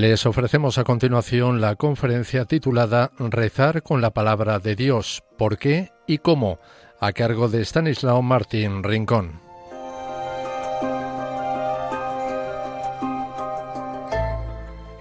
Les 0.00 0.26
ofrecemos 0.26 0.76
a 0.78 0.82
continuación 0.82 1.60
la 1.60 1.76
conferencia 1.76 2.46
titulada 2.46 3.12
Rezar 3.16 3.84
con 3.84 4.00
la 4.00 4.10
palabra 4.10 4.58
de 4.58 4.74
Dios, 4.74 5.22
¿por 5.38 5.56
qué 5.56 5.92
y 6.08 6.18
cómo? 6.18 6.58
a 6.98 7.12
cargo 7.12 7.48
de 7.48 7.64
Stanislao 7.64 8.20
Martín 8.20 8.82
Rincón. 8.82 9.40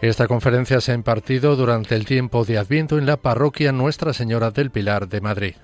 Esta 0.04 0.28
conferencia 0.28 0.80
se 0.80 0.92
ha 0.92 0.96
impartido 0.96 1.56
durante 1.56 1.96
el 1.96 2.06
tiempo 2.06 2.46
de 2.46 2.60
Adviento 2.60 3.00
en 3.00 3.08
la 3.08 3.18
parroquia 3.18 3.72
Nuestra 3.72 4.14
Señora 4.14 4.52
del 4.52 4.70
Pilar 4.70 5.08
de 5.08 5.22
Madrid. 5.22 5.56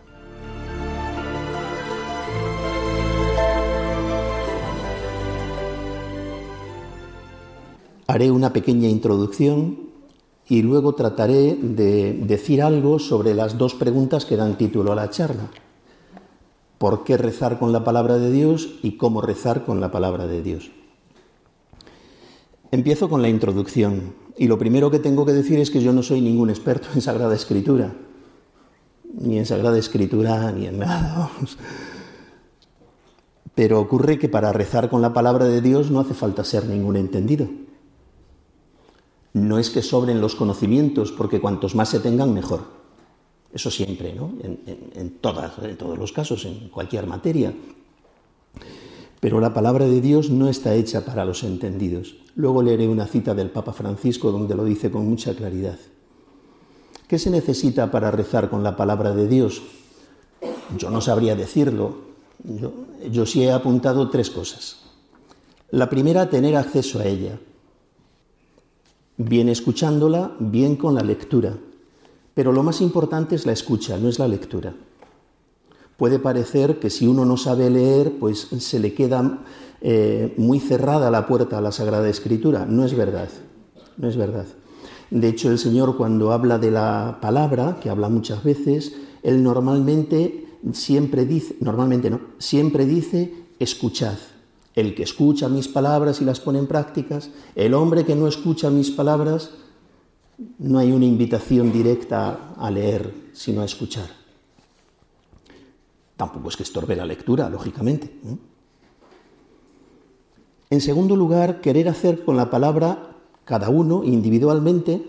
Haré 8.09 8.31
una 8.31 8.54
pequeña 8.54 8.90
introducción 8.90 9.81
y 10.48 10.63
luego 10.63 10.95
trataré 10.95 11.54
de 11.54 12.13
decir 12.13 12.63
algo 12.63 12.98
sobre 12.98 13.36
las 13.36 13.59
dos 13.59 13.76
preguntas 13.76 14.26
que 14.26 14.36
dan 14.36 14.58
título 14.58 14.91
a 14.91 14.95
la 14.95 15.12
charla. 15.12 15.52
¿Por 16.80 17.03
qué 17.03 17.17
rezar 17.17 17.59
con 17.59 17.72
la 17.72 17.84
palabra 17.84 18.17
de 18.17 18.31
Dios 18.31 18.80
y 18.81 18.98
cómo 18.98 19.22
rezar 19.22 19.64
con 19.64 19.80
la 19.80 19.91
palabra 19.91 20.26
de 20.26 20.41
Dios? 20.41 20.72
Empiezo 22.72 23.09
con 23.09 23.22
la 23.22 23.30
introducción 23.30 24.16
y 24.39 24.48
lo 24.48 24.58
primero 24.58 24.89
que 24.89 24.98
tengo 24.98 25.23
que 25.23 25.34
decir 25.34 25.59
es 25.59 25.70
que 25.70 25.84
yo 25.84 25.94
no 25.94 26.02
soy 26.02 26.20
ningún 26.20 26.50
experto 26.50 26.88
en 26.95 27.02
Sagrada 27.02 27.36
Escritura, 27.36 27.94
ni 29.22 29.38
en 29.38 29.45
Sagrada 29.45 29.78
Escritura 29.78 30.52
ni 30.52 30.66
en 30.66 30.80
nada. 30.80 31.30
Pero 33.53 33.80
ocurre 33.80 34.17
que 34.17 34.30
para 34.30 34.52
rezar 34.52 34.89
con 34.89 35.03
la 35.03 35.14
palabra 35.14 35.45
de 35.45 35.61
Dios 35.61 35.92
no 35.92 36.00
hace 36.00 36.16
falta 36.16 36.44
ser 36.44 36.66
ningún 36.66 36.95
entendido. 36.95 37.69
No 39.33 39.59
es 39.59 39.69
que 39.69 39.81
sobren 39.81 40.22
los 40.22 40.35
conocimientos, 40.35 41.11
porque 41.11 41.39
cuantos 41.39 41.75
más 41.75 41.89
se 41.89 41.99
tengan, 41.99 42.33
mejor. 42.33 42.61
Eso 43.53 43.71
siempre, 43.71 44.13
¿no? 44.13 44.31
En, 44.44 45.17
todas, 45.21 45.58
en 45.59 45.77
todos 45.77 45.97
los 45.97 46.11
casos, 46.11 46.45
en 46.45 46.69
cualquier 46.69 47.08
materia. 47.08 47.53
Pero 49.19 49.39
la 49.39 49.53
palabra 49.53 49.86
de 49.86 50.02
Dios 50.02 50.30
no 50.30 50.49
está 50.49 50.73
hecha 50.75 51.05
para 51.05 51.25
los 51.25 51.44
entendidos. 51.44 52.16
Luego 52.36 52.63
leeré 52.63 52.88
una 52.88 53.05
cita 53.05 53.33
del 53.33 53.49
Papa 53.49 53.73
Francisco 53.73 54.31
donde 54.31 54.55
lo 54.55 54.63
dice 54.63 54.91
con 54.91 55.08
mucha 55.08 55.36
claridad. 55.36 55.77
¿Qué 57.08 57.19
se 57.19 57.30
necesita 57.30 57.91
para 57.91 58.11
rezar 58.11 58.49
con 58.49 58.64
la 58.64 58.75
palabra 58.75 59.14
de 59.14 59.27
Dios? 59.27 59.61
Yo 60.77 60.89
no 60.89 61.02
sabría 61.02 61.36
decirlo. 61.36 62.09
Yo, 62.43 62.71
yo 63.11 63.25
sí 63.25 63.43
he 63.43 63.52
apuntado 63.52 64.09
tres 64.09 64.30
cosas. 64.30 64.77
La 65.71 65.89
primera, 65.89 66.30
tener 66.30 66.55
acceso 66.55 66.99
a 66.99 67.05
ella 67.05 67.39
bien 69.20 69.50
escuchándola, 69.50 70.31
bien 70.39 70.78
con 70.78 70.95
la 70.95 71.03
lectura. 71.03 71.58
Pero 72.34 72.53
lo 72.53 72.64
más 72.64 72.80
importante 72.81 73.36
es 73.36 73.45
la 73.45 73.52
escucha, 73.52 73.98
no 73.98 74.08
es 74.08 74.17
la 74.17 74.28
lectura. 74.28 74.73
Puede 75.98 76.20
parecer 76.20 76.80
que 76.80 76.89
si 76.89 77.06
uno 77.06 77.26
no 77.26 77.36
sabe 77.36 77.70
leer, 77.70 78.14
pues 78.17 78.48
se 78.59 78.80
le 78.80 78.94
queda 78.94 79.39
eh, 79.81 80.34
muy 80.38 80.61
cerrada 80.61 81.11
la 81.11 81.28
puerta 81.28 81.58
a 81.58 81.61
la 81.61 81.73
Sagrada 81.73 82.08
Escritura. 82.08 82.66
No 82.66 82.86
es 82.86 82.95
verdad, 82.95 83.28
no 83.98 84.08
es 84.08 84.16
verdad. 84.16 84.45
De 85.11 85.28
hecho, 85.28 85.52
el 85.52 85.59
Señor 85.59 85.98
cuando 85.98 86.31
habla 86.31 86.58
de 86.58 86.72
la 86.72 87.17
palabra, 87.22 87.78
que 87.81 87.89
habla 87.89 88.08
muchas 88.08 88.42
veces, 88.45 88.94
Él 89.22 89.44
normalmente 89.44 90.48
siempre 90.72 91.26
dice, 91.26 91.58
normalmente 91.59 92.09
no, 92.09 92.22
siempre 92.38 92.86
dice, 92.86 93.33
escuchad 93.59 94.17
el 94.80 94.95
que 94.95 95.03
escucha 95.03 95.49
mis 95.49 95.67
palabras 95.67 96.22
y 96.22 96.25
las 96.25 96.39
pone 96.39 96.59
en 96.59 96.67
prácticas, 96.67 97.31
el 97.55 97.73
hombre 97.73 98.05
que 98.05 98.16
no 98.16 98.27
escucha 98.27 98.69
mis 98.69 98.91
palabras, 98.91 99.52
no 100.58 100.80
hay 100.80 100.92
una 100.92 101.05
invitación 101.05 101.71
directa 101.71 102.54
a 102.58 102.71
leer, 102.71 103.14
sino 103.33 103.61
a 103.61 103.65
escuchar. 103.65 104.09
Tampoco 106.15 106.49
es 106.49 106.58
que 106.58 106.64
estorbe 106.64 106.95
la 106.95 107.05
lectura, 107.05 107.49
lógicamente. 107.49 108.14
En 110.70 110.81
segundo 110.81 111.15
lugar, 111.15 111.61
querer 111.61 111.89
hacer 111.89 112.23
con 112.23 112.37
la 112.37 112.49
palabra, 112.49 113.15
cada 113.45 113.70
uno 113.70 114.04
individualmente, 114.04 115.02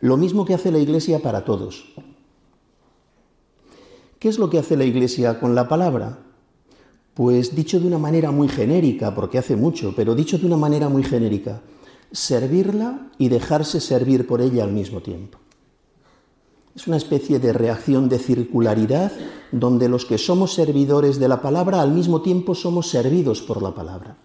lo 0.00 0.16
mismo 0.16 0.44
que 0.44 0.54
hace 0.54 0.72
la 0.72 0.78
Iglesia 0.78 1.20
para 1.20 1.44
todos. 1.44 1.84
¿Qué 4.18 4.28
es 4.28 4.38
lo 4.38 4.50
que 4.50 4.58
hace 4.58 4.76
la 4.76 4.84
Iglesia 4.84 5.38
con 5.38 5.54
la 5.54 5.68
palabra? 5.68 6.18
Pues 7.14 7.54
dicho 7.54 7.78
de 7.78 7.86
una 7.86 7.98
manera 7.98 8.30
muy 8.30 8.48
genérica, 8.48 9.14
porque 9.14 9.38
hace 9.38 9.56
mucho, 9.56 9.92
pero 9.94 10.14
dicho 10.14 10.38
de 10.38 10.46
una 10.46 10.56
manera 10.56 10.88
muy 10.88 11.02
genérica, 11.02 11.60
servirla 12.10 13.10
y 13.18 13.28
dejarse 13.28 13.80
servir 13.80 14.26
por 14.26 14.40
ella 14.40 14.64
al 14.64 14.72
mismo 14.72 15.00
tiempo. 15.00 15.38
Es 16.74 16.86
una 16.86 16.96
especie 16.96 17.38
de 17.38 17.52
reacción 17.52 18.08
de 18.08 18.18
circularidad 18.18 19.12
donde 19.50 19.88
los 19.90 20.06
que 20.06 20.16
somos 20.16 20.54
servidores 20.54 21.18
de 21.18 21.28
la 21.28 21.42
palabra 21.42 21.82
al 21.82 21.92
mismo 21.92 22.22
tiempo 22.22 22.54
somos 22.54 22.88
servidos 22.88 23.42
por 23.42 23.62
la 23.62 23.74
palabra. 23.74 24.16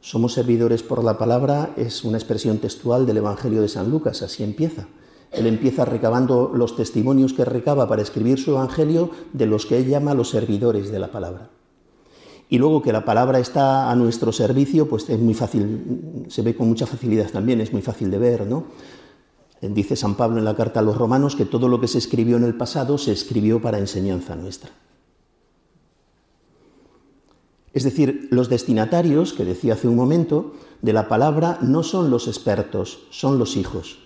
Somos 0.00 0.32
servidores 0.32 0.82
por 0.82 1.04
la 1.04 1.18
palabra 1.18 1.74
es 1.76 2.04
una 2.04 2.16
expresión 2.16 2.58
textual 2.58 3.04
del 3.06 3.18
Evangelio 3.18 3.60
de 3.60 3.68
San 3.68 3.90
Lucas, 3.90 4.22
así 4.22 4.42
empieza. 4.42 4.86
Él 5.32 5.46
empieza 5.46 5.84
recabando 5.84 6.52
los 6.54 6.76
testimonios 6.76 7.32
que 7.32 7.44
recaba 7.44 7.88
para 7.88 8.02
escribir 8.02 8.38
su 8.38 8.52
Evangelio 8.52 9.10
de 9.32 9.46
los 9.46 9.66
que 9.66 9.78
él 9.78 9.86
llama 9.86 10.14
los 10.14 10.30
servidores 10.30 10.90
de 10.90 10.98
la 10.98 11.10
palabra. 11.10 11.50
Y 12.48 12.58
luego 12.58 12.80
que 12.80 12.92
la 12.92 13.04
palabra 13.04 13.40
está 13.40 13.90
a 13.90 13.96
nuestro 13.96 14.30
servicio, 14.32 14.88
pues 14.88 15.08
es 15.10 15.18
muy 15.18 15.34
fácil, 15.34 16.24
se 16.28 16.42
ve 16.42 16.54
con 16.54 16.68
mucha 16.68 16.86
facilidad 16.86 17.30
también, 17.30 17.60
es 17.60 17.72
muy 17.72 17.82
fácil 17.82 18.10
de 18.10 18.18
ver, 18.18 18.46
¿no? 18.46 18.64
Dice 19.60 19.96
San 19.96 20.14
Pablo 20.14 20.38
en 20.38 20.44
la 20.44 20.54
carta 20.54 20.80
a 20.80 20.82
los 20.82 20.96
romanos 20.96 21.34
que 21.34 21.44
todo 21.44 21.68
lo 21.68 21.80
que 21.80 21.88
se 21.88 21.98
escribió 21.98 22.36
en 22.36 22.44
el 22.44 22.54
pasado 22.54 22.98
se 22.98 23.10
escribió 23.10 23.60
para 23.60 23.78
enseñanza 23.78 24.36
nuestra. 24.36 24.70
Es 27.72 27.84
decir, 27.84 28.28
los 28.30 28.48
destinatarios, 28.48 29.32
que 29.32 29.44
decía 29.44 29.74
hace 29.74 29.88
un 29.88 29.96
momento, 29.96 30.54
de 30.82 30.92
la 30.92 31.08
palabra 31.08 31.58
no 31.60 31.82
son 31.82 32.10
los 32.10 32.28
expertos, 32.28 33.00
son 33.10 33.38
los 33.38 33.56
hijos. 33.56 34.05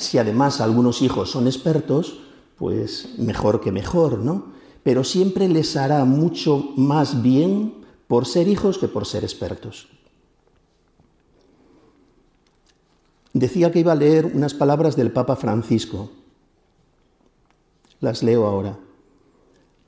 Si 0.00 0.16
además 0.16 0.62
algunos 0.62 1.02
hijos 1.02 1.30
son 1.30 1.46
expertos, 1.46 2.20
pues 2.56 3.10
mejor 3.18 3.60
que 3.60 3.70
mejor, 3.70 4.20
¿no? 4.20 4.46
Pero 4.82 5.04
siempre 5.04 5.46
les 5.46 5.76
hará 5.76 6.06
mucho 6.06 6.72
más 6.78 7.20
bien 7.20 7.74
por 8.08 8.24
ser 8.24 8.48
hijos 8.48 8.78
que 8.78 8.88
por 8.88 9.04
ser 9.04 9.24
expertos. 9.24 9.88
Decía 13.34 13.70
que 13.70 13.80
iba 13.80 13.92
a 13.92 13.94
leer 13.94 14.24
unas 14.24 14.54
palabras 14.54 14.96
del 14.96 15.12
Papa 15.12 15.36
Francisco. 15.36 16.10
Las 18.00 18.22
leo 18.22 18.46
ahora. 18.46 18.78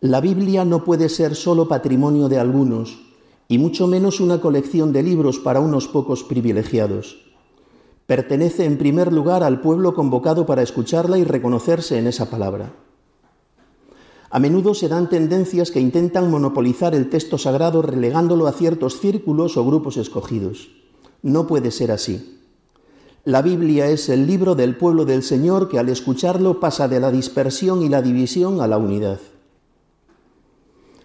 La 0.02 0.20
Biblia 0.20 0.66
no 0.66 0.84
puede 0.84 1.08
ser 1.08 1.34
solo 1.34 1.68
patrimonio 1.68 2.28
de 2.28 2.38
algunos, 2.38 3.00
y 3.48 3.56
mucho 3.56 3.86
menos 3.86 4.20
una 4.20 4.42
colección 4.42 4.92
de 4.92 5.02
libros 5.02 5.38
para 5.38 5.60
unos 5.60 5.88
pocos 5.88 6.22
privilegiados 6.22 7.31
pertenece 8.06 8.64
en 8.64 8.78
primer 8.78 9.12
lugar 9.12 9.42
al 9.42 9.60
pueblo 9.60 9.94
convocado 9.94 10.46
para 10.46 10.62
escucharla 10.62 11.18
y 11.18 11.24
reconocerse 11.24 11.98
en 11.98 12.06
esa 12.06 12.30
palabra. 12.30 12.72
A 14.30 14.38
menudo 14.38 14.72
se 14.72 14.88
dan 14.88 15.10
tendencias 15.10 15.70
que 15.70 15.80
intentan 15.80 16.30
monopolizar 16.30 16.94
el 16.94 17.10
texto 17.10 17.36
sagrado 17.36 17.82
relegándolo 17.82 18.46
a 18.46 18.52
ciertos 18.52 18.98
círculos 18.98 19.58
o 19.58 19.64
grupos 19.66 19.98
escogidos. 19.98 20.70
No 21.20 21.46
puede 21.46 21.70
ser 21.70 21.92
así. 21.92 22.40
La 23.24 23.42
Biblia 23.42 23.88
es 23.88 24.08
el 24.08 24.26
libro 24.26 24.54
del 24.54 24.76
pueblo 24.76 25.04
del 25.04 25.22
Señor 25.22 25.68
que 25.68 25.78
al 25.78 25.88
escucharlo 25.88 26.60
pasa 26.60 26.88
de 26.88 26.98
la 26.98 27.12
dispersión 27.12 27.82
y 27.82 27.88
la 27.88 28.02
división 28.02 28.60
a 28.60 28.66
la 28.66 28.78
unidad. 28.78 29.20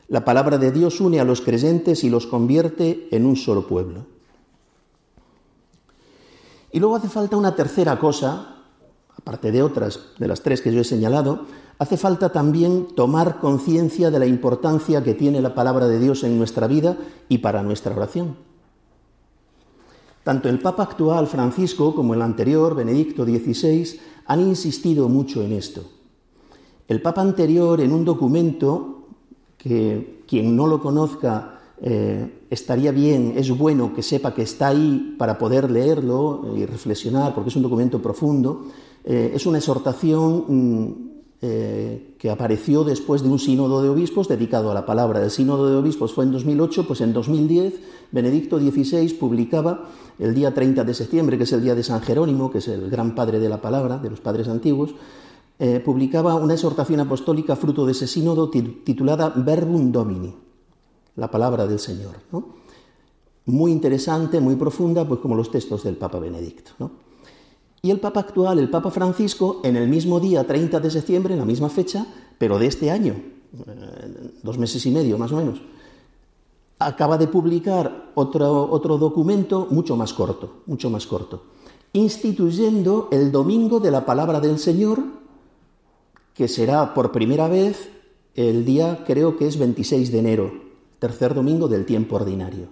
La 0.07 0.23
palabra 0.23 0.57
de 0.57 0.71
Dios 0.71 1.01
une 1.01 1.19
a 1.19 1.25
los 1.25 1.41
creyentes 1.41 2.05
y 2.05 2.09
los 2.09 2.27
convierte 2.27 3.09
en 3.11 3.25
un 3.25 3.35
solo 3.35 3.67
pueblo. 3.67 4.05
Y 6.77 6.79
luego 6.79 6.97
hace 6.97 7.09
falta 7.09 7.35
una 7.35 7.55
tercera 7.55 7.97
cosa, 7.97 8.57
aparte 9.17 9.51
de 9.51 9.63
otras, 9.63 9.99
de 10.19 10.27
las 10.27 10.43
tres 10.43 10.61
que 10.61 10.71
yo 10.71 10.81
he 10.81 10.83
señalado, 10.83 11.47
hace 11.79 11.97
falta 11.97 12.31
también 12.31 12.89
tomar 12.95 13.39
conciencia 13.39 14.11
de 14.11 14.19
la 14.19 14.27
importancia 14.27 15.03
que 15.03 15.15
tiene 15.15 15.41
la 15.41 15.55
palabra 15.55 15.87
de 15.87 15.97
Dios 15.97 16.23
en 16.23 16.37
nuestra 16.37 16.67
vida 16.67 16.95
y 17.29 17.39
para 17.39 17.63
nuestra 17.63 17.95
oración. 17.95 18.35
Tanto 20.23 20.49
el 20.49 20.59
Papa 20.59 20.83
actual 20.83 21.25
Francisco 21.25 21.95
como 21.95 22.13
el 22.13 22.21
anterior, 22.21 22.75
Benedicto 22.75 23.25
XVI, 23.25 23.99
han 24.27 24.41
insistido 24.41 25.09
mucho 25.09 25.41
en 25.41 25.53
esto. 25.53 25.81
El 26.87 27.01
Papa 27.01 27.21
anterior, 27.21 27.81
en 27.81 27.91
un 27.91 28.05
documento 28.05 29.07
que 29.57 30.23
quien 30.27 30.55
no 30.55 30.67
lo 30.67 30.79
conozca 30.79 31.56
eh, 31.79 32.45
estaría 32.49 32.91
bien, 32.91 33.33
es 33.37 33.55
bueno 33.55 33.93
que 33.93 34.01
sepa 34.01 34.33
que 34.33 34.41
está 34.41 34.69
ahí 34.69 35.15
para 35.17 35.37
poder 35.37 35.69
leerlo 35.69 36.55
y 36.55 36.65
reflexionar, 36.65 37.35
porque 37.35 37.49
es 37.49 37.55
un 37.55 37.63
documento 37.63 38.01
profundo. 38.01 38.65
Eh, 39.03 39.31
es 39.35 39.45
una 39.45 39.59
exhortación 39.59 40.45
mm, 40.47 40.93
eh, 41.41 42.15
que 42.17 42.29
apareció 42.31 42.83
después 42.83 43.21
de 43.21 43.29
un 43.29 43.37
sínodo 43.37 43.83
de 43.83 43.89
obispos 43.89 44.27
dedicado 44.27 44.71
a 44.71 44.73
la 44.73 44.85
palabra. 44.85 45.23
El 45.23 45.29
sínodo 45.29 45.69
de 45.69 45.75
obispos 45.75 46.13
fue 46.13 46.25
en 46.25 46.31
2008, 46.31 46.87
pues 46.87 47.01
en 47.01 47.13
2010 47.13 47.75
Benedicto 48.11 48.59
XVI 48.59 49.13
publicaba 49.13 49.89
el 50.17 50.33
día 50.33 50.53
30 50.53 50.83
de 50.83 50.93
septiembre, 50.95 51.37
que 51.37 51.43
es 51.43 51.53
el 51.53 51.61
día 51.61 51.75
de 51.75 51.83
San 51.83 52.01
Jerónimo, 52.01 52.49
que 52.49 52.57
es 52.57 52.67
el 52.67 52.89
gran 52.89 53.13
padre 53.13 53.39
de 53.39 53.49
la 53.49 53.61
palabra, 53.61 53.99
de 53.99 54.09
los 54.09 54.19
padres 54.19 54.47
antiguos, 54.47 54.95
publicaba 55.83 56.35
una 56.35 56.53
exhortación 56.53 56.99
apostólica 56.99 57.55
fruto 57.55 57.85
de 57.85 57.91
ese 57.91 58.05
sínodo 58.05 58.49
titulada 58.49 59.29
Verbum 59.35 59.91
Domini, 59.91 60.33
la 61.17 61.29
palabra 61.29 61.67
del 61.67 61.79
Señor. 61.79 62.15
Muy 63.45 63.71
interesante, 63.71 64.39
muy 64.39 64.55
profunda, 64.55 65.05
pues 65.07 65.19
como 65.19 65.35
los 65.35 65.51
textos 65.51 65.83
del 65.83 65.97
Papa 65.97 66.19
Benedicto. 66.19 66.71
Y 67.81 67.91
el 67.91 67.99
Papa 67.99 68.21
actual, 68.21 68.59
el 68.59 68.69
Papa 68.69 68.91
Francisco, 68.91 69.61
en 69.63 69.75
el 69.75 69.87
mismo 69.87 70.19
día 70.19 70.45
30 70.45 70.79
de 70.79 70.91
septiembre, 70.91 71.33
en 71.33 71.39
la 71.39 71.45
misma 71.45 71.69
fecha, 71.69 72.05
pero 72.37 72.57
de 72.59 72.67
este 72.67 72.91
año, 72.91 73.13
eh, 73.13 74.31
dos 74.43 74.57
meses 74.57 74.85
y 74.85 74.91
medio 74.91 75.17
más 75.17 75.31
o 75.31 75.37
menos, 75.37 75.61
acaba 76.79 77.17
de 77.17 77.27
publicar 77.27 78.11
otro, 78.13 78.69
otro 78.69 78.97
documento 78.97 79.67
mucho 79.71 79.95
más 79.95 80.13
corto, 80.13 80.61
mucho 80.65 80.89
más 80.89 81.07
corto, 81.07 81.43
instituyendo 81.93 83.07
el 83.11 83.31
Domingo 83.31 83.79
de 83.79 83.91
la 83.91 84.05
Palabra 84.05 84.39
del 84.39 84.59
Señor, 84.59 85.03
que 86.35 86.47
será 86.47 86.93
por 86.93 87.11
primera 87.11 87.47
vez 87.47 87.89
el 88.35 88.65
día, 88.65 89.03
creo 89.07 89.37
que 89.37 89.47
es 89.47 89.57
26 89.57 90.11
de 90.11 90.19
enero, 90.19 90.66
tercer 90.99 91.33
domingo 91.33 91.67
del 91.67 91.85
tiempo 91.85 92.15
ordinario. 92.15 92.67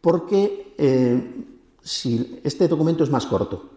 Porque 0.00 0.74
eh, 0.78 1.44
si 1.82 2.40
este 2.44 2.68
documento 2.68 3.04
es 3.04 3.10
más 3.10 3.26
corto, 3.26 3.70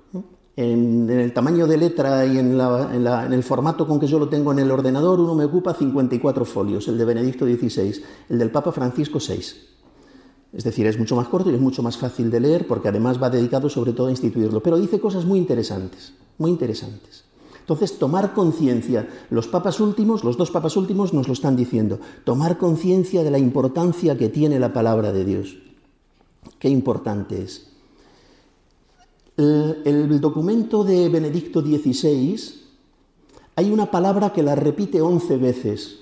en, 0.56 1.10
el 1.10 1.32
tamaño 1.34 1.68
de 1.68 1.78
letra 1.78 2.26
y 2.26 2.38
en, 2.38 2.60
el 2.60 3.44
formato 3.44 3.88
con 3.88 4.00
que 4.00 4.08
yo 4.08 4.20
lo 4.20 4.28
tengo 4.28 4.52
en 4.52 4.60
el 4.60 4.72
ordenador, 4.72 5.20
uno 5.20 5.34
me 5.34 5.46
ocupa 5.46 5.74
54 5.74 6.44
folios, 6.46 6.88
el 6.88 6.98
de 6.98 7.06
Benedicto 7.06 7.46
XVI, 7.46 8.04
el 8.30 8.40
del 8.40 8.52
Papa 8.52 8.72
Francisco 8.72 9.20
6. 9.20 9.68
Es 10.52 10.64
decir, 10.64 10.88
es 10.88 10.98
mucho 10.98 11.16
más 11.16 11.28
corto 11.28 11.52
y 11.52 11.56
es 11.56 11.62
mucho 11.62 11.84
más 11.84 11.98
fácil 11.98 12.32
de 12.32 12.40
leer 12.40 12.68
porque 12.68 12.90
además 12.90 13.22
va 13.22 13.30
dedicado 13.30 13.70
sobre 13.70 13.94
todo 13.94 14.08
a 14.08 14.12
instituirlo. 14.12 14.62
Pero 14.62 14.78
dice 14.78 15.00
cosas 15.00 15.24
muy 15.24 15.40
interesantes, 15.40 16.14
muy 16.38 16.52
interesantes. 16.52 17.24
Entonces, 17.70 18.00
tomar 18.00 18.34
conciencia, 18.34 19.08
los 19.30 19.48
papas 19.48 19.80
últimos, 19.80 20.24
los 20.24 20.38
dos 20.38 20.50
papas 20.50 20.76
últimos 20.76 21.14
nos 21.14 21.28
lo 21.28 21.34
están 21.34 21.56
diciendo, 21.56 22.00
tomar 22.24 22.58
conciencia 22.58 23.24
de 23.24 23.30
la 23.30 23.38
importancia 23.38 24.18
que 24.18 24.28
tiene 24.28 24.58
la 24.58 24.74
palabra 24.74 25.12
de 25.12 25.24
Dios. 25.24 25.56
Qué 26.58 26.68
importante 26.68 27.44
es. 27.44 27.68
El, 29.38 30.20
documento 30.20 30.84
de 30.84 31.10
Benedicto 31.10 31.62
XVI 31.62 32.40
hay 33.56 33.70
una 33.70 33.92
palabra 33.92 34.34
que 34.34 34.42
la 34.42 34.56
repite 34.56 35.00
once 35.00 35.38
veces 35.38 36.00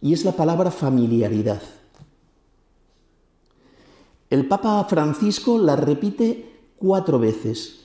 y 0.00 0.14
es 0.14 0.24
la 0.24 0.32
palabra 0.32 0.72
familiaridad. 0.72 1.62
El 4.30 4.48
Papa 4.48 4.84
Francisco 4.90 5.58
la 5.58 5.76
repite 5.76 6.72
cuatro 6.76 7.20
veces. 7.20 7.82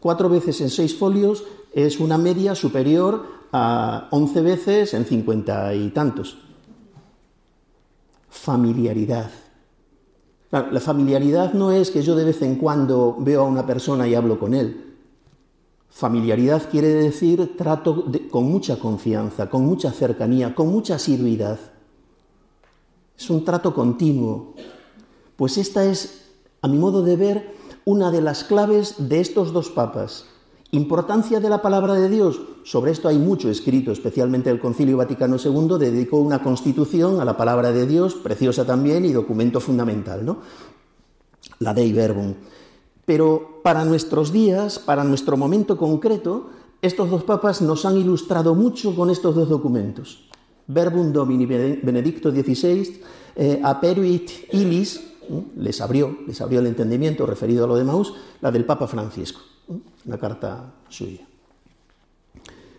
Cuatro 0.00 0.28
veces 0.28 0.60
en 0.60 0.68
seis 0.68 0.94
folios 0.94 1.44
es 1.74 2.00
una 2.00 2.18
media 2.18 2.54
superior 2.54 3.26
a 3.52 4.08
once 4.10 4.40
veces 4.40 4.94
en 4.94 5.04
cincuenta 5.04 5.74
y 5.74 5.90
tantos. 5.90 6.38
Familiaridad. 8.28 9.30
La 10.50 10.80
familiaridad 10.80 11.52
no 11.52 11.72
es 11.72 11.90
que 11.90 12.02
yo 12.02 12.14
de 12.14 12.24
vez 12.24 12.40
en 12.42 12.56
cuando 12.56 13.16
veo 13.18 13.42
a 13.42 13.48
una 13.48 13.66
persona 13.66 14.06
y 14.06 14.14
hablo 14.14 14.38
con 14.38 14.54
él. 14.54 14.94
Familiaridad 15.90 16.70
quiere 16.70 16.88
decir 16.88 17.56
trato 17.56 18.06
con 18.30 18.44
mucha 18.44 18.78
confianza, 18.78 19.50
con 19.50 19.64
mucha 19.64 19.90
cercanía, 19.90 20.54
con 20.54 20.68
mucha 20.68 20.94
asiduidad. 20.94 21.58
Es 23.18 23.30
un 23.30 23.44
trato 23.44 23.74
continuo. 23.74 24.54
Pues 25.36 25.58
esta 25.58 25.84
es, 25.84 26.30
a 26.62 26.68
mi 26.68 26.78
modo 26.78 27.02
de 27.02 27.16
ver, 27.16 27.54
una 27.84 28.12
de 28.12 28.20
las 28.20 28.44
claves 28.44 29.08
de 29.08 29.20
estos 29.20 29.52
dos 29.52 29.70
papas. 29.70 30.26
Importancia 30.74 31.38
de 31.38 31.48
la 31.48 31.62
palabra 31.62 31.94
de 31.94 32.08
Dios. 32.08 32.40
Sobre 32.64 32.90
esto 32.90 33.06
hay 33.06 33.16
mucho 33.16 33.48
escrito, 33.48 33.92
especialmente 33.92 34.50
el 34.50 34.58
Concilio 34.58 34.96
Vaticano 34.96 35.36
II 35.36 35.78
dedicó 35.78 36.16
una 36.16 36.42
constitución 36.42 37.20
a 37.20 37.24
la 37.24 37.36
palabra 37.36 37.70
de 37.70 37.86
Dios, 37.86 38.16
preciosa 38.16 38.64
también 38.64 39.04
y 39.04 39.12
documento 39.12 39.60
fundamental, 39.60 40.26
¿no? 40.26 40.38
La 41.60 41.74
Dei 41.74 41.92
Verbum. 41.92 42.34
Pero 43.04 43.60
para 43.62 43.84
nuestros 43.84 44.32
días, 44.32 44.80
para 44.80 45.04
nuestro 45.04 45.36
momento 45.36 45.78
concreto, 45.78 46.50
estos 46.82 47.08
dos 47.08 47.22
papas 47.22 47.62
nos 47.62 47.84
han 47.84 47.96
ilustrado 47.96 48.56
mucho 48.56 48.96
con 48.96 49.10
estos 49.10 49.36
dos 49.36 49.48
documentos. 49.48 50.28
Verbum 50.66 51.12
Domini 51.12 51.46
Benedicto 51.46 52.32
XVI, 52.32 53.00
eh, 53.36 53.60
Aperuit 53.62 54.28
Ilis, 54.52 54.96
¿eh? 54.96 55.44
les 55.56 55.80
abrió, 55.80 56.18
les 56.26 56.40
abrió 56.40 56.58
el 56.58 56.66
entendimiento 56.66 57.26
referido 57.26 57.62
a 57.62 57.68
lo 57.68 57.76
de 57.76 57.84
Maús, 57.84 58.12
la 58.40 58.50
del 58.50 58.64
Papa 58.64 58.88
Francisco 58.88 59.53
una 60.04 60.18
carta 60.18 60.72
suya. 60.88 61.26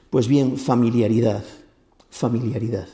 Pues 0.09 0.27
bien, 0.27 0.57
familiaridad, 0.57 1.43
familiaridad. 2.09 2.87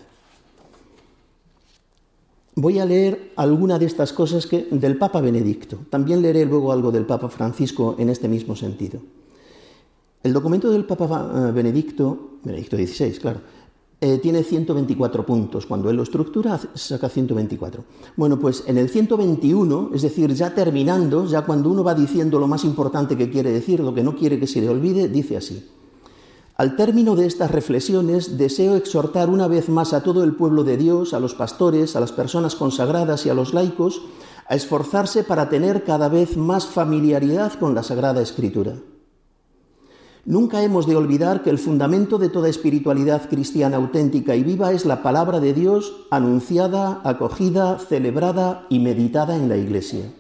Voy 2.56 2.80
a 2.80 2.86
leer 2.86 3.32
alguna 3.36 3.80
de 3.80 3.86
estas 3.86 4.12
cosas 4.12 4.46
que, 4.46 4.68
del 4.72 4.98
Papa 4.98 5.22
Benedicto. 5.22 5.80
También 5.90 6.22
leeré 6.22 6.46
luego 6.46 6.72
algo 6.72 6.92
del 6.92 7.06
Papa 7.06 7.30
Francisco 7.30 7.96
en 7.98 8.10
este 8.10 8.28
mismo 8.28 8.56
sentido. 8.56 9.00
El 10.24 10.34
documento 10.34 10.70
del 10.70 10.86
Papa 10.86 11.52
Benedicto, 11.52 12.38
Benedicto 12.44 12.78
XVI, 12.78 13.12
claro, 13.20 13.42
eh, 14.04 14.18
tiene 14.18 14.44
124 14.44 15.24
puntos. 15.24 15.68
Cuando 15.68 15.92
él 15.92 15.96
lo 15.96 16.02
estructura, 16.02 16.60
saca 16.74 17.08
124. 17.08 17.84
Bueno, 18.18 18.40
pues 18.40 18.64
en 18.66 18.80
el 18.80 18.90
121, 18.90 19.92
es 19.94 20.02
decir, 20.02 20.34
ya 20.34 20.56
terminando, 20.56 21.28
ya 21.28 21.44
cuando 21.44 21.70
uno 21.70 21.84
va 21.84 21.94
diciendo 21.94 22.40
lo 22.40 22.48
más 22.48 22.64
importante 22.64 23.16
que 23.16 23.30
quiere 23.30 23.52
decir, 23.52 23.80
lo 23.80 23.94
que 23.94 24.02
no 24.02 24.16
quiere 24.16 24.40
que 24.40 24.48
se 24.48 24.60
le 24.60 24.70
olvide, 24.70 25.08
dice 25.08 25.38
así. 25.38 25.70
Al 26.58 26.76
término 26.76 27.16
de 27.16 27.28
estas 27.28 27.52
reflexiones, 27.52 28.40
deseo 28.40 28.76
exhortar 28.76 29.30
una 29.30 29.48
vez 29.48 29.70
más 29.70 29.94
a 29.94 30.02
todo 30.02 30.24
el 30.24 30.34
pueblo 30.34 30.64
de 30.64 30.78
Dios, 30.78 31.14
a 31.14 31.20
los 31.20 31.36
pastores, 31.36 31.96
a 31.96 32.00
las 32.00 32.12
personas 32.12 32.56
consagradas 32.56 33.28
y 33.28 33.30
a 33.30 33.36
los 33.36 33.54
laicos, 33.54 34.02
a 34.48 34.56
esforzarse 34.56 35.24
para 35.24 35.48
tener 35.48 35.84
cada 35.84 36.10
vez 36.10 36.38
más 36.38 36.66
familiaridad 36.66 37.54
con 37.54 37.76
la 37.76 37.84
Sagrada 37.84 38.22
Escritura. 38.22 38.78
Nunca 40.26 40.62
hemos 40.62 40.86
de 40.86 40.96
olvidar 40.96 41.42
que 41.42 41.50
el 41.50 41.58
fundamento 41.58 42.20
de 42.20 42.30
toda 42.30 42.48
espiritualidad 42.48 43.28
cristiana 43.28 43.78
auténtica 43.78 44.36
y 44.36 44.44
viva 44.44 44.72
es 44.72 44.86
la 44.86 45.02
palabra 45.02 45.40
de 45.40 45.54
Dios 45.54 45.96
anunciada, 46.12 47.02
acogida, 47.04 47.80
celebrada 47.80 48.68
y 48.70 48.80
meditada 48.80 49.36
en 49.36 49.50
la 49.50 49.58
Iglesia. 49.58 50.14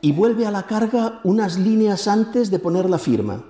Y 0.00 0.12
vuelve 0.12 0.46
a 0.46 0.50
la 0.50 0.64
carga 0.64 1.20
unas 1.22 1.58
líneas 1.58 2.08
antes 2.08 2.50
de 2.50 2.58
poner 2.58 2.90
la 2.90 2.98
firma. 2.98 3.44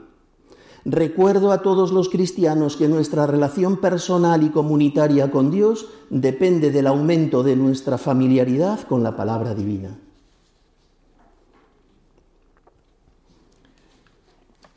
Recuerdo 0.85 1.51
a 1.51 1.63
todos 1.63 1.91
los 1.91 2.09
cristianos 2.09 2.77
que 2.77 2.89
nuestra 2.89 3.27
relación 3.27 3.79
personal 3.79 4.43
y 4.43 4.51
comunitaria 4.51 5.31
con 5.31 5.51
Dios 5.51 5.87
depende 6.11 6.71
del 6.71 6.87
aumento 6.87 7.43
de 7.43 7.57
nuestra 7.57 7.99
familiaridad 7.99 8.81
con 8.83 9.03
la 9.03 9.17
palabra 9.17 9.55
divina. 9.55 9.99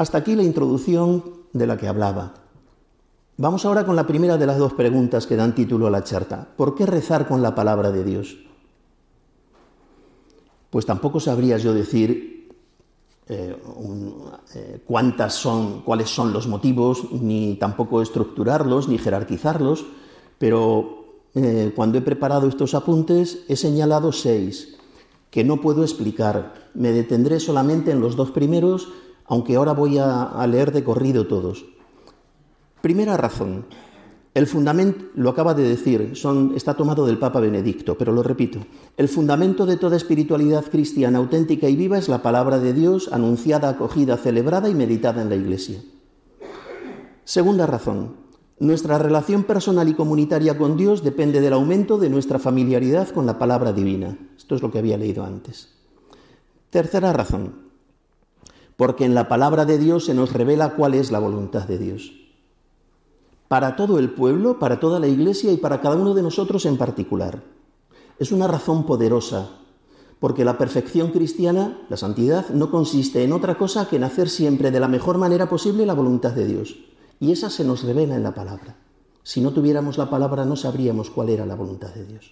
Hasta 0.01 0.17
aquí 0.17 0.35
la 0.35 0.41
introducción 0.41 1.23
de 1.53 1.67
la 1.67 1.77
que 1.77 1.87
hablaba. 1.87 2.33
Vamos 3.37 3.65
ahora 3.65 3.85
con 3.85 3.95
la 3.95 4.07
primera 4.07 4.35
de 4.35 4.47
las 4.47 4.57
dos 4.57 4.73
preguntas 4.73 5.27
que 5.27 5.35
dan 5.35 5.53
título 5.53 5.85
a 5.85 5.91
la 5.91 6.03
charta. 6.03 6.47
¿Por 6.57 6.73
qué 6.73 6.87
rezar 6.87 7.27
con 7.27 7.43
la 7.43 7.53
palabra 7.53 7.91
de 7.91 8.03
Dios? 8.03 8.39
Pues 10.71 10.87
tampoco 10.87 11.19
sabría 11.19 11.59
yo 11.59 11.75
decir 11.75 12.49
eh, 13.29 13.55
eh, 14.55 14.81
cuántas 14.87 15.35
son, 15.35 15.81
cuáles 15.81 16.09
son 16.09 16.33
los 16.33 16.47
motivos, 16.47 17.11
ni 17.11 17.57
tampoco 17.57 18.01
estructurarlos, 18.01 18.87
ni 18.87 18.97
jerarquizarlos, 18.97 19.85
pero 20.39 21.21
eh, 21.35 21.73
cuando 21.75 21.99
he 21.99 22.01
preparado 22.01 22.47
estos 22.47 22.73
apuntes 22.73 23.43
he 23.47 23.55
señalado 23.55 24.11
seis 24.11 24.77
que 25.29 25.43
no 25.43 25.61
puedo 25.61 25.83
explicar. 25.83 26.71
Me 26.73 26.91
detendré 26.91 27.39
solamente 27.39 27.91
en 27.91 28.01
los 28.01 28.15
dos 28.15 28.31
primeros 28.31 28.89
aunque 29.31 29.55
ahora 29.55 29.71
voy 29.71 29.97
a, 29.97 30.45
leer 30.45 30.73
de 30.73 30.83
corrido 30.83 31.25
todos. 31.25 31.63
Primera 32.81 33.15
razón, 33.15 33.65
el 34.33 34.45
fundamento, 34.45 35.05
lo 35.15 35.29
acaba 35.29 35.53
de 35.53 35.63
decir, 35.63 36.11
está 36.53 36.73
tomado 36.73 37.05
del 37.05 37.17
Papa 37.17 37.39
Benedicto, 37.39 37.97
pero 37.97 38.11
lo 38.11 38.23
repito, 38.23 38.59
el 38.97 39.07
fundamento 39.07 39.65
de 39.65 39.77
toda 39.77 39.95
espiritualidad 39.95 40.65
cristiana 40.65 41.19
auténtica 41.19 41.69
y 41.69 41.77
viva 41.77 41.97
es 41.97 42.09
la 42.09 42.21
palabra 42.21 42.59
de 42.59 42.73
Dios 42.73 43.07
anunciada, 43.13 43.69
acogida, 43.69 44.17
celebrada 44.17 44.67
y 44.67 44.75
meditada 44.75 45.21
en 45.21 45.29
la 45.29 45.35
Iglesia. 45.37 45.81
Segunda 47.23 47.65
razón, 47.65 48.17
nuestra 48.59 48.97
relación 48.97 49.45
personal 49.45 49.87
y 49.87 49.93
comunitaria 49.93 50.57
con 50.57 50.75
Dios 50.75 51.05
depende 51.05 51.39
del 51.39 51.53
aumento 51.53 51.97
de 51.97 52.09
nuestra 52.09 52.37
familiaridad 52.37 53.07
con 53.11 53.25
la 53.25 53.39
palabra 53.39 53.71
divina. 53.71 54.17
Esto 54.35 54.55
es 54.55 54.61
lo 54.61 54.71
que 54.71 54.79
había 54.79 54.97
leído 54.97 55.23
antes. 55.23 55.69
Tercera 56.69 57.13
razón, 57.13 57.70
porque 58.77 59.05
en 59.05 59.13
la 59.13 59.27
palabra 59.27 59.65
de 59.65 59.77
Dios 59.77 60.05
se 60.05 60.13
nos 60.13 60.33
revela 60.33 60.75
cuál 60.75 60.93
es 60.93 61.11
la 61.11 61.19
voluntad 61.19 61.67
de 61.67 61.77
Dios. 61.77 62.13
Para 63.47 63.75
todo 63.75 63.99
el 63.99 64.11
pueblo, 64.11 64.59
para 64.59 64.79
toda 64.79 64.99
la 64.99 65.07
iglesia 65.07 65.51
y 65.51 65.57
para 65.57 65.81
cada 65.81 65.95
uno 65.95 66.13
de 66.13 66.21
nosotros 66.21 66.65
en 66.65 66.77
particular. 66.77 67.43
Es 68.17 68.31
una 68.31 68.47
razón 68.47 68.85
poderosa, 68.85 69.49
porque 70.19 70.45
la 70.45 70.57
perfección 70.57 71.11
cristiana, 71.11 71.79
la 71.89 71.97
santidad, 71.97 72.49
no 72.49 72.71
consiste 72.71 73.23
en 73.23 73.33
otra 73.33 73.57
cosa 73.57 73.89
que 73.89 73.95
en 73.95 74.03
hacer 74.03 74.29
siempre 74.29 74.71
de 74.71 74.79
la 74.79 74.87
mejor 74.87 75.17
manera 75.17 75.49
posible 75.49 75.85
la 75.85 75.93
voluntad 75.93 76.31
de 76.31 76.45
Dios. 76.45 76.77
Y 77.19 77.31
esa 77.31 77.49
se 77.49 77.63
nos 77.63 77.83
revela 77.83 78.15
en 78.15 78.23
la 78.23 78.33
palabra. 78.33 78.75
Si 79.23 79.41
no 79.41 79.51
tuviéramos 79.51 79.97
la 79.97 80.09
palabra 80.09 80.45
no 80.45 80.55
sabríamos 80.55 81.09
cuál 81.09 81.29
era 81.29 81.45
la 81.45 81.55
voluntad 81.55 81.93
de 81.93 82.05
Dios. 82.05 82.31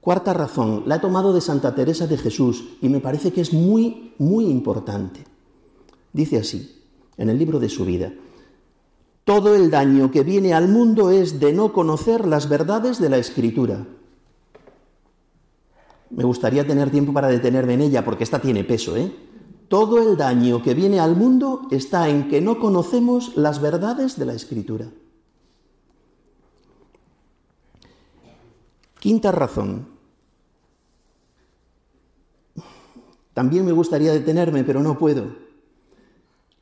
Cuarta 0.00 0.32
razón, 0.32 0.84
la 0.86 0.96
he 0.96 0.98
tomado 0.98 1.32
de 1.32 1.42
Santa 1.42 1.74
Teresa 1.74 2.06
de 2.06 2.16
Jesús 2.16 2.64
y 2.80 2.88
me 2.88 3.00
parece 3.00 3.32
que 3.32 3.42
es 3.42 3.52
muy, 3.52 4.14
muy 4.18 4.46
importante. 4.46 5.24
Dice 6.12 6.38
así, 6.38 6.82
en 7.18 7.28
el 7.28 7.38
libro 7.38 7.60
de 7.60 7.68
su 7.68 7.84
vida, 7.84 8.12
todo 9.24 9.54
el 9.54 9.70
daño 9.70 10.10
que 10.10 10.22
viene 10.22 10.54
al 10.54 10.68
mundo 10.68 11.10
es 11.10 11.38
de 11.38 11.52
no 11.52 11.72
conocer 11.72 12.26
las 12.26 12.48
verdades 12.48 12.98
de 12.98 13.10
la 13.10 13.18
Escritura. 13.18 13.86
Me 16.08 16.24
gustaría 16.24 16.66
tener 16.66 16.90
tiempo 16.90 17.12
para 17.12 17.28
detenerme 17.28 17.74
en 17.74 17.82
ella 17.82 18.04
porque 18.04 18.24
esta 18.24 18.40
tiene 18.40 18.64
peso, 18.64 18.96
¿eh? 18.96 19.12
Todo 19.68 20.02
el 20.02 20.16
daño 20.16 20.62
que 20.62 20.74
viene 20.74 20.98
al 20.98 21.14
mundo 21.14 21.68
está 21.70 22.08
en 22.08 22.28
que 22.28 22.40
no 22.40 22.58
conocemos 22.58 23.36
las 23.36 23.60
verdades 23.60 24.18
de 24.18 24.24
la 24.24 24.32
Escritura. 24.32 24.88
Quinta 29.00 29.32
razón. 29.32 29.88
También 33.32 33.64
me 33.64 33.72
gustaría 33.72 34.12
detenerme, 34.12 34.62
pero 34.62 34.82
no 34.82 34.98
puedo. 34.98 35.34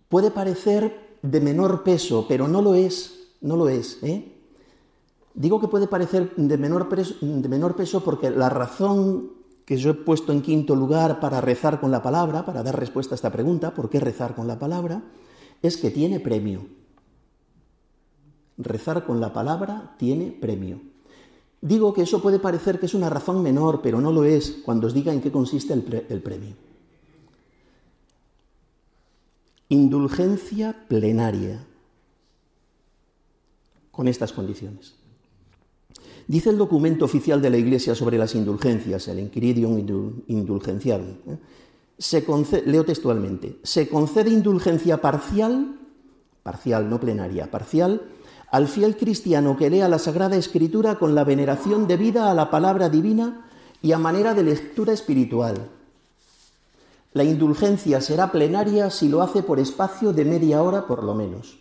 Puede 0.09 0.31
parecer 0.31 1.19
de 1.23 1.41
menor 1.41 1.83
peso, 1.83 2.27
pero 2.29 2.47
no 2.47 2.63
lo 2.63 2.75
es, 2.75 3.35
no 3.41 3.57
lo 3.57 3.69
es. 3.69 3.99
¿eh? 4.03 4.37
Digo 5.35 5.61
que 5.61 5.67
puede 5.67 5.89
parecer 5.89 6.33
de 6.37 6.57
menor, 6.57 6.89
de 6.89 7.49
menor 7.49 7.75
peso 7.75 8.05
porque 8.05 8.31
la 8.31 8.49
razón 8.49 9.33
que 9.65 9.77
yo 9.77 9.91
he 9.91 9.95
puesto 9.95 10.33
en 10.33 10.41
quinto 10.41 10.77
lugar 10.77 11.21
para 11.21 11.41
rezar 11.41 11.81
con 11.81 11.91
la 11.91 12.03
palabra, 12.03 12.47
para 12.47 12.63
dar 12.63 12.79
respuesta 12.79 13.15
a 13.15 13.17
esta 13.17 13.33
pregunta, 13.33 13.75
¿por 13.75 13.91
qué 13.91 14.01
rezar 14.01 14.35
con 14.35 14.47
la 14.47 14.59
palabra? 14.59 15.03
Es 15.61 15.77
que 15.77 15.91
tiene 15.91 16.21
premio. 16.21 16.67
Rezar 18.57 19.05
con 19.05 19.21
la 19.21 19.33
palabra 19.33 19.97
tiene 19.99 20.31
premio. 20.31 20.88
Digo 21.61 21.93
que 21.93 22.03
eso 22.03 22.23
puede 22.23 22.39
parecer 22.39 22.79
que 22.79 22.87
es 22.87 22.95
una 22.95 23.11
razón 23.11 23.43
menor, 23.43 23.81
pero 23.83 24.01
no 24.01 24.13
lo 24.13 24.25
es 24.25 24.59
cuando 24.65 24.87
os 24.87 24.95
diga 24.95 25.13
en 25.13 25.21
qué 25.21 25.33
consiste 25.33 25.75
el, 25.75 26.23
premio. 26.23 26.55
Indulgencia 29.69 30.85
plenaria 30.87 31.67
con 33.91 34.07
estas 34.07 34.33
condiciones. 34.33 34.95
Dice 36.29 36.51
el 36.51 36.59
documento 36.59 37.05
oficial 37.05 37.43
de 37.43 37.51
la 37.51 37.57
Iglesia 37.57 37.95
sobre 37.95 38.19
las 38.19 38.35
indulgencias, 38.35 39.09
el 39.09 39.19
Inquiridium 39.19 40.23
Indulgenciarum, 40.29 41.09
¿eh? 41.27 41.39
se 41.99 42.25
leo 42.67 42.85
textualmente, 42.85 43.59
se 43.65 43.89
concede 43.89 44.31
indulgencia 44.31 45.01
parcial, 45.01 45.81
parcial, 46.45 46.89
no 46.89 47.01
plenaria, 47.01 47.51
parcial, 47.51 48.03
al 48.51 48.69
fiel 48.69 48.97
cristiano 48.97 49.57
que 49.57 49.71
lea 49.71 49.89
la 49.89 49.99
Sagrada 49.99 50.37
Escritura 50.37 50.99
con 50.99 51.15
la 51.15 51.25
veneración 51.25 51.87
debida 51.87 52.31
a 52.31 52.35
la 52.35 52.51
palabra 52.51 52.89
divina 52.89 53.47
y 53.83 53.93
a 53.93 53.99
manera 53.99 54.35
de 54.35 54.43
lectura 54.43 54.93
espiritual. 54.93 55.69
La 57.13 57.25
indulgencia 57.25 58.01
será 58.01 58.33
plenaria 58.33 58.91
si 58.91 59.09
lo 59.09 59.23
hace 59.23 59.43
por 59.43 59.59
espacio 59.59 60.13
de 60.13 60.25
media 60.25 60.63
hora 60.63 60.87
por 60.87 61.05
lo 61.05 61.15
menos. 61.15 61.59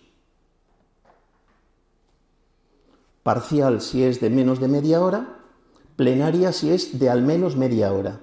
Parcial 3.23 3.81
si 3.81 4.03
es 4.03 4.21
de 4.21 4.29
menos 4.29 4.59
de 4.59 4.67
media 4.69 5.01
hora, 5.01 5.39
plenaria 5.97 6.53
si 6.53 6.69
es 6.69 6.99
de 6.99 7.09
al 7.09 7.21
menos 7.21 7.57
media 7.57 7.91
hora. 7.91 8.21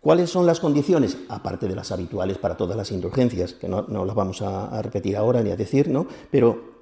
¿Cuáles 0.00 0.30
son 0.30 0.44
las 0.44 0.60
condiciones? 0.60 1.16
Aparte 1.28 1.66
de 1.66 1.74
las 1.74 1.90
habituales 1.92 2.38
para 2.38 2.56
todas 2.56 2.76
las 2.76 2.90
indulgencias, 2.90 3.54
que 3.54 3.68
no, 3.68 3.86
las 4.04 4.14
vamos 4.14 4.42
a, 4.42 4.66
a, 4.66 4.82
repetir 4.82 5.16
ahora 5.16 5.42
ni 5.42 5.50
a 5.50 5.56
decir, 5.56 5.88
¿no? 5.88 6.06
Pero 6.30 6.73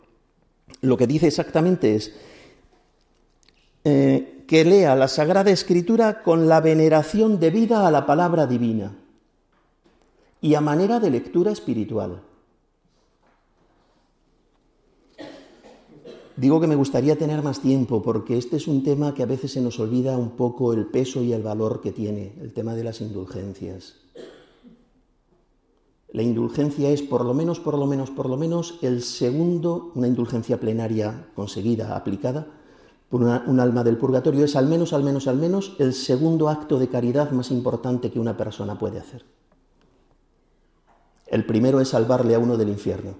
lo 0.83 0.97
que 0.97 1.07
dice 1.07 1.29
exactamente 1.29 1.95
es 1.95 2.13
eh, 3.85 4.45
que 4.47 4.65
lea 4.65 4.95
la 4.95 5.09
Sagrada 5.09 5.51
Escritura 5.51 6.23
con 6.23 6.49
la 6.49 6.61
veneración 6.61 7.41
debida 7.41 7.87
a 7.87 7.91
la 7.91 8.05
palabra 8.05 8.47
divina 8.47 8.95
y 10.41 10.55
a 10.55 10.61
manera 10.61 11.01
de 11.01 11.11
lectura 11.11 11.53
espiritual. 11.53 12.21
Digo 16.37 16.61
que 16.61 16.67
me 16.67 16.75
gustaría 16.75 17.17
tener 17.17 17.43
más 17.43 17.61
tiempo 17.61 18.03
porque 18.03 18.37
este 18.37 18.57
es 18.57 18.67
un 18.67 18.83
tema 18.83 19.15
que 19.15 19.23
a 19.23 19.27
veces 19.27 19.53
se 19.53 19.61
nos 19.61 19.79
olvida 19.79 20.17
un 20.17 20.31
poco 20.31 20.73
el 20.73 20.87
peso 20.87 21.23
y 21.23 21.33
el 21.33 21.43
valor 21.43 21.81
que 21.81 21.93
tiene, 21.93 22.33
el 22.41 22.53
tema 22.53 22.75
de 22.75 22.85
las 22.85 23.01
indulgencias. 23.01 24.02
La 26.13 26.23
indulgencia 26.23 26.91
es 26.91 27.01
por 27.01 27.25
lo 27.25 27.33
menos, 27.33 27.59
por 27.59 27.79
lo 27.79 27.87
menos, 27.87 28.11
por 28.11 28.29
lo 28.29 28.37
menos 28.37 28.79
el 28.83 29.03
segundo, 29.03 29.93
una 29.95 30.07
indulgencia 30.07 30.61
plenaria 30.61 31.29
conseguida, 31.35 31.97
aplicada 31.97 32.47
por 33.09 33.23
un 33.23 33.61
alma 33.61 33.83
del 33.83 33.97
purgatorio, 33.97 34.45
es 34.45 34.55
al 34.55 34.67
menos, 34.67 34.93
al 34.93 35.03
menos, 35.03 35.27
al 35.27 35.37
menos 35.37 35.75
el 35.79 35.95
segundo 35.95 36.51
acto 36.51 36.79
de 36.79 36.89
caridad 36.89 37.31
más 37.31 37.51
importante 37.51 38.11
que 38.11 38.21
una 38.21 38.37
persona 38.37 38.79
puede 38.79 38.99
hacer. 38.99 39.25
El 41.27 41.47
primero 41.47 41.81
es 41.81 41.89
salvarle 41.89 42.35
a 42.35 42.39
uno 42.39 42.59
del 42.59 42.69
infierno, 42.69 43.15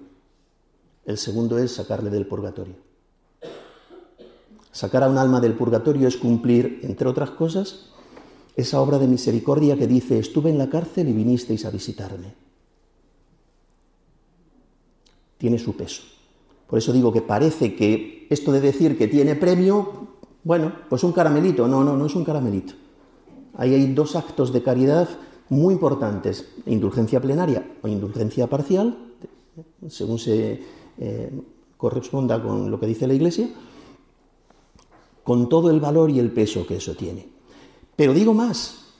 el 1.05 1.17
segundo 1.17 1.57
es 1.57 1.71
sacarle 1.71 2.11
del 2.11 2.27
purgatorio. 2.27 2.75
Sacar 4.71 5.01
a 5.03 5.09
un 5.09 5.17
alma 5.17 5.41
del 5.41 5.53
purgatorio 5.53 6.07
es 6.07 6.17
cumplir, 6.17 6.79
entre 6.83 7.07
otras 7.07 7.31
cosas, 7.31 7.89
esa 8.55 8.81
obra 8.81 8.99
de 8.99 9.07
misericordia 9.07 9.77
que 9.77 9.87
dice, 9.87 10.19
estuve 10.19 10.51
en 10.51 10.59
la 10.59 10.69
cárcel 10.69 11.09
y 11.09 11.13
vinisteis 11.13 11.65
a 11.65 11.71
visitarme 11.71 12.43
tiene 15.43 15.59
su 15.59 15.75
peso. 15.75 16.03
Por 16.67 16.79
eso 16.79 16.93
digo 16.93 17.11
que 17.11 17.21
parece 17.21 17.75
que 17.75 18.27
esto 18.29 18.53
de 18.53 18.61
decir 18.61 18.97
que 18.97 19.09
tiene 19.09 19.35
premio, 19.35 20.07
bueno, 20.41 20.71
pues 20.87 21.03
un 21.03 21.11
caramelito, 21.11 21.67
no, 21.67 21.83
no, 21.83 21.97
no 21.97 22.05
es 22.05 22.15
un 22.15 22.23
caramelito. 22.23 22.75
Ahí 23.57 23.73
hay 23.73 23.93
dos 23.93 24.15
actos 24.15 24.53
de 24.53 24.63
caridad 24.63 25.09
muy 25.49 25.73
importantes, 25.73 26.47
indulgencia 26.65 27.19
plenaria 27.19 27.75
o 27.81 27.89
indulgencia 27.89 28.47
parcial, 28.47 28.97
según 29.89 30.17
se 30.17 30.63
eh, 30.97 31.31
corresponda 31.75 32.41
con 32.41 32.71
lo 32.71 32.79
que 32.79 32.87
dice 32.87 33.05
la 33.05 33.15
Iglesia, 33.15 33.49
con 35.25 35.49
todo 35.49 35.71
el 35.71 35.81
valor 35.81 36.09
y 36.09 36.19
el 36.19 36.31
peso 36.31 36.65
que 36.65 36.77
eso 36.77 36.95
tiene. 36.95 37.27
Pero 37.97 38.13
digo 38.13 38.33
más, 38.33 38.93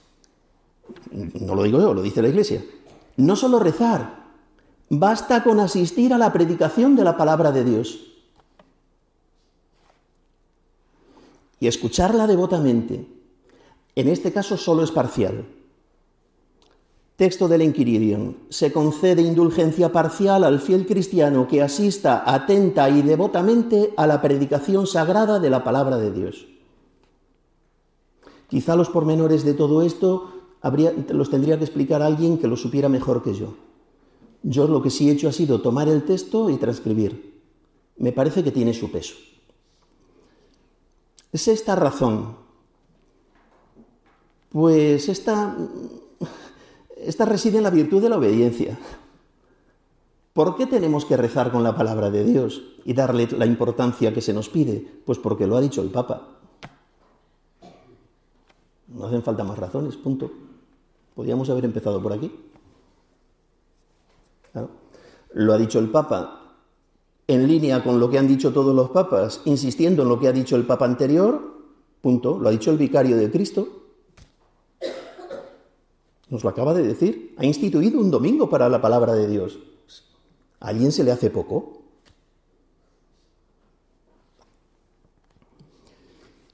no 1.14 1.56
lo 1.56 1.64
digo 1.64 1.80
yo, 1.80 1.94
lo 1.94 2.02
dice 2.02 2.22
la 2.22 2.28
Iglesia, 2.28 2.62
no 3.16 3.38
solo 3.38 3.60
rezar, 3.60 4.23
Basta 4.96 5.44
con 5.44 5.60
asistir 5.60 6.14
a 6.14 6.20
la 6.20 6.32
predicación 6.32 6.96
de 6.96 7.04
la 7.04 7.18
palabra 7.18 7.52
de 7.52 7.64
Dios 7.64 8.00
y 11.60 11.66
escucharla 11.66 12.28
devotamente. 12.28 13.08
En 13.96 14.08
este 14.08 14.32
caso 14.32 14.56
solo 14.56 14.84
es 14.84 14.92
parcial. 14.92 15.46
Texto 17.16 17.48
del 17.48 17.64
Inquiridium. 17.64 18.36
Se 18.50 18.72
concede 18.72 19.24
indulgencia 19.24 19.92
parcial 19.92 20.44
al 20.44 20.60
fiel 20.60 20.86
cristiano 20.86 21.48
que 21.48 21.64
asista 21.64 22.24
atenta 22.32 22.88
y 22.92 23.02
devotamente 23.02 23.96
a 23.98 24.06
la 24.06 24.22
predicación 24.22 24.86
sagrada 24.86 25.40
de 25.40 25.50
la 25.50 25.64
palabra 25.64 25.98
de 25.98 26.12
Dios. 26.12 26.46
Quizá 28.48 28.76
los 28.76 28.90
pormenores 28.90 29.44
de 29.44 29.56
todo 29.56 29.82
esto 29.82 30.34
los 31.10 31.32
tendría 31.32 31.58
que 31.58 31.64
explicar 31.64 32.04
alguien 32.04 32.38
que 32.38 32.48
lo 32.48 32.58
supiera 32.58 32.90
mejor 32.90 33.24
que 33.24 33.34
yo. 33.34 33.56
Yo 34.44 34.68
lo 34.68 34.82
que 34.82 34.90
sí 34.90 35.10
he 35.10 35.14
hecho 35.14 35.30
ha 35.30 35.32
sido 35.32 35.62
tomar 35.62 35.88
el 35.88 36.04
texto 36.04 36.50
y 36.50 36.58
transcribir. 36.58 37.42
Me 37.98 38.12
parece 38.12 38.44
que 38.44 38.52
tiene 38.52 38.74
su 38.74 38.92
peso. 38.92 39.16
Es 41.32 41.48
esta 41.48 41.76
razón. 41.76 42.36
Pues 44.50 45.08
esta, 45.08 45.58
esta 46.98 47.26
reside 47.26 47.58
en 47.58 47.64
la 47.64 47.70
virtud 47.70 48.02
de 48.02 48.10
la 48.10 48.18
obediencia. 48.18 48.78
¿Por 50.34 50.58
qué 50.58 50.68
tenemos 50.68 51.06
que 51.06 51.16
rezar 51.16 51.52
con 51.52 51.64
la 51.64 51.76
palabra 51.76 52.12
de 52.12 52.24
Dios 52.24 52.64
y 52.84 52.94
darle 52.94 53.28
la 53.38 53.46
importancia 53.46 54.14
que 54.14 54.22
se 54.22 54.34
nos 54.34 54.50
pide? 54.50 54.86
Pues 55.06 55.20
porque 55.20 55.48
lo 55.48 55.56
ha 55.56 55.62
dicho 55.62 55.82
el 55.82 55.90
Papa. 55.90 56.28
No 58.88 59.06
hacen 59.06 59.24
falta 59.24 59.44
más 59.44 59.58
razones, 59.58 59.96
punto. 59.96 60.32
Podríamos 61.16 61.50
haber 61.50 61.66
empezado 61.66 62.02
por 62.02 62.14
aquí. 62.14 62.32
Lo 65.34 65.54
ha 65.54 65.58
dicho 65.58 65.80
el 65.80 65.90
Papa 65.90 66.44
en 67.28 67.48
línea 67.48 67.84
con 67.84 68.00
lo 68.00 68.10
que 68.10 68.18
han 68.18 68.28
dicho 68.28 68.52
todos 68.52 68.76
los 68.76 68.90
papas, 68.90 69.42
insistiendo 69.46 70.04
en 70.04 70.10
lo 70.10 70.20
que 70.20 70.28
ha 70.28 70.34
dicho 70.34 70.56
el 70.56 70.66
Papa 70.66 70.86
anterior, 70.86 71.54
punto, 72.02 72.38
lo 72.38 72.50
ha 72.50 72.52
dicho 72.52 72.72
el 72.72 72.78
vicario 72.78 73.18
de 73.18 73.32
Cristo. 73.32 73.68
nos 76.30 76.44
lo 76.44 76.50
acaba 76.50 76.74
de 76.74 76.82
decir, 76.82 77.36
ha 77.38 77.46
instituido 77.46 78.00
un 78.00 78.10
domingo 78.10 78.50
para 78.50 78.68
la 78.68 78.82
palabra 78.82 79.14
de 79.14 79.28
Dios. 79.28 79.60
¿A 80.60 80.70
alguien 80.70 80.92
se 80.92 81.04
le 81.04 81.12
hace 81.12 81.30
poco? 81.30 81.84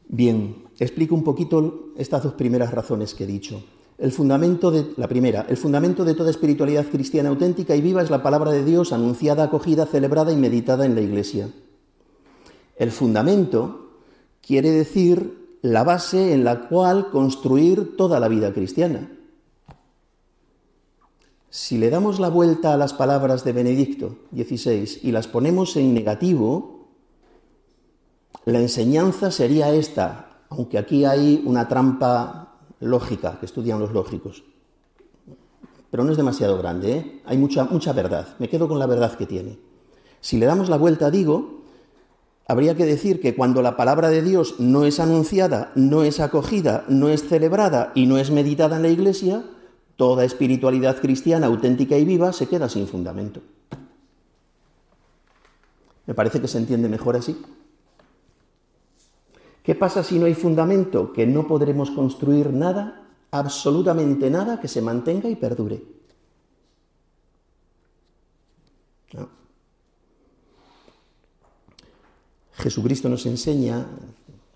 Bien, 0.10 0.66
explico 0.80 1.16
un 1.16 1.24
poquito 1.24 1.92
estas 1.96 2.24
dos 2.24 2.34
primeras 2.34 2.74
razones 2.74 3.14
que 3.16 3.24
he 3.24 3.28
dicho. 3.28 3.64
El 4.00 4.14
fundamento 4.14 4.72
de 4.72 4.94
la 4.96 5.10
primera, 5.10 5.46
el 5.50 5.58
fundamento 5.58 6.06
de 6.06 6.14
toda 6.14 6.30
espiritualidad 6.30 6.86
cristiana 6.86 7.30
auténtica 7.30 7.76
y 7.76 7.82
viva 7.82 8.02
es 8.02 8.10
la 8.10 8.24
palabra 8.24 8.52
de 8.52 8.64
Dios 8.64 8.94
anunciada, 8.94 9.44
acogida, 9.44 9.86
celebrada 9.86 10.32
y 10.32 10.38
meditada 10.38 10.86
en 10.86 10.96
la 10.96 11.02
Iglesia. 11.02 11.50
El 12.78 12.92
fundamento 12.92 13.92
quiere 14.42 14.72
decir 14.72 15.58
la 15.62 15.84
base 15.84 16.34
en 16.34 16.46
la 16.46 16.70
cual 16.70 17.10
construir 17.10 17.98
toda 17.98 18.22
la 18.22 18.30
vida 18.30 18.54
cristiana. 18.54 19.12
Si 21.50 21.78
le 21.78 21.90
damos 21.90 22.22
la 22.22 22.30
vuelta 22.30 22.74
a 22.74 22.78
las 22.78 22.94
palabras 22.94 23.44
de 23.44 23.52
Benedicto 23.52 24.16
XVI 24.34 25.00
y 25.04 25.12
las 25.12 25.28
ponemos 25.28 25.76
en 25.76 25.94
negativo, 25.94 26.88
la 28.46 28.62
enseñanza 28.62 29.30
sería 29.30 29.74
esta, 29.74 30.44
aunque 30.48 30.78
aquí 30.78 31.04
hay 31.04 31.44
una 31.46 31.68
trampa 31.68 32.49
lógica 32.80 33.38
que 33.40 33.46
estudian 33.46 33.80
los 33.80 33.92
lógicos. 33.92 34.44
Pero 35.92 36.04
no 36.04 36.12
es 36.12 36.18
demasiado 36.18 36.58
grande, 36.58 36.92
¿eh? 36.92 37.22
hay 37.26 37.38
mucha, 37.38 37.66
mucha 37.66 37.94
verdad. 37.94 38.36
Me 38.40 38.50
quedo 38.50 38.68
con 38.68 38.80
la 38.80 38.86
verdad 38.86 39.16
que 39.16 39.26
tiene. 39.26 39.58
Si 40.22 40.38
le 40.38 40.46
damos 40.46 40.70
la 40.70 40.78
vuelta, 40.78 41.10
digo, 41.10 41.64
habría 42.48 42.76
que 42.76 42.86
decir 42.86 43.22
que 43.22 43.36
cuando 43.36 43.62
la 43.62 43.76
palabra 43.76 44.10
de 44.10 44.22
Dios 44.22 44.56
no 44.60 44.86
es 44.86 45.00
anunciada, 45.00 45.72
no 45.76 46.04
es 46.04 46.20
acogida, 46.20 46.86
no 46.88 47.10
es 47.10 47.28
celebrada 47.28 47.92
y 47.96 48.06
no 48.06 48.18
es 48.18 48.30
meditada 48.30 48.76
en 48.76 48.84
la 48.84 48.90
Iglesia, 48.90 49.44
Toda 50.00 50.24
espiritualidad 50.24 51.02
cristiana 51.02 51.48
auténtica 51.48 51.98
y 51.98 52.06
viva 52.06 52.32
se 52.32 52.48
queda 52.48 52.70
sin 52.70 52.88
fundamento. 52.88 53.42
Me 56.06 56.14
parece 56.14 56.40
que 56.40 56.48
se 56.48 56.58
entiende 56.58 56.88
mejor 56.88 57.18
así. 57.18 57.36
¿Qué 59.64 59.76
pasa 59.76 60.04
si 60.04 60.20
no 60.20 60.26
hay 60.26 60.34
fundamento? 60.34 61.14
Que 61.14 61.28
no 61.28 61.48
podremos 61.48 61.92
construir 61.92 62.52
nada, 62.52 63.08
absolutamente 63.32 64.30
nada, 64.30 64.60
que 64.60 64.68
se 64.68 64.82
mantenga 64.82 65.30
y 65.30 65.36
perdure. 65.36 66.00
Jesucristo 72.60 73.08
nos 73.08 73.26
enseña 73.26 73.86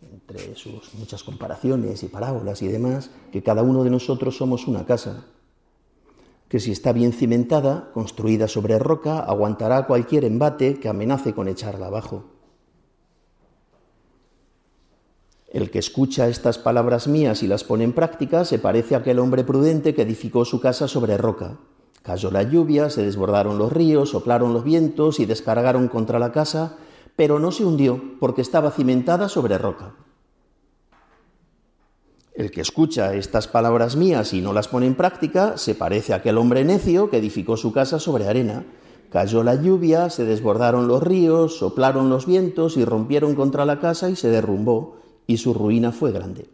entre 0.02 0.56
sus 0.56 0.94
muchas 0.96 1.24
comparaciones 1.24 2.04
y 2.04 2.08
parábolas 2.08 2.62
y 2.62 2.68
demás, 2.68 3.10
que 3.32 3.42
cada 3.42 3.64
uno 3.64 3.84
de 3.84 3.90
nosotros 3.90 4.36
somos 4.36 4.68
una 4.68 4.86
casa, 4.86 5.26
que 6.50 6.60
si 6.60 6.72
está 6.72 6.92
bien 6.92 7.14
cimentada, 7.14 7.92
construida 7.94 8.48
sobre 8.48 8.78
roca, 8.78 9.20
aguantará 9.20 9.88
cualquier 9.88 10.26
embate 10.26 10.80
que 10.80 10.90
amenace 10.90 11.34
con 11.34 11.48
echarla 11.48 11.88
abajo. 11.88 12.33
El 15.54 15.70
que 15.70 15.78
escucha 15.78 16.30
estas 16.30 16.58
palabras 16.58 17.08
mías 17.08 17.44
y 17.44 17.48
las 17.48 17.64
pone 17.64 17.84
en 17.84 17.94
práctica 17.94 18.44
se 18.44 18.58
parece 18.58 18.96
a 18.96 18.98
aquel 18.98 19.20
hombre 19.20 19.44
prudente 19.44 19.94
que 19.94 20.02
edificó 20.02 20.46
su 20.46 20.60
casa 20.60 20.88
sobre 20.88 21.16
roca. 21.16 21.60
Cayó 22.02 22.32
la 22.32 22.42
lluvia, 22.42 22.90
se 22.90 23.04
desbordaron 23.04 23.60
los 23.60 23.72
ríos, 23.72 24.10
soplaron 24.10 24.52
los 24.52 24.64
vientos 24.64 25.20
y 25.20 25.28
descargaron 25.28 25.90
contra 25.90 26.18
la 26.18 26.32
casa, 26.32 26.78
pero 27.16 27.38
no 27.38 27.52
se 27.52 27.66
hundió 27.66 28.02
porque 28.20 28.42
estaba 28.42 28.72
cimentada 28.72 29.30
sobre 29.30 29.60
roca. 29.60 29.94
El 32.34 32.50
que 32.50 32.62
escucha 32.62 33.14
estas 33.14 33.48
palabras 33.48 33.96
mías 33.96 34.34
y 34.34 34.42
no 34.42 34.54
las 34.54 34.68
pone 34.68 34.88
en 34.88 34.96
práctica 34.96 35.60
se 35.60 35.76
parece 35.76 36.14
a 36.14 36.16
aquel 36.16 36.40
hombre 36.40 36.66
necio 36.66 37.12
que 37.12 37.18
edificó 37.18 37.58
su 37.58 37.72
casa 37.72 38.00
sobre 38.00 38.28
arena. 38.28 38.66
Cayó 39.12 39.44
la 39.44 39.54
lluvia, 39.54 40.10
se 40.10 40.26
desbordaron 40.26 40.88
los 40.88 41.04
ríos, 41.04 41.60
soplaron 41.60 42.10
los 42.10 42.26
vientos 42.26 42.76
y 42.76 42.86
rompieron 42.86 43.36
contra 43.36 43.66
la 43.66 43.80
casa 43.80 44.10
y 44.10 44.16
se 44.16 44.30
derrumbó, 44.30 45.03
y 45.27 45.38
su 45.38 45.53
ruina 45.53 45.92
fue 45.92 46.12
grande. 46.12 46.50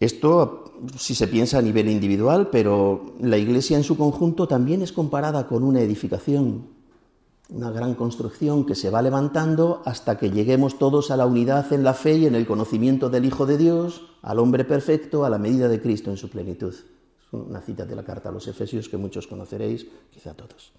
Esto 0.00 0.64
si 0.96 1.14
se 1.14 1.26
piensa 1.26 1.58
a 1.58 1.62
nivel 1.62 1.88
individual, 1.88 2.50
pero 2.50 3.14
la 3.20 3.36
iglesia 3.36 3.76
en 3.76 3.82
su 3.82 3.96
conjunto 3.96 4.46
también 4.46 4.82
es 4.82 4.92
comparada 4.92 5.48
con 5.48 5.64
una 5.64 5.80
edificación 5.80 6.78
una 7.50 7.70
gran 7.70 7.94
construcción 7.94 8.66
que 8.66 8.74
se 8.74 8.90
va 8.90 9.00
levantando 9.00 9.82
hasta 9.86 10.18
que 10.18 10.30
lleguemos 10.30 10.78
todos 10.78 11.10
a 11.10 11.16
la 11.16 11.26
unidad 11.26 11.72
en 11.72 11.82
la 11.82 11.94
fe 11.94 12.18
y 12.18 12.26
en 12.26 12.34
el 12.34 12.46
conocimiento 12.46 13.08
del 13.08 13.24
Hijo 13.24 13.46
de 13.46 13.56
Dios, 13.56 14.02
al 14.22 14.38
hombre 14.38 14.64
perfecto, 14.64 15.24
a 15.24 15.30
la 15.30 15.38
medida 15.38 15.68
de 15.68 15.80
Cristo 15.80 16.10
en 16.10 16.18
su 16.18 16.28
plenitud. 16.28 16.74
Es 16.74 17.32
una 17.32 17.60
cita 17.60 17.86
de 17.86 17.96
la 17.96 18.04
carta 18.04 18.28
a 18.28 18.32
los 18.32 18.46
Efesios 18.48 18.88
que 18.88 18.98
muchos 18.98 19.26
conoceréis, 19.26 19.86
quizá 20.10 20.34
todos. 20.34 20.72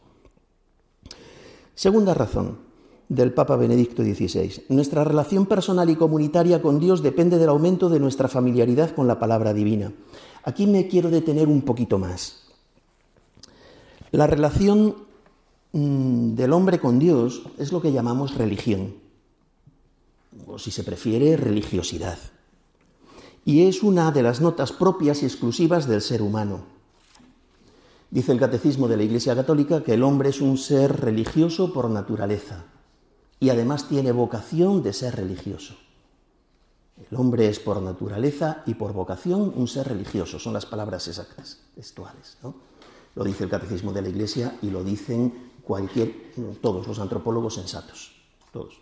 Segunda 1.74 2.14
razón 2.14 2.69
del 3.10 3.34
Papa 3.34 3.58
Benedicto 3.58 4.04
XVI. 4.04 4.64
Nuestra 4.70 5.04
relación 5.04 5.46
personal 5.46 5.90
y 5.90 5.96
comunitaria 5.96 6.62
con 6.62 6.80
Dios 6.80 7.04
depende 7.04 7.38
del 7.38 7.50
aumento 7.50 7.90
de 7.90 8.00
nuestra 8.00 8.28
familiaridad 8.28 8.96
con 8.96 9.08
la 9.08 9.20
palabra 9.20 9.54
divina. 9.54 9.92
Aquí 10.44 10.68
me 10.68 10.88
quiero 10.88 11.10
detener 11.10 11.48
un 11.48 11.64
poquito 11.64 12.00
más. 12.00 12.44
La 14.12 14.26
relación 14.26 15.10
Mm, 15.72 16.34
del 16.34 16.54
hombre 16.54 16.80
con 16.80 16.98
Dios 16.98 17.44
es 17.60 17.72
lo 17.72 17.80
que 17.80 17.92
llamamos 17.92 18.36
religión, 18.36 18.96
o 20.48 20.58
si 20.58 20.72
se 20.72 20.84
prefiere, 20.84 21.38
religiosidad. 21.38 22.18
Y 23.46 23.68
es 23.68 23.84
una 23.84 24.12
de 24.12 24.24
las 24.24 24.42
notas 24.42 24.72
propias 24.72 25.22
y 25.22 25.28
exclusivas 25.28 25.88
del 25.88 26.02
ser 26.02 26.24
humano. 26.24 26.62
Dice 28.10 28.32
el 28.32 28.40
Catecismo 28.40 28.88
de 28.88 28.98
la 28.98 29.04
Iglesia 29.04 29.36
Católica 29.36 29.84
que 29.84 29.94
el 29.94 30.02
hombre 30.02 30.30
es 30.30 30.42
un 30.42 30.58
ser 30.58 31.02
religioso 31.02 31.72
por 31.72 31.92
naturaleza 31.92 32.66
y 33.40 33.50
además 33.50 33.88
tiene 33.88 34.12
vocación 34.12 34.84
de 34.84 34.94
ser 34.94 35.16
religioso. 35.16 35.76
El 37.10 37.18
hombre 37.18 37.48
es 37.48 37.60
por 37.60 37.82
naturaleza 37.82 38.64
y 38.66 38.74
por 38.74 38.92
vocación 38.92 39.54
un 39.56 39.68
ser 39.68 39.88
religioso, 39.88 40.38
son 40.40 40.54
las 40.54 40.66
palabras 40.66 41.08
exactas, 41.08 41.60
textuales. 41.74 42.38
Lo 43.16 43.24
dice 43.24 43.46
el 43.46 43.50
Catecismo 43.50 43.94
de 43.94 44.02
la 44.02 44.10
Iglesia 44.10 44.58
y 44.62 44.70
lo 44.70 44.84
dicen 44.84 45.52
cualquier, 45.64 46.34
todos 46.62 46.88
los 46.88 47.00
antropólogos 47.00 47.56
sensatos, 47.56 48.12
todos. 48.52 48.82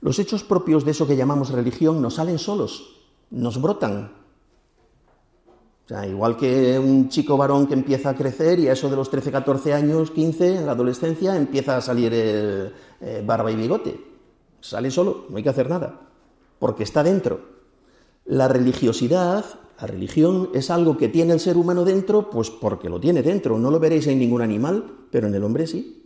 Los 0.00 0.18
hechos 0.18 0.42
propios 0.42 0.84
de 0.84 0.90
eso 0.90 1.06
que 1.06 1.16
llamamos 1.16 1.50
religión 1.50 2.02
nos 2.02 2.14
salen 2.14 2.38
solos, 2.38 2.96
nos 3.30 3.62
brotan. 3.62 4.21
Igual 6.08 6.36
que 6.36 6.78
un 6.78 7.08
chico 7.08 7.36
varón 7.36 7.66
que 7.66 7.74
empieza 7.74 8.10
a 8.10 8.14
crecer 8.14 8.58
y 8.60 8.68
a 8.68 8.72
eso 8.72 8.88
de 8.88 8.96
los 8.96 9.10
13, 9.10 9.30
14 9.30 9.74
años, 9.74 10.10
15, 10.10 10.56
en 10.56 10.66
la 10.66 10.72
adolescencia, 10.72 11.36
empieza 11.36 11.76
a 11.76 11.80
salir 11.80 12.14
el, 12.14 12.72
eh, 13.00 13.22
barba 13.24 13.50
y 13.50 13.56
bigote. 13.56 14.00
Sale 14.60 14.90
solo, 14.90 15.26
no 15.28 15.36
hay 15.36 15.42
que 15.42 15.48
hacer 15.48 15.68
nada, 15.68 16.00
porque 16.58 16.84
está 16.84 17.02
dentro. 17.02 17.40
La 18.24 18.48
religiosidad 18.48 19.44
la 19.82 19.88
religión 19.88 20.50
es 20.54 20.70
algo 20.70 20.96
que 20.96 21.08
tiene 21.08 21.32
el 21.32 21.40
ser 21.40 21.56
humano 21.56 21.84
dentro, 21.84 22.30
pues 22.30 22.50
porque 22.50 22.88
lo 22.88 23.00
tiene 23.00 23.20
dentro. 23.20 23.58
No 23.58 23.68
lo 23.68 23.80
veréis 23.80 24.06
en 24.06 24.20
ningún 24.20 24.40
animal, 24.40 25.08
pero 25.10 25.26
en 25.26 25.34
el 25.34 25.42
hombre 25.42 25.66
sí. 25.66 26.04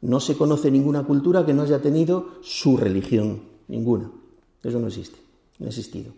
No 0.00 0.18
se 0.18 0.36
conoce 0.36 0.68
ninguna 0.72 1.04
cultura 1.04 1.46
que 1.46 1.54
no 1.54 1.62
haya 1.62 1.80
tenido 1.80 2.40
su 2.42 2.76
religión, 2.76 3.42
ninguna. 3.68 4.10
Eso 4.64 4.80
no 4.80 4.88
existe, 4.88 5.16
no 5.60 5.66
ha 5.66 5.68
existido. 5.68 6.10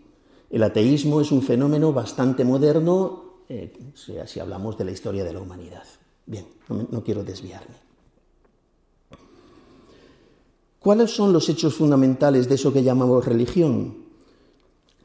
El 0.51 0.63
ateísmo 0.63 1.21
es 1.21 1.31
un 1.31 1.41
fenómeno 1.41 1.93
bastante 1.93 2.43
moderno, 2.43 3.23
eh, 3.49 3.73
si 3.95 4.39
hablamos 4.39 4.77
de 4.77 4.85
la 4.85 4.91
historia 4.91 5.23
de 5.23 5.33
la 5.33 5.39
humanidad. 5.39 5.83
Bien, 6.25 6.45
no 6.69 7.03
quiero 7.03 7.23
desviarme. 7.23 7.75
¿Cuáles 10.79 11.11
son 11.11 11.31
los 11.31 11.47
hechos 11.49 11.75
fundamentales 11.75 12.49
de 12.49 12.55
eso 12.55 12.73
que 12.73 12.83
llamamos 12.83 13.25
religión? 13.25 13.95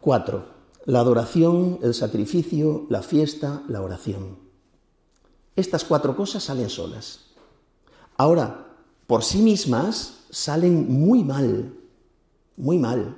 Cuatro 0.00 0.56
la 0.86 1.00
adoración, 1.00 1.80
el 1.82 1.94
sacrificio, 1.94 2.86
la 2.88 3.02
fiesta, 3.02 3.62
la 3.68 3.82
oración. 3.82 4.38
Estas 5.56 5.84
cuatro 5.84 6.16
cosas 6.16 6.44
salen 6.44 6.70
solas. 6.70 7.26
Ahora, 8.16 8.68
por 9.06 9.24
sí 9.24 9.38
mismas 9.38 10.20
salen 10.30 10.88
muy 10.88 11.24
mal, 11.24 11.74
muy 12.56 12.78
mal, 12.78 13.16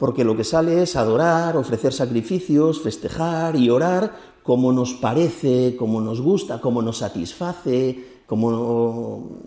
porque 0.00 0.24
lo 0.24 0.34
que 0.34 0.44
sale 0.44 0.82
es 0.82 0.96
adorar, 0.96 1.58
ofrecer 1.58 1.92
sacrificios, 1.92 2.80
festejar 2.80 3.54
y 3.54 3.68
orar 3.68 4.16
como 4.42 4.72
nos 4.72 4.94
parece, 4.94 5.76
como 5.76 6.00
nos 6.00 6.22
gusta, 6.22 6.58
como 6.58 6.80
nos 6.80 6.96
satisface, 6.96 8.22
como 8.26 9.42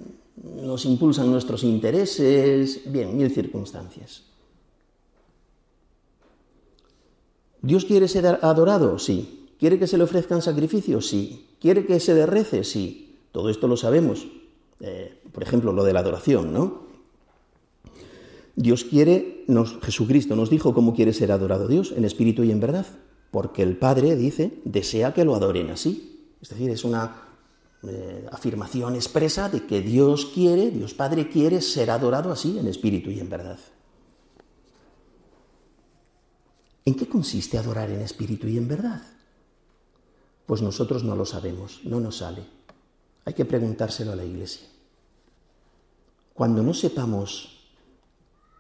nos 0.62 0.86
impulsan 0.86 1.32
nuestros 1.32 1.64
intereses, 1.64 2.82
bien, 2.86 3.18
mil 3.18 3.32
circunstancias. 3.32 4.26
¿Dios 7.60 7.86
quiere 7.86 8.08
ser 8.08 8.28
adorado? 8.28 9.00
Sí. 9.00 9.50
¿Quiere 9.58 9.80
que 9.80 9.88
se 9.88 9.98
le 9.98 10.04
ofrezcan 10.04 10.44
sacrificios? 10.44 11.08
Sí. 11.08 11.48
¿Quiere 11.60 11.88
que 11.88 12.00
se 12.00 12.14
derrece? 12.14 12.64
Sí. 12.64 13.18
Todo 13.32 13.50
esto 13.50 13.68
lo 13.68 13.76
sabemos. 13.76 14.28
Eh, 14.82 15.20
por 15.32 15.42
ejemplo, 15.42 15.74
lo 15.74 15.84
de 15.84 15.94
la 15.94 16.02
adoración, 16.02 16.54
¿no? 16.54 16.93
Dios 18.56 18.84
quiere, 18.84 19.46
Jesucristo 19.82 20.36
nos 20.36 20.50
dijo 20.50 20.74
cómo 20.74 20.94
quiere 20.94 21.14
ser 21.14 21.32
adorado 21.32 21.68
Dios, 21.68 21.92
en 21.96 22.06
espíritu 22.06 22.44
y 22.44 22.52
en 22.52 22.60
verdad, 22.60 22.86
porque 23.32 23.64
el 23.64 23.78
Padre 23.78 24.16
dice, 24.16 24.62
desea 24.64 25.14
que 25.14 25.26
lo 25.26 25.36
adoren 25.36 25.72
así. 25.72 26.36
Es 26.40 26.50
decir, 26.50 26.70
es 26.70 26.84
una 26.84 27.16
eh, 27.84 28.28
afirmación 28.32 28.96
expresa 28.96 29.50
de 29.50 29.66
que 29.66 29.82
Dios 29.82 30.28
quiere, 30.28 30.70
Dios 30.70 30.94
Padre 30.94 31.30
quiere 31.30 31.62
ser 31.62 31.90
adorado 31.90 32.32
así, 32.32 32.60
en 32.60 32.68
espíritu 32.68 33.10
y 33.10 33.20
en 33.20 33.30
verdad. 33.30 33.60
¿En 36.86 36.96
qué 36.96 37.08
consiste 37.08 37.58
adorar 37.58 37.90
en 37.90 38.02
espíritu 38.02 38.48
y 38.48 38.58
en 38.58 38.68
verdad? 38.68 39.02
Pues 40.46 40.62
nosotros 40.62 41.04
no 41.04 41.16
lo 41.16 41.26
sabemos, 41.26 41.82
no 41.86 42.00
nos 42.00 42.18
sale. 42.18 42.44
Hay 43.26 43.34
que 43.34 43.46
preguntárselo 43.46 44.12
a 44.12 44.16
la 44.16 44.26
Iglesia. 44.26 44.68
Cuando 46.34 46.62
no 46.62 46.74
sepamos 46.74 47.53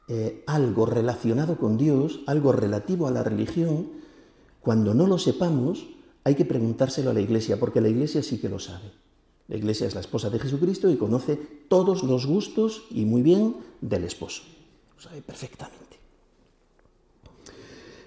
eh, 0.07 0.43
algo 0.47 0.85
relacionado 0.85 1.57
con 1.57 1.77
Dios, 1.77 2.21
algo 2.27 2.51
relativo 2.51 3.07
a 3.07 3.11
la 3.11 3.23
religión, 3.23 3.89
cuando 4.61 4.93
no 4.93 5.07
lo 5.07 5.17
sepamos, 5.17 5.85
hay 6.23 6.35
que 6.35 6.45
preguntárselo 6.45 7.09
a 7.09 7.13
la 7.13 7.21
Iglesia, 7.21 7.59
porque 7.59 7.81
la 7.81 7.89
Iglesia 7.89 8.23
sí 8.23 8.39
que 8.39 8.49
lo 8.49 8.59
sabe. 8.59 8.91
La 9.47 9.57
Iglesia 9.57 9.87
es 9.87 9.93
la 9.93 10.01
esposa 10.01 10.29
de 10.29 10.39
Jesucristo 10.39 10.89
y 10.89 10.95
conoce 10.95 11.35
todos 11.67 12.03
los 12.03 12.25
gustos 12.25 12.83
y 12.89 13.05
muy 13.05 13.21
bien 13.21 13.57
del 13.81 14.05
esposo. 14.05 14.43
Lo 14.95 15.01
sabe 15.01 15.21
perfectamente. 15.21 15.99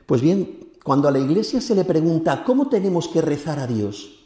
Pues 0.07 0.21
bien, 0.23 0.71
cuando 0.83 1.09
a 1.09 1.11
la 1.11 1.19
Iglesia 1.19 1.61
se 1.61 1.75
le 1.75 1.85
pregunta 1.85 2.45
cómo 2.45 2.69
tenemos 2.69 3.09
que 3.09 3.21
rezar 3.21 3.59
a 3.59 3.67
Dios, 3.67 4.25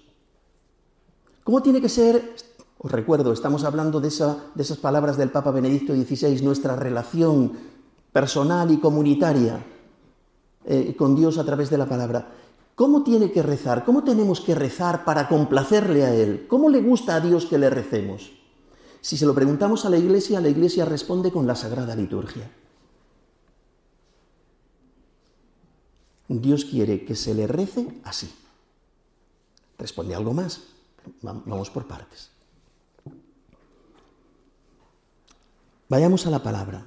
cómo 1.43 1.63
tiene 1.63 1.81
que 1.81 1.89
ser 1.89 2.35
os 2.83 2.91
recuerdo, 2.91 3.35
estamos 3.35 3.65
hablando 3.65 4.01
de, 4.01 4.09
esas 4.09 4.79
palabras 4.79 5.19
del 5.19 5.29
Papa 5.31 5.51
Benedicto 5.51 5.95
XVI, 5.95 6.41
nuestra 6.41 6.77
relación 6.77 7.53
personal 8.11 8.71
y 8.71 8.79
comunitaria 8.81 9.63
eh, 10.65 10.97
con 10.97 11.15
Dios 11.15 11.37
a 11.37 11.45
través 11.45 11.69
de 11.69 11.77
la 11.77 11.87
palabra. 11.87 12.33
¿Cómo 12.75 13.03
tiene 13.03 13.33
que 13.33 13.43
rezar? 13.43 13.85
¿Cómo 13.85 14.03
tenemos 14.03 14.41
que 14.41 14.55
rezar 14.55 15.05
para 15.05 15.29
complacerle 15.29 16.07
a 16.07 16.15
Él? 16.15 16.47
¿Cómo 16.49 16.71
le 16.71 16.81
gusta 16.81 17.17
a 17.17 17.21
Dios 17.21 17.45
que 17.45 17.59
le 17.59 17.69
recemos? 17.69 18.33
Si 19.03 19.19
se 19.19 19.27
lo 19.27 19.35
preguntamos 19.35 19.85
a 19.85 19.91
la 19.91 19.99
Iglesia, 19.99 20.41
la 20.41 20.49
Iglesia 20.49 20.87
responde 20.87 21.31
con 21.31 21.47
la 21.47 21.57
Sagrada 21.57 21.95
Liturgia. 21.95 22.51
Dios 26.29 26.65
quiere 26.65 27.05
que 27.05 27.15
se 27.15 27.35
le 27.35 27.47
rece 27.47 28.01
así. 28.05 28.33
Responde 29.77 30.15
algo 30.15 30.33
más. 30.33 30.63
Vamos 31.21 31.69
por 31.69 31.87
partes. 31.87 32.40
Vayamos 35.91 36.25
a 36.25 36.31
la 36.31 36.41
palabra. 36.45 36.87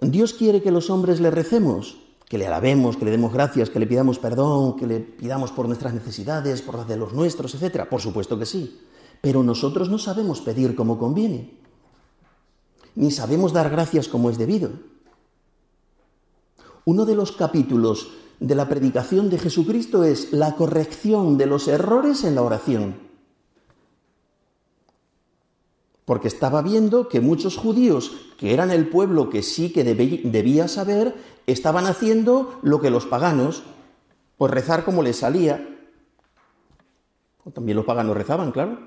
Dios 0.00 0.34
quiere 0.34 0.60
que 0.60 0.72
los 0.72 0.90
hombres 0.90 1.20
le 1.20 1.30
recemos, 1.30 1.96
que 2.28 2.38
le 2.38 2.46
alabemos, 2.48 2.96
que 2.96 3.04
le 3.04 3.12
demos 3.12 3.32
gracias, 3.32 3.70
que 3.70 3.78
le 3.78 3.86
pidamos 3.86 4.18
perdón, 4.18 4.74
que 4.74 4.88
le 4.88 4.98
pidamos 4.98 5.52
por 5.52 5.68
nuestras 5.68 5.94
necesidades, 5.94 6.60
por 6.60 6.74
las 6.74 6.88
de 6.88 6.96
los 6.96 7.12
nuestros, 7.12 7.54
etc. 7.54 7.86
Por 7.88 8.00
supuesto 8.00 8.36
que 8.36 8.46
sí. 8.46 8.80
Pero 9.20 9.44
nosotros 9.44 9.88
no 9.88 9.98
sabemos 9.98 10.40
pedir 10.40 10.74
como 10.74 10.98
conviene, 10.98 11.56
ni 12.96 13.12
sabemos 13.12 13.52
dar 13.52 13.70
gracias 13.70 14.08
como 14.08 14.28
es 14.28 14.38
debido. 14.38 14.70
Uno 16.84 17.06
de 17.06 17.14
los 17.14 17.30
capítulos 17.30 18.08
de 18.40 18.56
la 18.56 18.68
predicación 18.68 19.30
de 19.30 19.38
Jesucristo 19.38 20.02
es 20.02 20.32
la 20.32 20.56
corrección 20.56 21.38
de 21.38 21.46
los 21.46 21.68
errores 21.68 22.24
en 22.24 22.34
la 22.34 22.42
oración 22.42 23.13
porque 26.04 26.28
estaba 26.28 26.60
viendo 26.62 27.08
que 27.08 27.20
muchos 27.20 27.56
judíos, 27.56 28.12
que 28.36 28.52
eran 28.52 28.70
el 28.70 28.88
pueblo 28.88 29.30
que 29.30 29.42
sí 29.42 29.72
que 29.72 29.84
debía 29.84 30.68
saber, 30.68 31.14
estaban 31.46 31.86
haciendo 31.86 32.58
lo 32.62 32.80
que 32.80 32.90
los 32.90 33.06
paganos, 33.06 33.62
pues 34.36 34.52
rezar 34.52 34.84
como 34.84 35.02
les 35.02 35.16
salía. 35.16 35.66
También 37.52 37.76
los 37.76 37.86
paganos 37.86 38.16
rezaban, 38.16 38.52
claro, 38.52 38.78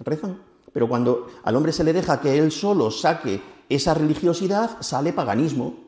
rezan. 0.00 0.40
Pero 0.72 0.88
cuando 0.88 1.26
al 1.42 1.56
hombre 1.56 1.72
se 1.72 1.84
le 1.84 1.92
deja 1.92 2.20
que 2.20 2.38
él 2.38 2.52
solo 2.52 2.90
saque 2.90 3.42
esa 3.68 3.94
religiosidad, 3.94 4.78
sale 4.80 5.12
paganismo, 5.12 5.86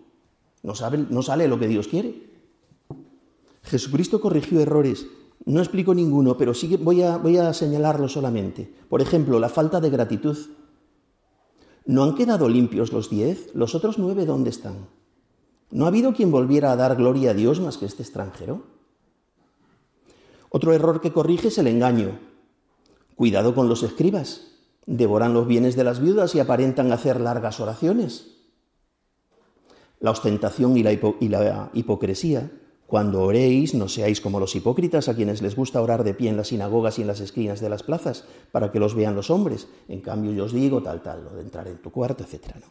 no, 0.63 0.75
sale 0.75 1.49
lo 1.49 1.59
que 1.59 1.69
Dios 1.69 1.89
quiere. 1.89 2.29
Jesucristo 3.63 4.21
corrigió 4.21 4.61
errores, 4.61 5.07
no 5.45 5.61
explico 5.61 5.95
ninguno, 5.95 6.37
pero 6.37 6.55
sí 6.55 6.77
voy 6.77 7.03
a, 7.03 7.53
señalarlo 7.55 8.09
solamente. 8.09 8.71
Por 8.89 9.01
ejemplo, 9.01 9.39
la 9.39 9.49
falta 9.49 9.81
de 9.81 9.91
gratitud. 9.91 10.37
¿No 11.87 12.05
han 12.05 12.15
quedado 12.15 12.49
limpios 12.49 12.93
los 12.93 13.09
diez? 13.09 13.51
¿Los 13.55 13.75
otros 13.75 13.99
nueve 13.99 14.27
dónde 14.27 14.51
están? 14.51 14.89
¿No 15.71 15.85
ha 15.85 15.89
habido 15.89 16.13
quien 16.13 16.31
volviera 16.31 16.73
a 16.73 16.77
dar 16.77 16.97
gloria 16.97 17.31
a 17.31 17.35
Dios 17.35 17.61
más 17.61 17.79
que 17.79 17.87
este 17.87 18.03
extranjero? 18.03 18.65
Otro 20.51 20.73
error 20.73 21.01
que 21.01 21.13
corrige 21.13 21.49
es 21.49 21.59
el 21.59 21.67
engaño. 21.67 22.19
Cuidado 23.17 23.55
con 23.55 23.69
los 23.69 23.83
escribas. 23.83 24.53
Devoran 24.87 25.35
los 25.35 25.47
bienes 25.47 25.77
de 25.77 25.85
las 25.85 26.01
viudas 26.01 26.35
y 26.35 26.41
aparentan 26.41 26.93
hacer 26.93 27.21
largas 27.21 27.61
oraciones. 27.61 28.37
La 30.01 30.11
ostentación 30.11 30.77
y 30.77 30.83
la 30.83 30.93
hipocresía 31.73 32.51
cuando 32.89 33.21
oréis, 33.21 33.75
no 33.75 33.87
seáis 33.87 34.19
como 34.19 34.41
los 34.41 34.57
hipócritas 34.57 35.11
a 35.11 35.15
quienes 35.15 35.43
les 35.43 35.55
gusta 35.55 35.83
orar 35.83 36.05
de 36.05 36.15
pie 36.15 36.31
en 36.31 36.39
las 36.39 36.49
sinagogas 36.49 36.99
y 36.99 37.03
en 37.03 37.09
las 37.09 37.21
esquinas 37.21 37.61
de 37.61 37.69
las 37.69 37.83
plazas, 37.83 38.25
para 38.51 38.73
que 38.73 38.81
los 38.81 38.95
vean 38.95 39.15
los 39.15 39.29
hombres. 39.29 39.69
En 39.89 40.01
cambio, 40.01 40.33
yo 40.33 40.47
os 40.47 40.55
digo 40.55 40.83
tal, 40.83 41.03
tal, 41.03 41.23
lo 41.23 41.35
de 41.35 41.43
entrar 41.43 41.69
en 41.69 41.77
tu 41.83 41.93
cuarto, 41.93 42.25
etc. 42.25 42.47
¿no? 42.55 42.67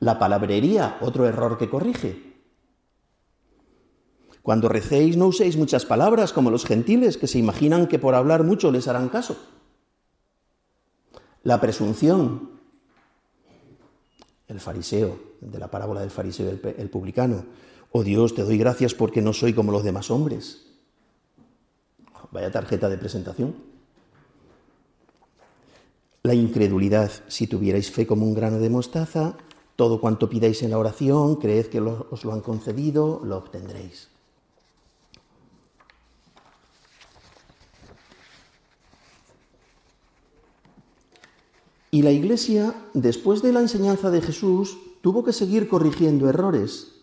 La 0.00 0.18
palabrería, 0.18 0.98
otro 1.00 1.26
error 1.26 1.56
que 1.56 1.70
corrige. 1.70 2.34
Cuando 4.42 4.68
recéis, 4.68 5.16
no 5.16 5.28
uséis 5.28 5.56
muchas 5.56 5.86
palabras 5.86 6.34
como 6.34 6.50
los 6.50 6.66
gentiles, 6.66 7.16
que 7.16 7.26
se 7.26 7.38
imaginan 7.38 7.86
que 7.86 7.98
por 7.98 8.14
hablar 8.14 8.44
mucho 8.44 8.70
les 8.70 8.86
harán 8.86 9.08
caso. 9.08 9.38
La 11.42 11.58
presunción. 11.58 12.50
El 14.46 14.60
fariseo, 14.60 15.18
de 15.40 15.58
la 15.58 15.70
parábola 15.70 16.02
del 16.02 16.10
fariseo 16.10 16.52
y 16.52 16.80
el 16.82 16.90
publicano 16.90 17.44
Oh 17.90 18.04
Dios, 18.04 18.34
te 18.34 18.42
doy 18.42 18.58
gracias 18.58 18.94
porque 18.94 19.22
no 19.22 19.32
soy 19.32 19.54
como 19.54 19.72
los 19.72 19.82
demás 19.82 20.10
hombres. 20.10 20.66
Vaya 22.30 22.50
tarjeta 22.50 22.88
de 22.88 22.98
presentación. 22.98 23.56
La 26.22 26.34
incredulidad, 26.34 27.10
si 27.28 27.46
tuvierais 27.46 27.90
fe 27.90 28.06
como 28.06 28.26
un 28.26 28.34
grano 28.34 28.58
de 28.58 28.68
mostaza, 28.68 29.36
todo 29.76 30.00
cuanto 30.00 30.28
pidáis 30.28 30.62
en 30.62 30.70
la 30.70 30.78
oración, 30.78 31.36
creed 31.36 31.66
que 31.66 31.80
os 31.80 32.24
lo 32.24 32.32
han 32.32 32.40
concedido, 32.40 33.22
lo 33.24 33.38
obtendréis. 33.38 34.08
Y 41.90 42.02
la 42.02 42.10
Iglesia, 42.10 42.74
después 42.92 43.40
de 43.40 43.52
la 43.52 43.60
enseñanza 43.60 44.10
de 44.10 44.20
Jesús, 44.20 44.76
tuvo 45.00 45.24
que 45.24 45.32
seguir 45.32 45.68
corrigiendo 45.68 46.28
errores, 46.28 46.97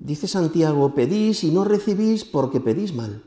Dice 0.00 0.28
Santiago, 0.28 0.94
pedís 0.94 1.42
y 1.44 1.50
no 1.50 1.64
recibís 1.64 2.24
porque 2.24 2.60
pedís 2.60 2.94
mal. 2.94 3.22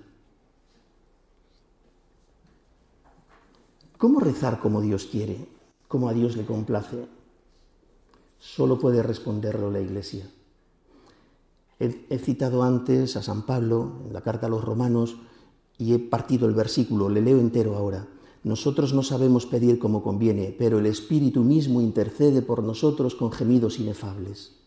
¿Cómo 3.97 4.19
rezar 4.21 4.61
como 4.61 4.79
Dios 4.79 5.07
quiere, 5.11 5.45
como 5.87 6.07
a 6.07 6.13
Dios 6.13 6.37
le 6.37 6.45
complace? 6.45 7.05
Solo 8.39 8.79
puede 8.79 9.03
responderlo 9.03 9.69
la 9.69 9.81
Iglesia. 9.81 10.29
He, 11.79 12.17
citado 12.19 12.63
antes 12.63 13.17
a 13.17 13.23
San 13.23 13.45
Pablo 13.45 14.03
en 14.05 14.13
la 14.13 14.21
carta 14.21 14.47
a 14.47 14.49
los 14.49 14.63
romanos 14.63 15.17
y 15.77 15.93
he 15.93 15.99
partido 15.99 16.47
el 16.47 16.53
versículo, 16.53 17.09
le 17.09 17.21
leo 17.21 17.39
entero 17.39 17.75
ahora. 17.75 18.07
Nosotros 18.43 18.93
no 18.93 19.03
sabemos 19.03 19.45
pedir 19.45 19.79
como 19.79 20.03
conviene, 20.03 20.55
pero 20.57 20.79
el 20.79 20.85
Espíritu 20.85 21.43
mismo 21.43 21.81
intercede 21.81 22.41
por 22.41 22.63
nosotros 22.63 23.15
con 23.15 23.31
gemidos 23.31 23.79
inefables. 23.79 24.58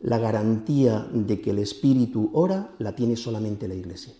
La 0.00 0.18
garantía 0.18 1.08
de 1.12 1.40
que 1.40 1.50
el 1.50 1.58
Espíritu 1.58 2.30
ora 2.32 2.70
la 2.78 2.94
tiene 2.94 3.16
solamente 3.16 3.66
la 3.66 3.74
Iglesia. 3.74 4.12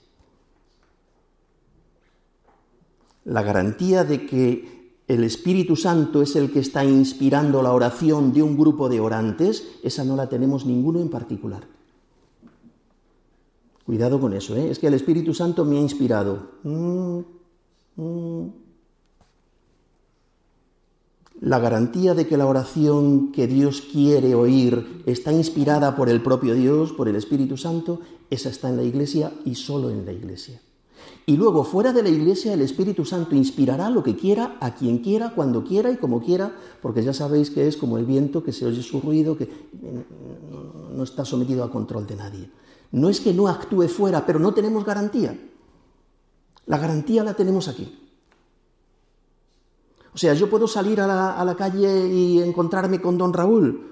La 3.25 3.43
garantía 3.43 4.05
de 4.05 4.27
que 4.27 4.79
el 5.07 5.25
Espíritu 5.25 5.77
Santo 5.77 6.23
es 6.23 6.37
el 6.37 6.53
que 6.53 6.61
está 6.61 6.85
inspirando 6.85 7.63
la 7.63 7.73
oración 7.73 8.33
de 8.33 8.43
un 8.43 8.57
grupo 8.57 8.89
de 8.89 9.01
orantes, 9.01 9.79
esa 9.83 10.05
no 10.05 10.17
la 10.17 10.29
tenemos 10.29 10.67
ninguno 10.67 11.01
en 11.01 11.11
particular. 11.11 11.67
Cuidado 13.87 14.21
con 14.21 14.35
eso, 14.35 14.57
¿eh? 14.57 14.71
es 14.71 14.79
que 14.79 14.89
el 14.89 14.95
Espíritu 14.95 15.33
Santo 15.33 15.65
me 15.65 15.79
ha 15.79 15.81
inspirado. 15.81 16.51
Mm, 16.63 17.21
mm 17.97 18.68
la 21.41 21.59
garantía 21.59 22.15
de 22.15 22.27
que 22.27 22.37
la 22.37 22.47
oración 22.47 23.33
que 23.33 23.47
Dios 23.47 23.81
quiere 23.81 24.35
oír 24.35 25.03
está 25.07 25.33
inspirada 25.33 25.95
por 25.95 26.09
el 26.09 26.23
propio 26.23 26.55
Dios, 26.55 26.93
por 26.93 27.09
el 27.09 27.17
Espíritu 27.17 27.57
Santo, 27.57 28.01
esa 28.31 28.49
está 28.49 28.69
en 28.69 28.77
la 28.77 28.83
Iglesia 28.83 29.33
y 29.45 29.55
solo 29.55 29.91
en 29.91 30.05
la 30.05 30.13
Iglesia. 30.13 30.61
Y 31.27 31.37
luego, 31.37 31.63
fuera 31.63 31.93
de 31.93 32.03
la 32.03 32.09
iglesia, 32.09 32.55
el 32.55 32.63
Espíritu 32.63 33.05
Santo 33.05 33.35
inspirará 33.35 33.91
lo 33.91 34.03
que 34.03 34.17
quiera, 34.17 34.57
a 34.61 34.75
quien 34.75 34.99
quiera, 34.99 35.35
cuando 35.35 35.63
quiera 35.63 35.91
y 35.91 35.99
como 35.99 36.23
quiera, 36.23 36.57
porque 36.81 37.03
ya 37.03 37.13
sabéis 37.13 37.51
que 37.51 37.69
es 37.69 37.77
como 37.77 37.99
el 37.99 38.07
viento, 38.07 38.43
que 38.43 38.53
se 38.53 38.65
oye 38.65 38.83
su 38.83 39.01
ruido, 39.01 39.37
que 39.37 39.47
no 40.95 41.03
está 41.03 41.27
sometido 41.27 41.65
a 41.65 41.71
control 41.71 42.07
de 42.07 42.17
nadie. 42.17 42.51
No 42.93 43.11
es 43.11 43.21
que 43.21 43.35
no 43.35 43.47
actúe 43.47 43.89
fuera, 43.89 44.25
pero 44.25 44.39
no 44.39 44.55
tenemos 44.55 44.87
garantía. 44.87 45.39
La 46.65 46.79
garantía 46.79 47.23
la 47.23 47.35
tenemos 47.35 47.69
aquí. 47.69 48.08
O 50.19 50.21
sea, 50.21 50.35
¿yo 50.35 50.51
puedo 50.51 50.67
salir 50.67 51.01
a 51.01 51.45
la, 51.45 51.55
calle 51.55 52.09
y 52.09 52.43
encontrarme 52.43 53.01
con 53.01 53.17
don 53.17 53.33
Raúl? 53.33 53.87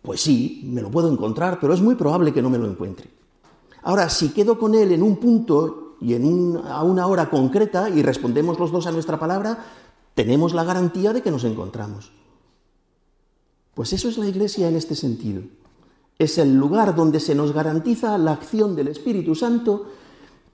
Pues 0.00 0.18
sí, 0.18 0.62
me 0.64 0.80
lo 0.80 0.90
puedo 0.90 1.12
encontrar, 1.12 1.60
pero 1.60 1.74
es 1.74 1.82
muy 1.82 1.94
probable 1.94 2.32
que 2.32 2.40
no 2.40 2.48
me 2.48 2.56
lo 2.56 2.64
encuentre. 2.64 3.10
Ahora, 3.82 4.08
si 4.08 4.30
quedo 4.30 4.58
con 4.58 4.74
él 4.74 4.92
en 4.92 5.02
un 5.02 5.16
punto 5.16 5.96
y 6.00 6.14
en 6.14 6.58
a 6.64 6.82
una 6.84 7.06
hora 7.06 7.28
concreta 7.28 7.90
y 7.90 8.00
respondemos 8.00 8.58
los 8.58 8.72
dos 8.72 8.86
a 8.86 8.92
nuestra 8.92 9.18
palabra, 9.18 9.62
tenemos 10.14 10.54
la 10.54 10.64
garantía 10.64 11.12
de 11.12 11.20
que 11.20 11.30
nos 11.30 11.44
encontramos. 11.44 12.12
Pues 13.74 13.92
eso 13.92 14.08
es 14.08 14.16
la 14.16 14.26
Iglesia 14.26 14.70
en 14.70 14.76
este 14.76 14.94
sentido. 14.94 15.42
Es 16.18 16.38
el 16.38 16.56
lugar 16.56 16.94
donde 16.94 17.20
se 17.20 17.34
nos 17.34 17.52
garantiza 17.52 18.16
la 18.16 18.32
acción 18.32 18.74
del 18.74 18.88
Espíritu 18.88 19.34
Santo 19.34 19.84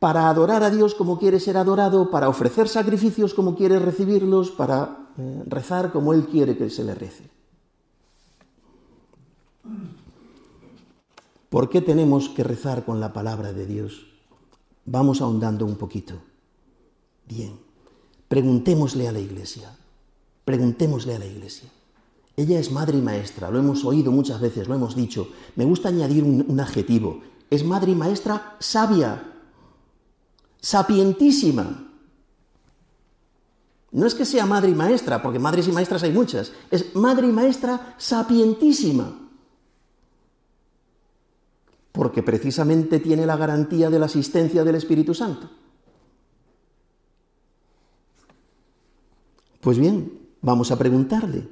para 0.01 0.29
adorar 0.29 0.65
a 0.65 0.71
Dios 0.71 0.97
como 0.97 1.21
quiere 1.21 1.39
ser 1.39 1.57
adorado, 1.57 2.11
para 2.11 2.29
ofrecer 2.29 2.69
sacrificios 2.69 3.33
como 3.33 3.55
quiere 3.55 3.79
recibirlos, 3.79 4.51
para 4.51 5.04
eh, 5.19 5.43
rezar 5.47 5.93
como 5.93 6.13
Él 6.13 6.27
quiere 6.27 6.57
que 6.57 6.71
se 6.71 6.85
le 6.85 6.95
rece. 6.95 7.31
¿Por 11.49 11.71
qué 11.71 11.81
tenemos 11.81 12.29
que 12.31 12.43
rezar 12.43 12.85
con 12.85 12.99
la 12.99 13.13
palabra 13.13 13.53
de 13.53 13.67
Dios? 13.67 14.07
Vamos 14.87 15.21
ahondando 15.21 15.65
un 15.65 15.77
poquito. 15.77 16.15
Bien, 17.29 17.59
preguntémosle 18.29 19.09
a 19.09 19.13
la 19.13 19.21
iglesia, 19.21 19.77
preguntémosle 20.45 21.15
a 21.15 21.19
la 21.21 21.27
iglesia. 21.27 21.71
Ella 22.37 22.59
es 22.59 22.73
madre 22.73 22.99
y 22.99 23.01
maestra, 23.01 23.51
lo 23.51 23.61
hemos 23.61 23.85
oído 23.85 24.11
muchas 24.11 24.41
veces, 24.41 24.67
lo 24.67 24.75
hemos 24.75 24.97
dicho. 24.97 25.29
Me 25.55 25.65
gusta 25.65 25.91
añadir 25.91 26.25
un, 26.25 26.45
un 26.47 26.59
adjetivo. 26.59 27.21
Es 27.49 27.65
madre 27.65 27.93
y 27.93 27.95
maestra 27.95 28.57
sabia, 28.59 29.33
sapientísima. 30.61 31.84
No 33.95 34.07
es 34.07 34.15
que 34.15 34.27
sea 34.27 34.45
madre 34.45 34.69
y 34.69 34.75
maestra, 34.75 35.23
porque 35.23 35.39
madres 35.39 35.67
y 35.67 35.73
maestras 35.73 36.03
hay 36.03 36.13
muchas. 36.13 36.53
Es 36.71 36.95
madre 36.95 37.29
y 37.29 37.33
maestra 37.33 37.95
sapientísima 37.97 39.25
porque 41.95 42.25
precisamente 42.25 42.99
tiene 42.99 43.25
la 43.25 43.37
garantía 43.37 43.89
de 43.89 44.01
la 44.01 44.07
asistencia 44.07 44.65
del 44.65 44.75
Espíritu 44.75 45.15
Santo. 45.15 45.49
Pues 49.61 49.79
bien, 49.79 50.13
vamos 50.43 50.73
a 50.73 50.77
preguntarle. 50.77 51.49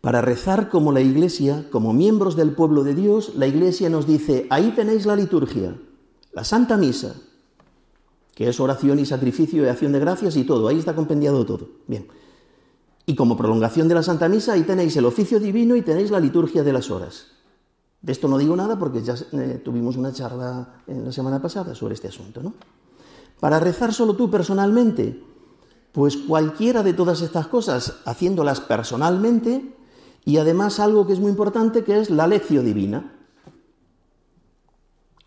Para 0.00 0.20
rezar 0.20 0.68
como 0.68 0.92
la 0.92 1.00
Iglesia, 1.00 1.66
como 1.72 1.92
miembros 1.92 2.36
del 2.36 2.54
pueblo 2.54 2.84
de 2.84 2.94
Dios, 2.94 3.32
la 3.34 3.48
Iglesia 3.48 3.90
nos 3.90 4.06
dice, 4.06 4.46
ahí 4.50 4.70
tenéis 4.70 5.04
la 5.04 5.16
liturgia, 5.16 5.76
la 6.32 6.44
Santa 6.44 6.76
Misa, 6.76 7.16
que 8.34 8.48
es 8.48 8.60
oración 8.60 8.98
y 8.98 9.06
sacrificio 9.06 9.64
y 9.64 9.68
acción 9.68 9.92
de 9.92 10.00
gracias 10.00 10.36
y 10.36 10.44
todo, 10.44 10.68
ahí 10.68 10.78
está 10.78 10.94
compendiado 10.94 11.44
todo. 11.44 11.68
Bien. 11.86 12.06
Y 13.04 13.14
como 13.14 13.36
prolongación 13.36 13.88
de 13.88 13.94
la 13.94 14.02
Santa 14.02 14.28
Misa, 14.28 14.52
ahí 14.52 14.62
tenéis 14.62 14.96
el 14.96 15.04
oficio 15.04 15.40
divino 15.40 15.76
y 15.76 15.82
tenéis 15.82 16.10
la 16.10 16.20
liturgia 16.20 16.62
de 16.62 16.72
las 16.72 16.90
horas. 16.90 17.26
De 18.00 18.12
esto 18.12 18.28
no 18.28 18.38
digo 18.38 18.56
nada 18.56 18.78
porque 18.78 19.02
ya 19.02 19.14
eh, 19.32 19.60
tuvimos 19.64 19.96
una 19.96 20.12
charla 20.12 20.82
en 20.86 21.04
la 21.04 21.12
semana 21.12 21.40
pasada 21.40 21.74
sobre 21.74 21.94
este 21.94 22.08
asunto, 22.08 22.42
¿no? 22.42 22.54
Para 23.38 23.58
rezar 23.58 23.92
solo 23.92 24.14
tú 24.14 24.30
personalmente, 24.30 25.22
pues 25.92 26.16
cualquiera 26.16 26.82
de 26.82 26.94
todas 26.94 27.22
estas 27.22 27.48
cosas, 27.48 27.96
haciéndolas 28.04 28.60
personalmente, 28.60 29.74
y 30.24 30.36
además 30.38 30.80
algo 30.80 31.06
que 31.06 31.12
es 31.12 31.20
muy 31.20 31.30
importante, 31.30 31.84
que 31.84 32.00
es 32.00 32.10
la 32.10 32.26
lección 32.26 32.64
divina. 32.64 33.12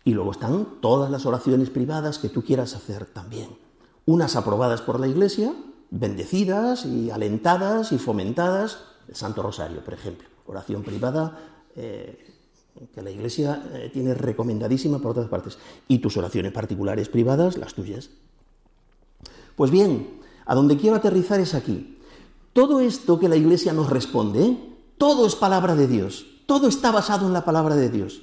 Y 0.06 0.14
luego 0.14 0.30
están 0.30 0.80
todas 0.80 1.10
las 1.10 1.26
oraciones 1.26 1.68
privadas 1.68 2.20
que 2.20 2.28
tú 2.28 2.44
quieras 2.44 2.76
hacer 2.76 3.06
también. 3.06 3.48
Unas 4.04 4.36
aprobadas 4.36 4.80
por 4.80 5.00
la 5.00 5.08
Iglesia, 5.08 5.52
bendecidas 5.90 6.86
y 6.86 7.10
alentadas 7.10 7.90
y 7.90 7.98
fomentadas, 7.98 8.78
el 9.08 9.16
Santo 9.16 9.42
Rosario, 9.42 9.84
por 9.84 9.94
ejemplo, 9.94 10.28
oración 10.46 10.84
privada 10.84 11.36
eh, 11.74 12.24
que 12.94 13.02
la 13.02 13.10
Iglesia 13.10 13.60
eh, 13.74 13.90
tiene 13.92 14.14
recomendadísima 14.14 15.00
por 15.00 15.12
todas 15.12 15.28
partes, 15.28 15.58
y 15.88 15.98
tus 15.98 16.16
oraciones 16.16 16.52
particulares 16.52 17.08
privadas, 17.08 17.56
las 17.56 17.74
tuyas. 17.74 18.10
Pues 19.56 19.72
bien, 19.72 20.20
a 20.44 20.54
donde 20.54 20.76
quiero 20.76 20.94
aterrizar 20.94 21.40
es 21.40 21.52
aquí. 21.52 21.98
Todo 22.52 22.78
esto 22.78 23.18
que 23.18 23.28
la 23.28 23.34
Iglesia 23.34 23.72
nos 23.72 23.90
responde, 23.90 24.56
todo 24.98 25.26
es 25.26 25.34
palabra 25.34 25.74
de 25.74 25.88
Dios, 25.88 26.26
todo 26.46 26.68
está 26.68 26.92
basado 26.92 27.26
en 27.26 27.32
la 27.32 27.44
palabra 27.44 27.74
de 27.74 27.90
Dios. 27.90 28.22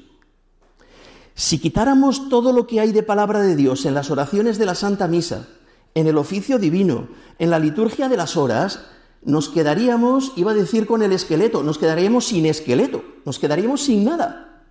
Si 1.36 1.60
quitáramos 1.60 2.30
todo 2.30 2.54
lo 2.54 2.68
que 2.68 2.80
hay 2.80 2.92
de 2.92 3.04
palabra 3.04 3.42
de 3.42 3.56
Dios 3.56 3.86
en 3.86 3.94
las 3.94 4.12
oraciones 4.12 4.58
de 4.58 4.66
la 4.66 4.76
Santa 4.76 5.08
Misa, 5.08 5.48
en 5.96 6.08
el 6.08 6.18
oficio 6.18 6.60
divino, 6.60 7.08
en 7.40 7.50
la 7.50 7.60
liturgia 7.60 8.08
de 8.10 8.18
las 8.18 8.38
horas, 8.38 8.86
nos 9.24 9.50
quedaríamos, 9.50 10.34
iba 10.36 10.52
a 10.52 10.56
decir 10.56 10.86
con 10.86 11.02
el 11.02 11.12
esqueleto, 11.12 11.64
nos 11.64 11.78
quedaríamos 11.78 12.26
sin 12.26 12.46
esqueleto, 12.46 13.04
nos 13.26 13.40
quedaríamos 13.40 13.82
sin 13.82 14.06
nada. 14.06 14.64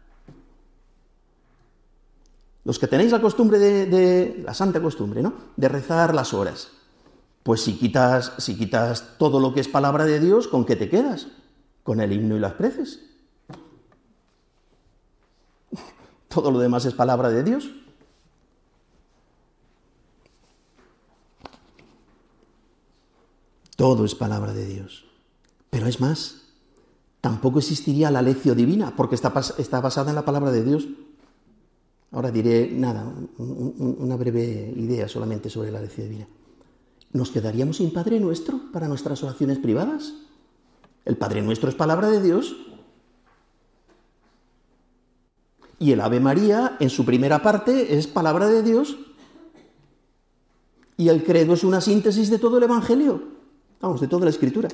Los 2.64 2.78
que 2.78 2.86
tenéis 2.86 3.10
la 3.10 3.20
costumbre 3.20 3.58
de, 3.58 4.42
la 4.44 4.54
santa 4.54 4.80
costumbre, 4.80 5.20
¿no? 5.20 5.34
De 5.56 5.68
rezar 5.68 6.14
las 6.14 6.32
horas. 6.32 6.68
Pues 7.42 7.62
si 7.62 7.72
quitas, 7.72 8.34
si 8.38 8.56
quitas 8.56 9.16
todo 9.18 9.40
lo 9.40 9.52
que 9.52 9.60
es 9.60 9.66
palabra 9.66 10.04
de 10.04 10.20
Dios, 10.20 10.46
¿con 10.46 10.64
qué 10.64 10.76
te 10.76 10.88
quedas? 10.88 11.26
Con 11.82 12.00
el 12.00 12.12
himno 12.12 12.36
y 12.36 12.40
las 12.40 12.52
preces. 12.52 13.00
Todo 16.32 16.50
lo 16.50 16.58
demás 16.58 16.84
es 16.84 16.94
palabra 16.94 17.28
de 17.28 17.42
Dios. 17.42 17.70
Todo 23.76 24.04
es 24.04 24.14
palabra 24.14 24.52
de 24.52 24.66
Dios. 24.66 25.04
Pero 25.68 25.86
es 25.86 26.00
más, 26.00 26.42
tampoco 27.20 27.58
existiría 27.58 28.10
la 28.10 28.22
lección 28.22 28.56
divina, 28.56 28.94
porque 28.96 29.14
está, 29.14 29.32
está 29.58 29.80
basada 29.80 30.10
en 30.10 30.16
la 30.16 30.24
palabra 30.24 30.50
de 30.52 30.62
Dios. 30.62 30.86
Ahora 32.12 32.30
diré 32.30 32.70
nada, 32.70 33.12
una 33.38 34.16
breve 34.16 34.72
idea 34.76 35.08
solamente 35.08 35.50
sobre 35.50 35.70
la 35.70 35.80
lección 35.80 36.08
divina. 36.08 36.28
¿Nos 37.12 37.30
quedaríamos 37.30 37.78
sin 37.78 37.92
Padre 37.92 38.20
Nuestro 38.20 38.70
para 38.72 38.88
nuestras 38.88 39.22
oraciones 39.22 39.58
privadas? 39.58 40.14
El 41.04 41.16
Padre 41.16 41.42
Nuestro 41.42 41.68
es 41.68 41.74
palabra 41.74 42.08
de 42.08 42.22
Dios. 42.22 42.54
Y 45.82 45.90
el 45.90 46.00
Ave 46.00 46.20
María, 46.20 46.76
en 46.78 46.90
su 46.90 47.04
primera 47.04 47.42
parte, 47.42 47.98
es 47.98 48.06
palabra 48.06 48.46
de 48.46 48.62
Dios. 48.62 48.98
Y 50.96 51.08
el 51.08 51.24
credo 51.24 51.54
es 51.54 51.64
una 51.64 51.80
síntesis 51.80 52.30
de 52.30 52.38
todo 52.38 52.58
el 52.58 52.62
Evangelio. 52.62 53.20
Vamos, 53.80 54.00
de 54.00 54.06
toda 54.06 54.22
la 54.22 54.30
escritura. 54.30 54.68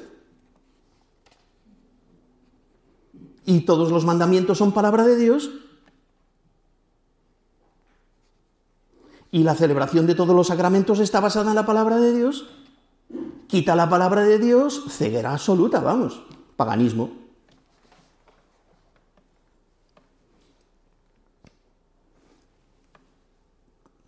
Y 3.47 3.61
todos 3.61 3.91
los 3.91 4.05
mandamientos 4.05 4.59
son 4.59 4.73
palabra 4.73 5.07
de 5.07 5.17
Dios. 5.17 5.51
Y 9.33 9.45
la 9.45 9.55
celebración 9.55 10.07
de 10.07 10.15
todos 10.15 10.37
los 10.37 10.49
sacramentos 10.49 11.01
está 11.01 11.21
basada 11.21 11.53
en 11.53 11.55
la 11.55 11.65
palabra 11.65 11.97
de 11.97 12.15
Dios. 12.15 12.51
Quita 13.47 13.75
la 13.75 13.89
palabra 13.89 14.25
de 14.25 14.39
Dios, 14.39 14.85
ceguera 14.91 15.33
absoluta, 15.33 15.81
vamos, 15.81 16.21
paganismo. 16.57 17.28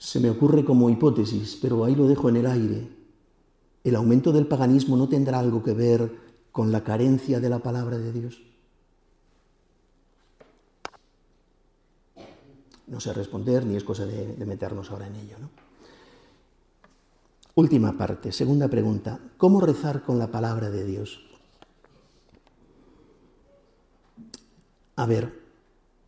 Se 0.00 0.18
me 0.18 0.30
ocurre 0.30 0.64
como 0.64 0.90
hipótesis, 0.90 1.56
pero 1.62 1.84
ahí 1.84 1.94
lo 1.94 2.08
dejo 2.08 2.28
en 2.28 2.36
el 2.36 2.46
aire 2.46 3.00
¿El 3.82 3.96
aumento 3.96 4.32
del 4.32 4.46
paganismo 4.46 4.96
no 4.96 5.08
tendrá 5.08 5.38
algo 5.38 5.62
que 5.62 5.72
ver 5.72 6.12
con 6.52 6.70
la 6.70 6.84
carencia 6.84 7.40
de 7.40 7.48
la 7.48 7.60
palabra 7.60 7.96
de 7.96 8.12
Dios? 8.12 8.42
No 12.86 13.00
sé 13.00 13.12
responder 13.12 13.64
ni 13.64 13.76
es 13.76 13.84
cosa 13.84 14.04
de, 14.04 14.44
meternos 14.44 14.90
ahora 14.90 15.06
en 15.06 15.16
ello. 15.16 15.36
¿no? 15.38 15.48
Última 17.54 17.96
parte, 17.96 18.32
segunda 18.32 18.68
pregunta. 18.68 19.18
¿Cómo 19.38 19.60
rezar 19.60 20.02
con 20.02 20.18
la 20.18 20.30
palabra 20.30 20.70
de 20.70 20.84
Dios? 20.84 21.20
A 24.96 25.06
ver, 25.06 25.40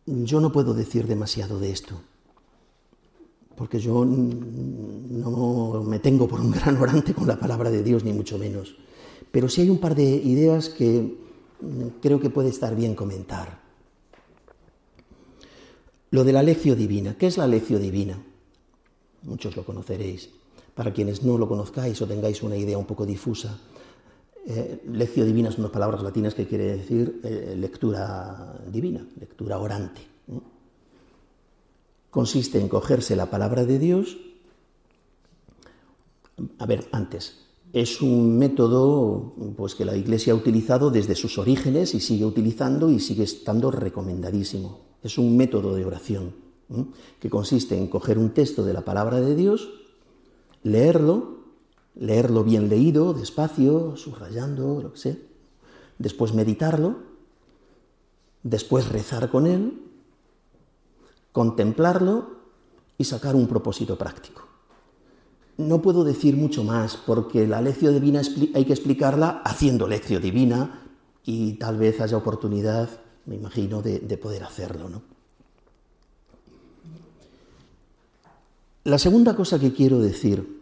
yo 0.05 0.39
no 0.41 0.51
puedo 0.51 0.75
decir 0.75 1.07
demasiado 1.07 1.57
de 1.59 1.71
esto 1.71 1.99
porque 3.55 3.79
yo 3.79 4.05
no 4.05 5.83
me 5.83 5.99
tengo 5.99 6.27
por 6.27 6.41
un 6.41 6.51
gran 6.59 6.77
orante 6.77 7.13
con 7.13 7.27
la 7.27 7.39
palabra 7.39 7.69
de 7.71 7.83
Dios, 7.83 8.03
ni 8.03 8.13
mucho 8.13 8.37
menos. 8.37 8.75
Pero 9.31 9.49
sí 9.49 9.61
hay 9.61 9.69
un 9.69 9.79
par 9.79 9.95
de 9.95 10.03
ideas 10.03 10.69
que 10.69 11.17
creo 12.01 12.19
que 12.19 12.29
puede 12.29 12.49
estar 12.49 12.75
bien 12.75 12.95
comentar. 12.95 13.61
Lo 16.11 16.23
de 16.23 16.33
la 16.33 16.43
lección 16.43 16.77
divina. 16.77 17.15
¿Qué 17.17 17.27
es 17.27 17.37
la 17.37 17.47
lección 17.47 17.81
divina? 17.81 18.17
muchos 19.23 19.55
lo 19.55 19.65
conoceréis. 19.65 20.29
Para 20.75 20.93
quienes 20.93 21.23
no 21.23 21.37
lo 21.37 21.47
conozcáis 21.47 22.01
o 22.01 22.07
tengáis 22.07 22.41
una 22.43 22.57
idea 22.57 22.77
un 22.77 22.85
poco 22.85 23.05
difusa, 23.05 23.59
eh, 24.45 24.81
lección 24.91 25.27
divina 25.27 25.51
son 25.51 25.61
unas 25.61 25.71
palabras 25.71 26.03
latinas 26.03 26.33
que 26.33 26.47
quiere 26.47 26.77
decir 26.77 27.21
eh, 27.23 27.55
lectura 27.57 28.59
divina, 28.67 29.05
lectura 29.19 29.59
orante. 29.59 30.12
Consiste 32.13 32.59
en 32.59 32.67
cogerse 32.67 33.15
la 33.15 33.31
palabra 33.31 33.65
de 33.65 33.79
Dios. 33.79 34.17
A 36.59 36.67
ver, 36.67 36.87
antes, 36.91 37.39
es 37.73 38.03
un 38.03 38.37
método 38.37 39.33
pues, 39.57 39.73
que 39.73 39.83
la 39.83 39.97
Iglesia 39.97 40.33
ha 40.33 40.35
utilizado 40.35 40.91
desde 40.91 41.15
sus 41.15 41.39
orígenes 41.39 41.95
y 41.95 41.99
sigue 41.99 42.23
utilizando 42.23 42.91
y 42.91 42.99
sigue 42.99 43.23
estando 43.23 43.71
recomendadísimo. 43.71 44.81
Es 45.01 45.17
un 45.17 45.35
método 45.35 45.73
de 45.73 45.85
oración 45.85 46.35
que 47.19 47.31
consiste 47.31 47.79
en 47.79 47.87
coger 47.87 48.19
un 48.19 48.29
texto 48.29 48.63
de 48.63 48.73
la 48.73 48.85
palabra 48.85 49.19
de 49.19 49.33
Dios, 49.33 49.71
leerlo, 50.61 51.39
leerlo 51.95 52.43
bien 52.43 52.69
leído, 52.69 53.15
despacio, 53.15 53.97
subrayando, 53.97 54.83
lo 54.83 54.93
que 54.93 54.99
sea, 54.99 55.17
después 55.97 56.35
meditarlo, 56.35 56.97
después 58.43 58.87
rezar 58.89 59.31
con 59.31 59.47
él, 59.47 59.81
contemplarlo 61.33 62.43
y 62.97 63.03
sacar 63.03 63.35
un 63.35 63.47
propósito 63.47 63.97
práctico. 63.97 64.47
No 65.57 65.81
puedo 65.81 66.03
decir 66.03 66.37
mucho 66.37 66.63
más 66.63 66.95
porque 66.95 67.45
la 67.45 67.61
lección 67.61 67.93
divina 67.93 68.21
hay 68.55 68.65
que 68.65 68.73
explicarla 68.73 69.41
haciendo 69.43 69.87
lección 69.87 70.21
divina 70.21 70.83
y 71.25 71.53
tal 71.53 71.77
vez 71.77 71.99
haya 71.99 72.17
oportunidad, 72.17 72.89
me 73.25 73.35
imagino, 73.35 73.81
de, 73.81 73.99
de 73.99 74.17
poder 74.17 74.43
hacerlo. 74.43 74.89
¿no? 74.89 75.01
La 78.85 78.97
segunda 78.97 79.35
cosa 79.35 79.59
que 79.59 79.73
quiero 79.73 79.99
decir, 79.99 80.61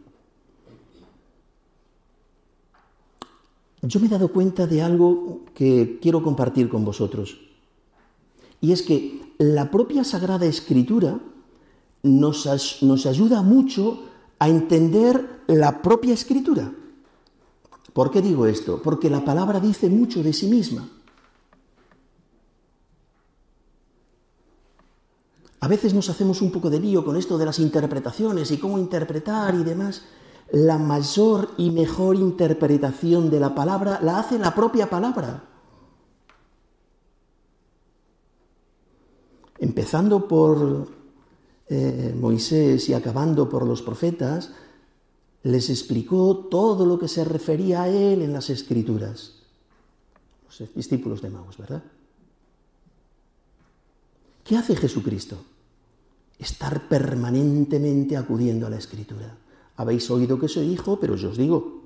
yo 3.82 4.00
me 4.00 4.08
he 4.08 4.10
dado 4.10 4.32
cuenta 4.32 4.68
de 4.68 4.82
algo 4.82 5.42
que 5.56 6.00
quiero 6.02 6.22
compartir 6.22 6.70
con 6.70 6.86
vosotros. 6.86 7.51
Y 8.62 8.72
es 8.72 8.84
que 8.84 9.34
la 9.40 9.72
propia 9.72 10.04
Sagrada 10.04 10.46
Escritura 10.46 11.20
nos, 12.04 12.82
nos 12.84 13.06
ayuda 13.08 13.42
mucho 13.42 14.04
a 14.38 14.48
entender 14.48 15.42
la 15.48 15.82
propia 15.82 16.14
Escritura. 16.14 16.72
¿Por 17.94 18.12
qué 18.12 18.22
digo 18.22 18.46
esto? 18.46 18.82
Porque 18.82 19.10
la 19.10 19.26
palabra 19.26 19.60
dice 19.60 19.90
mucho 19.90 20.24
de 20.24 20.32
sí 20.32 20.48
misma. 20.48 20.88
A 25.60 25.68
veces 25.68 25.94
nos 25.94 26.10
hacemos 26.10 26.42
un 26.42 26.52
poco 26.52 26.70
de 26.70 26.80
lío 26.80 27.06
con 27.06 27.18
esto 27.18 27.38
de 27.38 27.46
las 27.46 27.60
interpretaciones 27.60 28.50
y 28.52 28.58
cómo 28.58 28.80
interpretar 28.80 29.54
y 29.56 29.64
demás. 29.64 30.04
La 30.52 30.78
mayor 30.78 31.52
y 31.58 31.70
mejor 31.70 32.16
interpretación 32.16 33.30
de 33.30 33.40
la 33.40 33.54
palabra 33.54 34.00
la 34.02 34.20
hace 34.20 34.40
la 34.40 34.56
propia 34.56 34.90
palabra. 34.90 35.51
Empezando 39.62 40.28
por 40.28 40.88
eh, 41.70 42.16
Moisés 42.20 42.90
y 42.90 42.94
acabando 42.94 43.48
por 43.48 43.68
los 43.68 43.84
profetas, 43.84 44.52
les 45.44 45.70
explicó 45.70 46.48
todo 46.50 46.84
lo 46.84 46.98
que 46.98 47.08
se 47.08 47.24
refería 47.24 47.84
a 47.84 47.88
él 47.88 48.24
en 48.24 48.34
las 48.34 48.50
escrituras. 48.50 49.36
Los 50.60 50.74
discípulos 50.74 51.22
de 51.22 51.30
Maus, 51.30 51.58
¿verdad? 51.58 51.84
¿Qué 54.44 54.58
hace 54.58 54.76
Jesucristo? 54.76 55.38
Estar 56.40 56.90
permanentemente 56.90 58.18
acudiendo 58.18 58.66
a 58.66 58.72
la 58.72 58.78
Escritura. 58.78 59.38
Habéis 59.78 60.10
oído 60.10 60.40
que 60.40 60.50
se 60.50 60.62
dijo, 60.62 61.00
pero 61.00 61.16
yo 61.16 61.30
os 61.30 61.38
digo. 61.38 61.84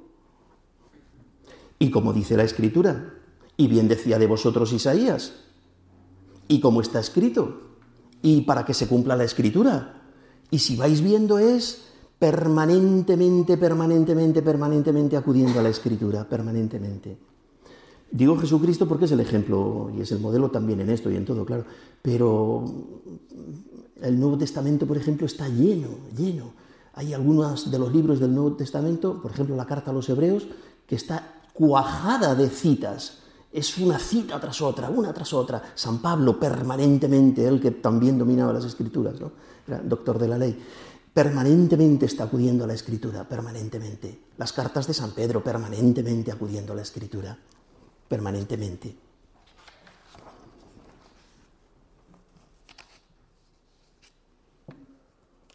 Y 1.78 1.92
como 1.92 2.14
dice 2.14 2.38
la 2.38 2.46
Escritura, 2.46 3.14
y 3.58 3.68
bien 3.68 3.90
decía 3.90 4.18
de 4.18 4.28
vosotros 4.28 4.72
Isaías, 4.72 5.34
y 6.48 6.60
como 6.60 6.82
está 6.82 7.00
escrito, 7.00 7.62
y 8.22 8.42
para 8.42 8.66
que 8.66 8.74
se 8.74 8.88
cumpla 8.88 9.16
la 9.16 9.24
Escritura. 9.24 10.02
Y 10.52 10.60
si 10.60 10.76
vais 10.76 11.02
viendo 11.02 11.38
es 11.38 11.86
permanentemente, 12.20 13.58
permanentemente, 13.58 14.42
permanentemente 14.42 15.18
acudiendo 15.18 15.60
a 15.60 15.64
la 15.64 15.70
Escritura, 15.70 16.28
permanentemente. 16.28 17.18
Digo 18.12 18.38
Jesucristo 18.38 18.88
porque 18.88 19.06
es 19.06 19.12
el 19.12 19.20
ejemplo 19.20 19.92
y 19.96 20.02
es 20.02 20.12
el 20.12 20.20
modelo 20.20 20.50
también 20.50 20.80
en 20.80 20.90
esto 20.90 21.12
y 21.12 21.18
en 21.18 21.26
todo, 21.26 21.46
claro. 21.46 21.66
Pero 22.02 22.64
el 24.02 24.20
Nuevo 24.20 24.38
Testamento, 24.38 24.86
por 24.86 24.98
ejemplo, 24.98 25.26
está 25.26 25.50
lleno, 25.50 25.90
lleno. 26.16 26.54
Hay 26.94 27.14
algunos 27.14 27.70
de 27.70 27.78
los 27.78 27.94
libros 27.94 28.20
del 28.20 28.34
Nuevo 28.34 28.54
Testamento, 28.54 29.22
por 29.22 29.32
ejemplo 29.32 29.56
la 29.56 29.66
carta 29.66 29.92
a 29.92 29.94
los 29.94 30.08
Hebreos, 30.08 30.48
que 30.88 30.96
está 30.96 31.42
cuajada 31.54 32.36
de 32.36 32.50
citas. 32.50 33.20
Es 33.56 33.78
una 33.78 33.98
cita 33.98 34.38
tras 34.38 34.62
otra, 34.62 34.89
una 34.89 35.13
tras 35.13 35.32
otra. 35.32 35.63
San 35.76 36.00
Pablo 36.00 36.38
permanentemente, 36.38 37.48
él 37.48 37.62
que 37.62 37.72
también 37.72 38.18
dominaba 38.18 38.52
las 38.52 38.65
escrituras, 38.65 39.18
¿no? 39.22 39.32
era 39.65 39.80
doctor 39.80 40.20
de 40.20 40.28
la 40.28 40.38
ley, 40.38 40.62
permanentemente 41.13 42.06
está 42.06 42.26
acudiendo 42.26 42.65
a 42.65 42.68
la 42.68 42.74
escritura, 42.74 43.24
permanentemente. 43.24 44.26
Las 44.38 44.52
cartas 44.52 44.88
de 44.88 44.94
San 44.94 45.12
Pedro, 45.12 45.41
permanentemente 45.41 46.34
acudiendo 46.34 46.74
a 46.74 46.76
la 46.76 46.82
escritura 46.82 47.38
permanentemente. 48.10 48.94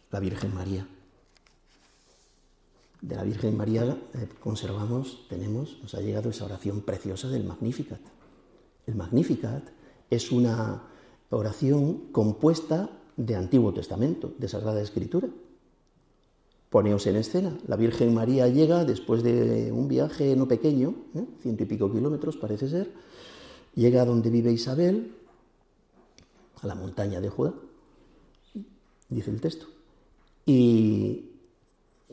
La 0.09 0.19
Virgen 0.19 0.55
María. 0.55 0.87
De 3.01 3.15
la 3.15 3.23
Virgen 3.23 3.57
María 3.57 3.97
eh, 4.13 4.29
conservamos, 4.39 5.25
tenemos, 5.27 5.79
nos 5.81 5.95
ha 5.95 6.01
llegado 6.01 6.29
esa 6.29 6.45
oración 6.45 6.81
preciosa 6.81 7.29
del 7.29 7.43
Magnificat. 7.43 7.99
El 8.85 8.95
Magnificat 8.95 9.63
es 10.09 10.31
una 10.31 10.83
oración 11.31 12.11
compuesta 12.11 12.91
de 13.17 13.35
Antiguo 13.35 13.73
Testamento, 13.73 14.33
de 14.37 14.47
Sagrada 14.47 14.81
Escritura. 14.81 15.27
Poneos 16.69 17.07
en 17.07 17.15
escena. 17.15 17.57
La 17.67 17.75
Virgen 17.75 18.13
María 18.13 18.47
llega 18.47 18.85
después 18.85 19.23
de 19.23 19.71
un 19.71 19.87
viaje 19.87 20.35
no 20.35 20.47
pequeño, 20.47 20.95
¿eh? 21.15 21.25
ciento 21.41 21.63
y 21.63 21.65
pico 21.65 21.91
kilómetros 21.91 22.37
parece 22.37 22.69
ser, 22.69 22.93
llega 23.75 24.03
a 24.03 24.05
donde 24.05 24.29
vive 24.29 24.51
Isabel, 24.51 25.15
a 26.61 26.67
la 26.67 26.75
montaña 26.75 27.19
de 27.19 27.29
Judá, 27.29 27.53
dice 29.09 29.31
el 29.31 29.41
texto. 29.41 29.65
Y, 30.45 31.30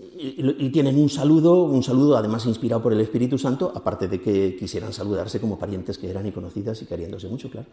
y, 0.00 0.70
tienen 0.70 0.98
un 0.98 1.08
saludo, 1.08 1.64
un 1.64 1.82
saludo 1.82 2.16
además 2.16 2.46
inspirado 2.46 2.82
por 2.82 2.92
el 2.92 3.00
Espíritu 3.00 3.38
Santo, 3.38 3.72
aparte 3.74 4.08
de 4.08 4.20
que 4.20 4.56
quisieran 4.56 4.92
saludarse 4.92 5.40
como 5.40 5.58
parientes 5.58 5.98
que 5.98 6.11
eran 6.11 6.26
y 6.26 6.32
conocidas 6.32 6.82
y 6.82 6.87
queriéndose 6.87 7.28
mucho, 7.28 7.50
claro. 7.50 7.68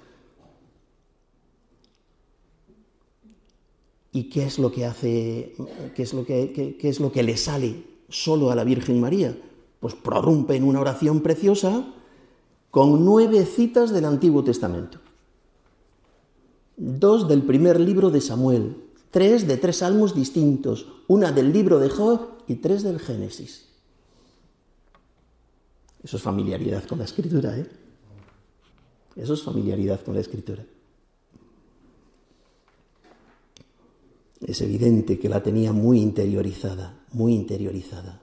¿Y 4.11 4.29
qué 4.29 4.45
es 4.45 4.59
lo 4.59 4.71
que 4.71 4.85
hace, 4.85 5.55
qué 5.93 6.03
es 6.03 6.13
lo 6.13 6.25
que, 6.25 6.77
es 6.79 6.99
lo 6.99 7.11
que 7.11 7.23
le 7.23 7.35
sale 7.35 7.83
solo 8.09 8.49
a 8.49 8.55
la 8.55 8.63
Virgen 8.63 9.01
María? 9.01 9.38
Pues 9.79 9.93
prorrumpe 9.93 10.55
en 10.55 10.63
una 10.63 10.79
oración 10.79 11.21
preciosa 11.21 11.85
con 12.71 13.03
nueve 13.03 13.45
citas 13.45 13.91
del 13.91 14.05
Antiguo 14.05 14.43
Testamento. 14.43 14.99
Dos 16.77 17.27
del 17.27 17.41
primer 17.43 17.79
libro 17.79 18.09
de 18.09 18.21
Samuel, 18.21 18.85
tres 19.15 19.47
de 19.47 19.56
tres 19.56 19.78
salmos 19.78 20.13
distintos, 20.13 20.88
una 21.08 21.32
del 21.32 21.54
libro 21.54 21.80
de 21.80 21.88
Job 21.88 22.43
y 22.49 22.56
tres 22.56 22.84
del 22.84 22.99
Génesis. 22.99 23.65
Eso 26.04 26.17
es 26.17 26.21
familiaridad 26.21 26.84
con 26.84 26.97
la 26.97 27.06
escritura, 27.06 27.58
¿eh? 27.58 27.65
Eso 29.15 29.36
es 29.36 29.41
familiaridad 29.41 30.04
con 30.04 30.15
la 30.15 30.19
escritura. 30.19 30.65
Es 34.41 34.60
evidente 34.60 35.17
que 35.17 35.30
la 35.30 35.41
tenía 35.41 35.71
muy 35.71 36.01
interiorizada, 36.01 36.99
muy 37.13 37.36
interiorizada. 37.36 38.21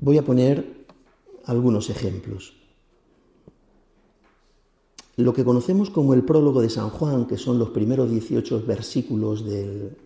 Voy 0.00 0.18
a 0.18 0.24
poner 0.24 0.84
algunos 1.44 1.90
ejemplos. 1.90 2.57
Lo 5.18 5.32
que 5.32 5.44
conocemos 5.44 5.90
como 5.90 6.14
el 6.14 6.22
prólogo 6.22 6.62
de 6.62 6.70
San 6.70 6.90
Juan, 6.90 7.26
que 7.26 7.36
son 7.36 7.58
los 7.58 7.70
primeros 7.70 8.08
18 8.08 8.62
versículos 8.64 9.44
del 9.44 9.96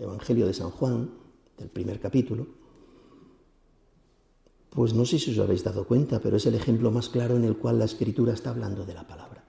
Evangelio 0.00 0.44
de 0.44 0.54
San 0.54 0.70
Juan, 0.72 1.08
del 1.56 1.68
primer 1.68 2.00
capítulo, 2.00 2.48
pues 4.70 4.92
no 4.92 5.04
sé 5.04 5.20
si 5.20 5.30
os 5.30 5.38
habéis 5.38 5.62
dado 5.62 5.86
cuenta, 5.86 6.18
pero 6.18 6.36
es 6.36 6.46
el 6.46 6.56
ejemplo 6.56 6.90
más 6.90 7.08
claro 7.08 7.36
en 7.36 7.44
el 7.44 7.56
cual 7.56 7.78
la 7.78 7.84
escritura 7.84 8.34
está 8.34 8.50
hablando 8.50 8.84
de 8.84 8.94
la 8.94 9.06
palabra. 9.06 9.44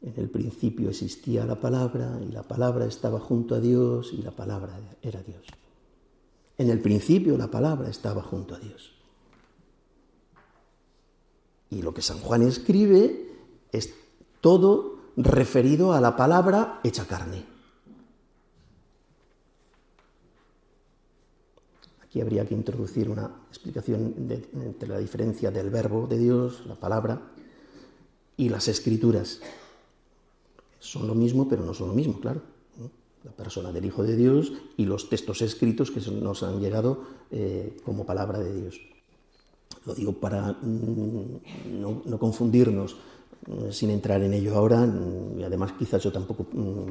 En 0.00 0.14
el 0.16 0.30
principio 0.30 0.90
existía 0.90 1.44
la 1.44 1.58
palabra 1.58 2.20
y 2.24 2.30
la 2.30 2.44
palabra 2.44 2.86
estaba 2.86 3.18
junto 3.18 3.56
a 3.56 3.60
Dios 3.60 4.12
y 4.12 4.22
la 4.22 4.30
palabra 4.30 4.78
era 5.02 5.20
Dios. 5.24 5.42
En 6.58 6.70
el 6.70 6.78
principio 6.78 7.36
la 7.36 7.50
palabra 7.50 7.90
estaba 7.90 8.22
junto 8.22 8.54
a 8.54 8.60
Dios. 8.60 8.91
Y 11.72 11.80
lo 11.80 11.94
que 11.94 12.02
San 12.02 12.18
Juan 12.18 12.42
escribe 12.42 13.30
es 13.72 13.94
todo 14.42 14.98
referido 15.16 15.94
a 15.94 16.02
la 16.02 16.16
palabra 16.16 16.80
hecha 16.84 17.06
carne. 17.06 17.46
Aquí 22.02 22.20
habría 22.20 22.44
que 22.44 22.52
introducir 22.52 23.08
una 23.08 23.30
explicación 23.48 24.14
entre 24.54 24.86
la 24.86 24.98
diferencia 24.98 25.50
del 25.50 25.70
verbo 25.70 26.06
de 26.06 26.18
Dios, 26.18 26.62
la 26.66 26.74
palabra, 26.74 27.22
y 28.36 28.50
las 28.50 28.68
escrituras. 28.68 29.40
Son 30.78 31.06
lo 31.06 31.14
mismo, 31.14 31.48
pero 31.48 31.64
no 31.64 31.72
son 31.72 31.88
lo 31.88 31.94
mismo, 31.94 32.20
claro. 32.20 32.42
La 33.24 33.32
persona 33.32 33.72
del 33.72 33.86
Hijo 33.86 34.02
de 34.02 34.16
Dios 34.16 34.52
y 34.76 34.84
los 34.84 35.08
textos 35.08 35.40
escritos 35.40 35.90
que 35.90 36.00
nos 36.10 36.42
han 36.42 36.60
llegado 36.60 37.02
eh, 37.30 37.78
como 37.82 38.04
palabra 38.04 38.40
de 38.40 38.60
Dios. 38.60 38.91
Lo 39.86 39.94
digo 39.94 40.12
para 40.12 40.52
mm, 40.52 41.80
no, 41.80 42.18
confundirnos 42.18 42.96
mm, 43.46 43.70
sin 43.70 43.90
entrar 43.90 44.22
en 44.22 44.34
ello 44.34 44.56
ahora, 44.56 44.86
mm, 44.86 45.40
y 45.40 45.42
además 45.44 45.72
quizás 45.78 46.02
yo 46.02 46.12
tampoco 46.12 46.44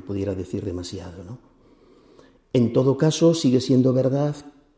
pudiera 0.05 0.35
decir 0.35 0.63
demasiado. 0.63 1.23
¿no? 1.23 1.37
En 2.53 2.73
todo 2.73 2.97
caso, 2.97 3.33
sigue 3.33 3.61
siendo 3.61 3.93
verdad 3.93 4.35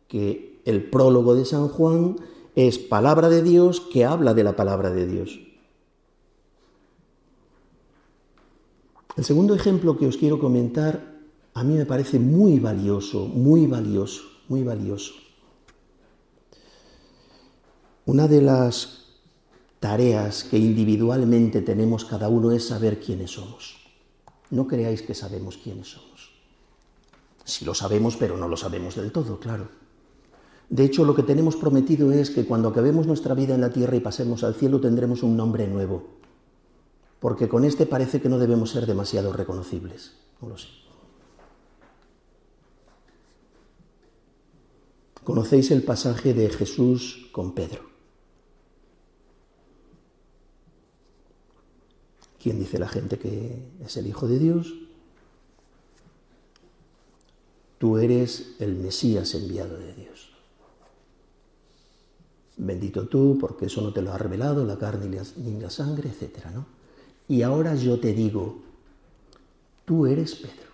que 0.08 0.62
el 0.66 0.90
prólogo 0.90 1.36
de 1.36 1.46
San 1.46 1.68
Juan 1.68 2.18
es 2.56 2.78
palabra 2.78 3.30
de 3.30 3.42
Dios 3.42 3.82
que 3.82 4.06
habla 4.06 4.34
de 4.34 4.44
la 4.44 4.56
palabra 4.56 4.92
de 4.92 5.08
Dios. 5.08 5.40
El 9.16 9.24
segundo 9.24 9.54
ejemplo 9.54 9.98
que 9.98 10.08
os 10.08 10.18
quiero 10.18 10.40
comentar 10.40 11.14
a 11.54 11.64
mí 11.64 11.76
me 11.76 11.86
parece 11.86 12.20
muy 12.20 12.60
valioso, 12.60 13.28
muy 13.28 13.68
valioso, 13.68 14.24
muy 14.50 14.64
valioso. 14.64 15.14
Una 18.06 18.28
de 18.28 18.42
las 18.42 19.06
tareas 19.80 20.44
que 20.44 20.58
individualmente 20.58 21.62
tenemos 21.62 22.04
cada 22.04 22.28
uno 22.28 22.52
es 22.52 22.68
saber 22.68 23.00
quiénes 23.00 23.32
somos. 23.32 23.78
No 24.50 24.68
creáis 24.68 25.02
que 25.02 25.14
sabemos 25.14 25.58
quiénes 25.58 25.92
somos. 25.92 26.34
Sí 27.46 27.64
lo 27.66 27.74
sabemos, 27.74 28.18
pero 28.18 28.38
no 28.38 28.48
lo 28.48 28.58
sabemos 28.58 28.96
del 28.96 29.12
todo, 29.12 29.40
claro. 29.40 29.70
De 30.70 30.84
hecho, 30.84 31.06
lo 31.06 31.16
que 31.16 31.24
tenemos 31.24 31.56
prometido 31.56 32.12
es 32.12 32.30
que 32.30 32.46
cuando 32.46 32.70
acabemos 32.70 33.08
nuestra 33.08 33.36
vida 33.36 33.56
en 33.56 33.62
la 33.62 33.72
tierra 33.72 33.96
y 33.96 34.02
pasemos 34.02 34.44
al 34.44 34.56
cielo 34.56 34.82
tendremos 34.82 35.24
un 35.24 35.38
nombre 35.38 35.68
nuevo, 35.68 36.04
porque 37.20 37.48
con 37.48 37.64
este 37.64 37.86
parece 37.86 38.22
que 38.22 38.30
no 38.30 38.38
debemos 38.38 38.72
ser 38.72 38.86
demasiado 38.86 39.32
reconocibles. 39.32 40.14
No 40.42 40.50
lo 40.50 40.58
sé. 40.58 40.68
Conocéis 45.24 45.72
el 45.72 45.84
pasaje 45.84 46.34
de 46.34 46.50
Jesús 46.50 47.30
con 47.32 47.54
Pedro. 47.54 47.93
¿Quién 52.44 52.60
dice 52.60 52.78
la 52.78 52.90
gente 52.90 53.18
que 53.18 53.58
es 53.86 53.96
el 53.96 54.06
Hijo 54.06 54.28
de 54.28 54.38
Dios? 54.38 54.74
Tú 57.78 57.98
eres 57.98 58.56
el 58.60 58.76
Mesías 58.76 59.34
enviado 59.34 59.78
de 59.78 59.94
Dios. 59.94 60.34
Bendito 62.58 63.08
tú, 63.08 63.38
porque 63.40 63.68
eso 63.68 63.82
no 63.82 63.94
te 63.94 64.02
lo 64.02 64.12
ha 64.12 64.18
revelado 64.18 64.66
la 64.66 64.78
carne 64.78 65.22
ni 65.38 65.62
la 65.62 65.70
sangre, 65.70 66.10
etc. 66.10 66.48
¿no? 66.54 66.66
Y 67.30 67.44
ahora 67.44 67.76
yo 67.76 67.98
te 68.02 68.12
digo, 68.12 68.62
tú 69.86 70.06
eres 70.06 70.36
Pedro. 70.36 70.74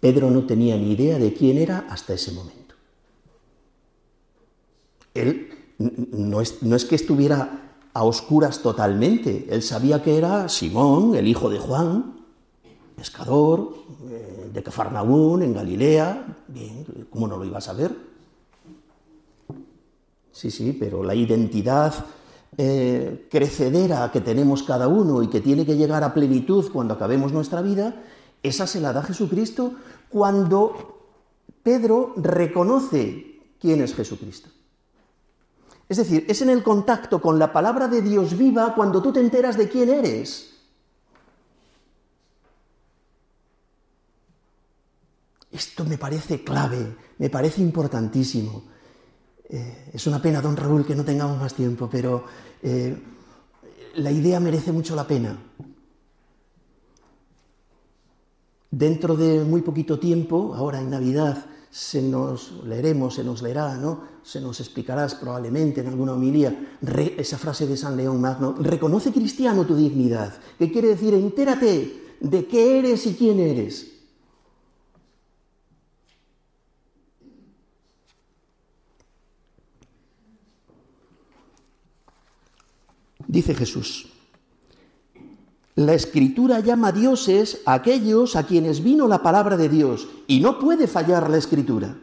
Pedro 0.00 0.30
no 0.32 0.44
tenía 0.44 0.76
ni 0.76 0.90
idea 0.90 1.20
de 1.20 1.32
quién 1.32 1.56
era 1.56 1.86
hasta 1.88 2.14
ese 2.14 2.32
momento. 2.32 2.74
Él 5.14 5.50
no 5.78 6.40
es, 6.40 6.64
no 6.64 6.74
es 6.74 6.84
que 6.84 6.96
estuviera 6.96 7.69
a 7.92 8.04
oscuras 8.04 8.60
totalmente, 8.60 9.46
él 9.50 9.62
sabía 9.62 10.02
que 10.02 10.16
era 10.16 10.48
Simón, 10.48 11.14
el 11.14 11.26
hijo 11.26 11.50
de 11.50 11.58
Juan, 11.58 12.20
pescador 12.96 13.74
eh, 14.08 14.50
de 14.52 14.62
Cafarnaún, 14.62 15.42
en 15.42 15.54
Galilea. 15.54 16.36
Bien, 16.48 16.84
¿cómo 17.10 17.26
no 17.26 17.36
lo 17.36 17.44
iba 17.44 17.58
a 17.58 17.62
saber? 17.62 17.96
Sí, 20.30 20.50
sí, 20.50 20.76
pero 20.78 21.02
la 21.02 21.14
identidad 21.14 21.92
eh, 22.56 23.26
crecedera 23.30 24.10
que 24.12 24.20
tenemos 24.20 24.62
cada 24.62 24.86
uno 24.86 25.22
y 25.22 25.28
que 25.28 25.40
tiene 25.40 25.66
que 25.66 25.76
llegar 25.76 26.04
a 26.04 26.14
plenitud 26.14 26.70
cuando 26.72 26.94
acabemos 26.94 27.32
nuestra 27.32 27.62
vida, 27.62 28.02
esa 28.42 28.66
se 28.66 28.80
la 28.80 28.92
da 28.92 29.02
Jesucristo 29.02 29.72
cuando 30.08 30.98
Pedro 31.62 32.14
reconoce 32.16 33.40
quién 33.60 33.82
es 33.82 33.94
Jesucristo. 33.94 34.48
Es 35.90 35.96
decir, 35.96 36.24
es 36.28 36.40
en 36.40 36.50
el 36.50 36.62
contacto 36.62 37.20
con 37.20 37.36
la 37.36 37.52
palabra 37.52 37.88
de 37.88 38.00
Dios 38.00 38.38
viva 38.38 38.76
cuando 38.76 39.02
tú 39.02 39.12
te 39.12 39.18
enteras 39.18 39.56
de 39.56 39.68
quién 39.68 39.88
eres. 39.88 40.54
Esto 45.50 45.84
me 45.84 45.98
parece 45.98 46.44
clave, 46.44 46.96
me 47.18 47.28
parece 47.28 47.60
importantísimo. 47.60 48.62
Eh, 49.48 49.90
es 49.92 50.06
una 50.06 50.22
pena, 50.22 50.40
don 50.40 50.56
Raúl, 50.56 50.86
que 50.86 50.94
no 50.94 51.04
tengamos 51.04 51.40
más 51.40 51.54
tiempo, 51.54 51.88
pero 51.90 52.24
eh, 52.62 52.96
la 53.96 54.12
idea 54.12 54.38
merece 54.38 54.70
mucho 54.70 54.94
la 54.94 55.08
pena. 55.08 55.36
Dentro 58.70 59.16
de 59.16 59.42
muy 59.42 59.62
poquito 59.62 59.98
tiempo, 59.98 60.54
ahora 60.54 60.78
en 60.78 60.88
Navidad, 60.88 61.46
se 61.70 62.02
nos 62.02 62.64
leeremos, 62.64 63.14
se 63.14 63.22
nos 63.22 63.42
leerá, 63.42 63.76
¿no? 63.76 64.02
Se 64.22 64.40
nos 64.40 64.58
explicarás 64.58 65.14
probablemente 65.14 65.80
en 65.80 65.86
alguna 65.86 66.14
homilía 66.14 66.78
esa 67.16 67.38
frase 67.38 67.66
de 67.66 67.76
San 67.76 67.96
León 67.96 68.20
Magno, 68.20 68.56
reconoce 68.58 69.12
cristiano 69.12 69.64
tu 69.64 69.76
dignidad, 69.76 70.34
que 70.58 70.70
quiere 70.72 70.88
decir 70.88 71.14
entérate 71.14 72.16
de 72.20 72.46
qué 72.46 72.78
eres 72.80 73.06
y 73.06 73.14
quién 73.14 73.38
eres. 73.38 73.86
Dice 83.28 83.54
Jesús, 83.54 84.09
la 85.76 85.94
escritura 85.94 86.60
llama 86.60 86.92
dioses 86.92 87.60
a 87.64 87.74
aquellos 87.74 88.36
a 88.36 88.44
quienes 88.44 88.82
vino 88.82 89.06
la 89.06 89.22
palabra 89.22 89.56
de 89.56 89.68
Dios 89.68 90.08
y 90.26 90.40
no 90.40 90.58
puede 90.58 90.86
fallar 90.86 91.30
la 91.30 91.38
escritura. 91.38 91.96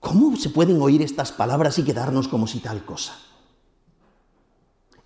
¿Cómo 0.00 0.36
se 0.36 0.50
pueden 0.50 0.80
oír 0.80 1.02
estas 1.02 1.32
palabras 1.32 1.78
y 1.78 1.82
quedarnos 1.82 2.28
como 2.28 2.46
si 2.46 2.60
tal 2.60 2.84
cosa? 2.84 3.18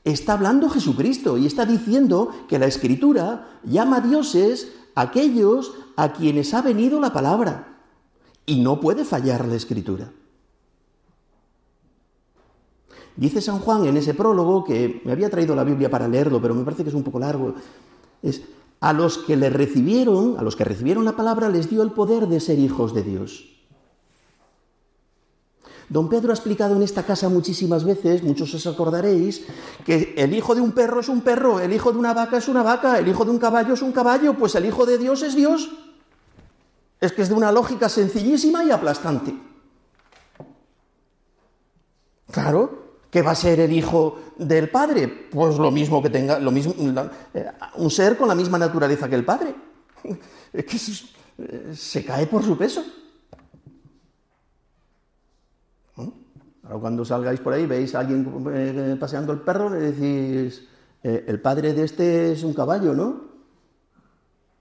Está 0.04 0.34
hablando 0.34 0.68
Jesucristo 0.68 1.38
y 1.38 1.46
está 1.46 1.64
diciendo 1.66 2.30
que 2.48 2.58
la 2.58 2.66
escritura 2.66 3.60
llama 3.64 3.96
a 3.96 4.00
dioses 4.00 4.72
a 4.94 5.02
aquellos 5.02 5.72
a 5.96 6.12
quienes 6.12 6.52
ha 6.54 6.62
venido 6.62 7.00
la 7.00 7.12
palabra 7.12 7.78
y 8.46 8.60
no 8.60 8.80
puede 8.80 9.04
fallar 9.04 9.46
la 9.46 9.54
escritura. 9.54 10.12
Dice 13.16 13.40
San 13.40 13.58
Juan 13.58 13.84
en 13.86 13.96
ese 13.96 14.14
prólogo, 14.14 14.64
que 14.64 15.02
me 15.04 15.12
había 15.12 15.30
traído 15.30 15.54
la 15.54 15.64
Biblia 15.64 15.90
para 15.90 16.08
leerlo, 16.08 16.40
pero 16.40 16.54
me 16.54 16.64
parece 16.64 16.82
que 16.82 16.88
es 16.90 16.94
un 16.94 17.02
poco 17.02 17.18
largo, 17.18 17.54
es, 18.22 18.42
a 18.80 18.92
los 18.92 19.18
que 19.18 19.36
le 19.36 19.50
recibieron, 19.50 20.36
a 20.38 20.42
los 20.42 20.56
que 20.56 20.64
recibieron 20.64 21.04
la 21.04 21.16
palabra, 21.16 21.48
les 21.48 21.68
dio 21.68 21.82
el 21.82 21.92
poder 21.92 22.28
de 22.28 22.40
ser 22.40 22.58
hijos 22.58 22.94
de 22.94 23.02
Dios. 23.02 23.46
Don 25.90 26.08
Pedro 26.08 26.30
ha 26.30 26.34
explicado 26.34 26.76
en 26.76 26.82
esta 26.82 27.02
casa 27.02 27.28
muchísimas 27.28 27.84
veces, 27.84 28.22
muchos 28.22 28.54
os 28.54 28.66
acordaréis, 28.66 29.44
que 29.84 30.14
el 30.16 30.32
hijo 30.32 30.54
de 30.54 30.60
un 30.60 30.70
perro 30.70 31.00
es 31.00 31.08
un 31.08 31.20
perro, 31.20 31.58
el 31.58 31.72
hijo 31.72 31.90
de 31.92 31.98
una 31.98 32.14
vaca 32.14 32.38
es 32.38 32.46
una 32.46 32.62
vaca, 32.62 33.00
el 33.00 33.08
hijo 33.08 33.24
de 33.24 33.32
un 33.32 33.38
caballo 33.38 33.74
es 33.74 33.82
un 33.82 33.90
caballo, 33.90 34.34
pues 34.34 34.54
el 34.54 34.66
hijo 34.66 34.86
de 34.86 34.98
Dios 34.98 35.22
es 35.22 35.34
Dios. 35.34 35.68
Es 37.00 37.12
que 37.12 37.22
es 37.22 37.28
de 37.28 37.34
una 37.34 37.50
lógica 37.50 37.88
sencillísima 37.88 38.62
y 38.62 38.70
aplastante. 38.70 39.34
Claro, 42.30 42.79
¿Qué 43.10 43.22
va 43.22 43.32
a 43.32 43.34
ser 43.34 43.58
el 43.58 43.72
hijo 43.72 44.20
del 44.38 44.70
padre? 44.70 45.08
Pues 45.08 45.58
lo 45.58 45.72
mismo 45.72 46.00
que 46.00 46.10
tenga, 46.10 46.38
lo 46.38 46.52
mismo, 46.52 46.74
eh, 47.34 47.50
un 47.74 47.90
ser 47.90 48.16
con 48.16 48.28
la 48.28 48.36
misma 48.36 48.56
naturaleza 48.56 49.08
que 49.08 49.16
el 49.16 49.24
padre. 49.24 49.54
Es 50.52 50.64
que 50.64 51.44
eh, 51.44 51.74
se 51.76 52.04
cae 52.04 52.26
por 52.26 52.42
su 52.42 52.56
peso. 52.56 52.84
Ahora 55.96 56.80
cuando 56.80 57.04
salgáis 57.04 57.40
por 57.40 57.52
ahí, 57.52 57.66
veis 57.66 57.94
a 57.94 58.00
alguien 58.00 58.26
eh, 58.52 58.96
paseando 58.98 59.32
el 59.32 59.40
perro, 59.40 59.70
le 59.70 59.92
decís, 59.92 60.68
el 61.02 61.40
padre 61.40 61.72
de 61.72 61.84
este 61.84 62.32
es 62.32 62.42
un 62.42 62.52
caballo, 62.52 62.94
¿no? 62.94 63.30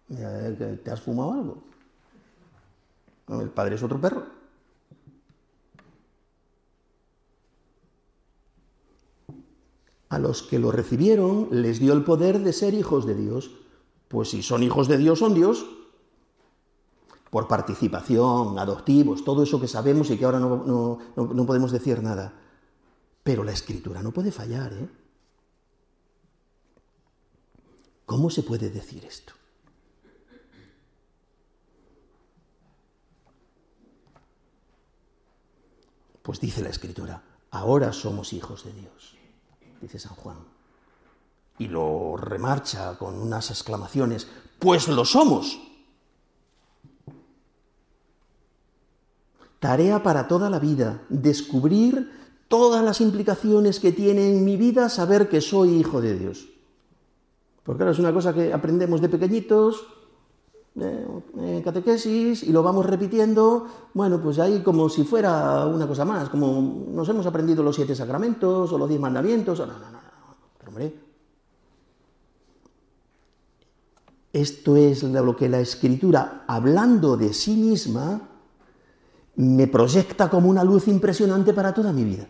¿Te 0.08 0.92
has 0.92 1.02
fumado 1.02 1.34
algo? 1.34 1.64
El 3.42 3.50
padre 3.50 3.76
es 3.76 3.84
otro 3.84 4.00
perro. 4.00 4.39
A 10.10 10.20
los 10.20 10.42
que 10.42 10.60
lo 10.60 10.72
recibieron 10.72 11.48
les 11.52 11.80
dio 11.80 11.94
el 11.94 12.04
poder 12.04 12.40
de 12.40 12.52
ser 12.52 12.74
hijos 12.74 13.06
de 13.06 13.16
Dios. 13.16 13.52
Pues 14.08 14.30
si 14.30 14.42
son 14.42 14.64
hijos 14.64 14.88
de 14.88 14.98
Dios, 14.98 15.20
son 15.20 15.36
Dios. 15.36 15.66
Por 17.30 17.48
participación, 17.48 18.58
adoptivos, 18.58 19.24
todo 19.24 19.44
eso 19.44 19.62
que 19.62 19.68
sabemos 19.68 20.10
y 20.10 20.18
que 20.18 20.26
ahora 20.26 20.40
no, 20.40 20.98
podemos 21.46 21.72
decir 21.72 22.02
nada. 22.02 22.34
Pero 23.24 23.44
la 23.44 23.52
escritura 23.52 24.02
no 24.02 24.12
puede 24.12 24.32
fallar, 24.32 24.74
¿eh? 24.74 24.90
¿Cómo 28.08 28.32
se 28.32 28.42
puede 28.42 28.72
decir 28.72 29.06
esto? 29.06 29.34
Pues 36.24 36.40
dice 36.40 36.64
la 36.64 36.70
escritura, 36.70 37.22
ahora 37.52 37.94
somos 37.94 38.34
hijos 38.34 38.64
de 38.64 38.74
Dios, 38.74 39.16
dice 39.82 40.00
San 40.00 40.16
Juan. 40.16 40.38
Y 41.58 41.68
lo 41.68 42.16
remarcha 42.18 42.98
con 42.98 43.16
unas 43.16 43.50
exclamaciones, 43.50 44.28
pues 44.60 44.88
lo 44.88 45.06
somos. 45.06 45.60
Tarea 49.60 50.02
para 50.02 50.28
toda 50.28 50.50
la 50.50 50.60
vida, 50.60 51.02
descubrir 51.10 52.12
todas 52.48 52.84
las 52.84 53.02
implicaciones 53.02 53.80
que 53.80 53.92
tiene 53.92 54.30
en 54.30 54.46
mi 54.46 54.56
vida 54.56 54.90
saber 54.90 55.28
que 55.30 55.42
soy 55.42 55.76
hijo 55.76 56.02
de 56.02 56.18
Dios. 56.18 56.48
Porque 57.64 57.80
claro, 57.80 57.92
es 57.92 58.00
una 58.00 58.14
cosa 58.14 58.34
que 58.34 58.54
aprendemos 58.54 59.02
de 59.02 59.10
pequeñitos, 59.10 59.86
eh, 60.82 61.62
catequesis 61.64 62.44
y 62.44 62.52
lo 62.52 62.64
vamos 62.64 62.86
repitiendo, 62.86 63.68
bueno, 63.94 64.22
pues 64.22 64.40
ahí 64.40 64.62
como 64.62 64.90
si 64.90 65.04
fuera 65.04 65.66
una 65.66 65.88
cosa 65.88 66.06
más, 66.06 66.30
como 66.30 66.86
nos 66.92 67.08
hemos 67.10 67.26
aprendido 67.26 67.64
los 67.64 67.76
siete 67.76 67.96
sacramentos 67.96 68.72
o 68.72 68.78
los 68.78 68.90
diez 68.90 69.02
mandamientos, 69.02 69.60
no, 69.60 69.66
no, 69.66 69.74
no, 69.74 69.92
no, 69.92 70.00
pero 70.58 70.70
hombre, 70.70 70.94
esto 74.32 74.76
es 74.76 75.04
lo 75.04 75.36
que 75.36 75.50
la 75.50 75.60
escritura, 75.60 76.44
hablando 76.48 77.18
de 77.18 77.34
sí 77.34 77.56
misma, 77.56 78.22
me 79.36 79.68
proyecta 79.68 80.30
como 80.30 80.50
una 80.50 80.64
luz 80.64 80.88
impresionante 80.88 81.54
para 81.54 81.74
toda 81.74 81.92
mi 81.94 82.04
vida. 82.04 82.28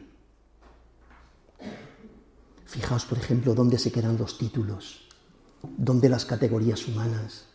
Fijaos, 2.65 3.05
por 3.05 3.17
ejemplo, 3.17 3.55
dónde 3.55 3.79
se 3.79 3.91
quedan 3.91 4.17
los 4.17 4.37
títulos, 4.37 5.07
dónde 5.75 6.07
las 6.07 6.23
categorías 6.23 6.87
humanas, 6.87 7.47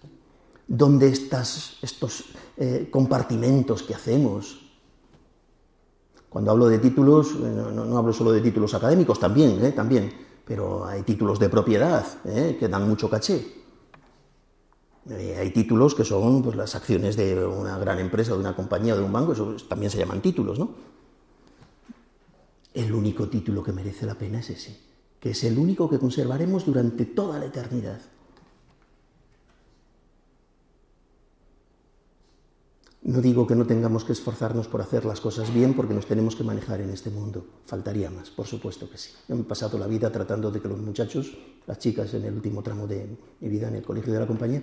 dónde 0.67 1.09
estas, 1.09 1.79
estos 1.83 2.25
eh, 2.57 2.89
compartimentos 2.91 3.83
que 3.83 3.95
hacemos. 3.95 4.61
Cuando 6.29 6.51
hablo 6.51 6.69
de 6.69 6.79
títulos, 6.79 7.33
eh, 7.33 7.73
no, 7.75 7.97
hablo 7.97 8.12
solo 8.12 8.33
de 8.33 8.41
títulos 8.41 8.75
académicos, 8.75 9.21
también, 9.21 9.65
eh, 9.65 9.73
también, 9.73 10.12
pero 10.45 10.85
hay 10.85 11.03
títulos 11.03 11.39
de 11.39 11.49
propiedad 11.49 12.05
que 12.25 12.69
dan 12.69 12.89
mucho 12.89 13.09
caché. 13.09 13.62
hay 15.09 15.51
títulos 15.51 15.95
que 15.95 16.05
son 16.05 16.43
pues, 16.43 16.57
las 16.57 16.75
acciones 16.75 17.17
de 17.17 17.47
una 17.47 17.79
gran 17.79 17.99
empresa, 17.99 18.33
de 18.33 18.41
una 18.41 18.57
compañía, 18.57 18.97
de 18.97 19.03
un 19.03 19.12
banco, 19.12 19.33
eso 19.33 19.57
también 19.69 19.91
se 19.91 19.99
llaman 19.99 20.21
títulos, 20.21 20.59
¿no? 20.59 20.71
El 22.75 22.93
único 22.93 23.29
título 23.29 23.62
que 23.62 23.73
merece 23.73 24.05
la 24.05 24.17
pena 24.17 24.41
es 24.41 24.51
ese, 24.51 24.81
que 25.21 25.31
es 25.31 25.45
el 25.45 25.59
único 25.59 25.89
que 25.89 25.99
conservaremos 25.99 26.67
durante 26.67 27.05
toda 27.05 27.39
la 27.39 27.47
eternidad. 27.47 28.01
No 33.05 33.21
digo 33.21 33.47
que 33.47 33.55
no 33.55 33.67
tengamos 33.67 34.03
que 34.03 34.13
esforzarnos 34.13 34.67
por 34.67 34.81
hacer 34.81 35.05
las 35.05 35.21
cosas 35.21 35.53
bien 35.53 35.75
porque 35.75 35.93
nos 35.93 36.07
tenemos 36.07 36.37
que 36.37 36.43
manejar 36.43 36.81
en 36.81 36.89
este 36.89 37.11
mundo. 37.11 37.45
Faltaría 37.67 38.11
más, 38.11 38.31
por 38.31 38.47
supuesto 38.47 38.89
que 38.89 38.97
sí. 38.97 39.11
Me 39.29 39.37
he 39.37 39.45
pasado 39.45 39.77
la 39.77 39.87
vida 39.87 40.11
tratando 40.11 40.51
de 40.51 40.59
que 40.59 40.69
los 40.69 40.81
muchachos, 40.81 41.37
las 41.67 41.79
chicas 41.79 42.15
en 42.15 42.25
el 42.25 42.33
último 42.33 42.63
tramo 42.63 42.87
de 42.87 43.07
mi 43.41 43.49
vida 43.51 43.69
en 43.69 43.75
el 43.75 43.83
colegio 43.83 44.11
de 44.11 44.21
la 44.21 44.27
compañía, 44.27 44.63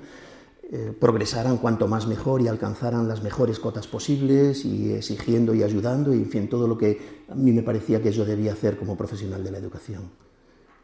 eh, 0.72 0.92
progresaran 1.00 1.58
cuanto 1.58 1.88
más 1.88 2.08
mejor 2.08 2.42
y 2.42 2.48
alcanzaran 2.48 3.08
las 3.08 3.22
mejores 3.22 3.60
cotas 3.60 3.86
posibles 3.86 4.66
y 4.66 4.92
exigiendo 4.92 5.54
y 5.54 5.62
ayudando 5.62 6.12
y 6.12 6.18
en 6.18 6.30
fin, 6.30 6.50
todo 6.50 6.68
lo 6.68 6.80
que 6.80 7.26
a 7.30 7.36
mí 7.36 7.52
me 7.52 7.62
parecía 7.62 8.02
que 8.02 8.12
yo 8.12 8.26
debía 8.26 8.54
hacer 8.54 8.76
como 8.76 8.98
profesional 8.98 9.44
de 9.44 9.52
la 9.52 9.60
educación. 9.60 10.10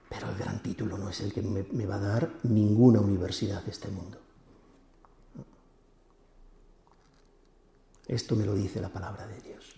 Pero 0.08 0.30
el 0.30 0.38
gran 0.38 0.62
título 0.62 0.95
no 0.99 1.10
es 1.10 1.22
el 1.22 1.34
que 1.34 1.41
me 1.41 1.86
va 1.88 1.95
a 1.95 2.01
dar 2.01 2.34
ninguna 2.43 3.01
universidad 3.01 3.64
de 3.64 3.72
este 3.72 3.89
mundo. 3.89 4.20
Esto 8.08 8.36
me 8.36 8.45
lo 8.45 8.55
dice 8.55 8.80
la 8.80 8.89
palabra 8.89 9.28
de 9.28 9.41
Dios. 9.41 9.76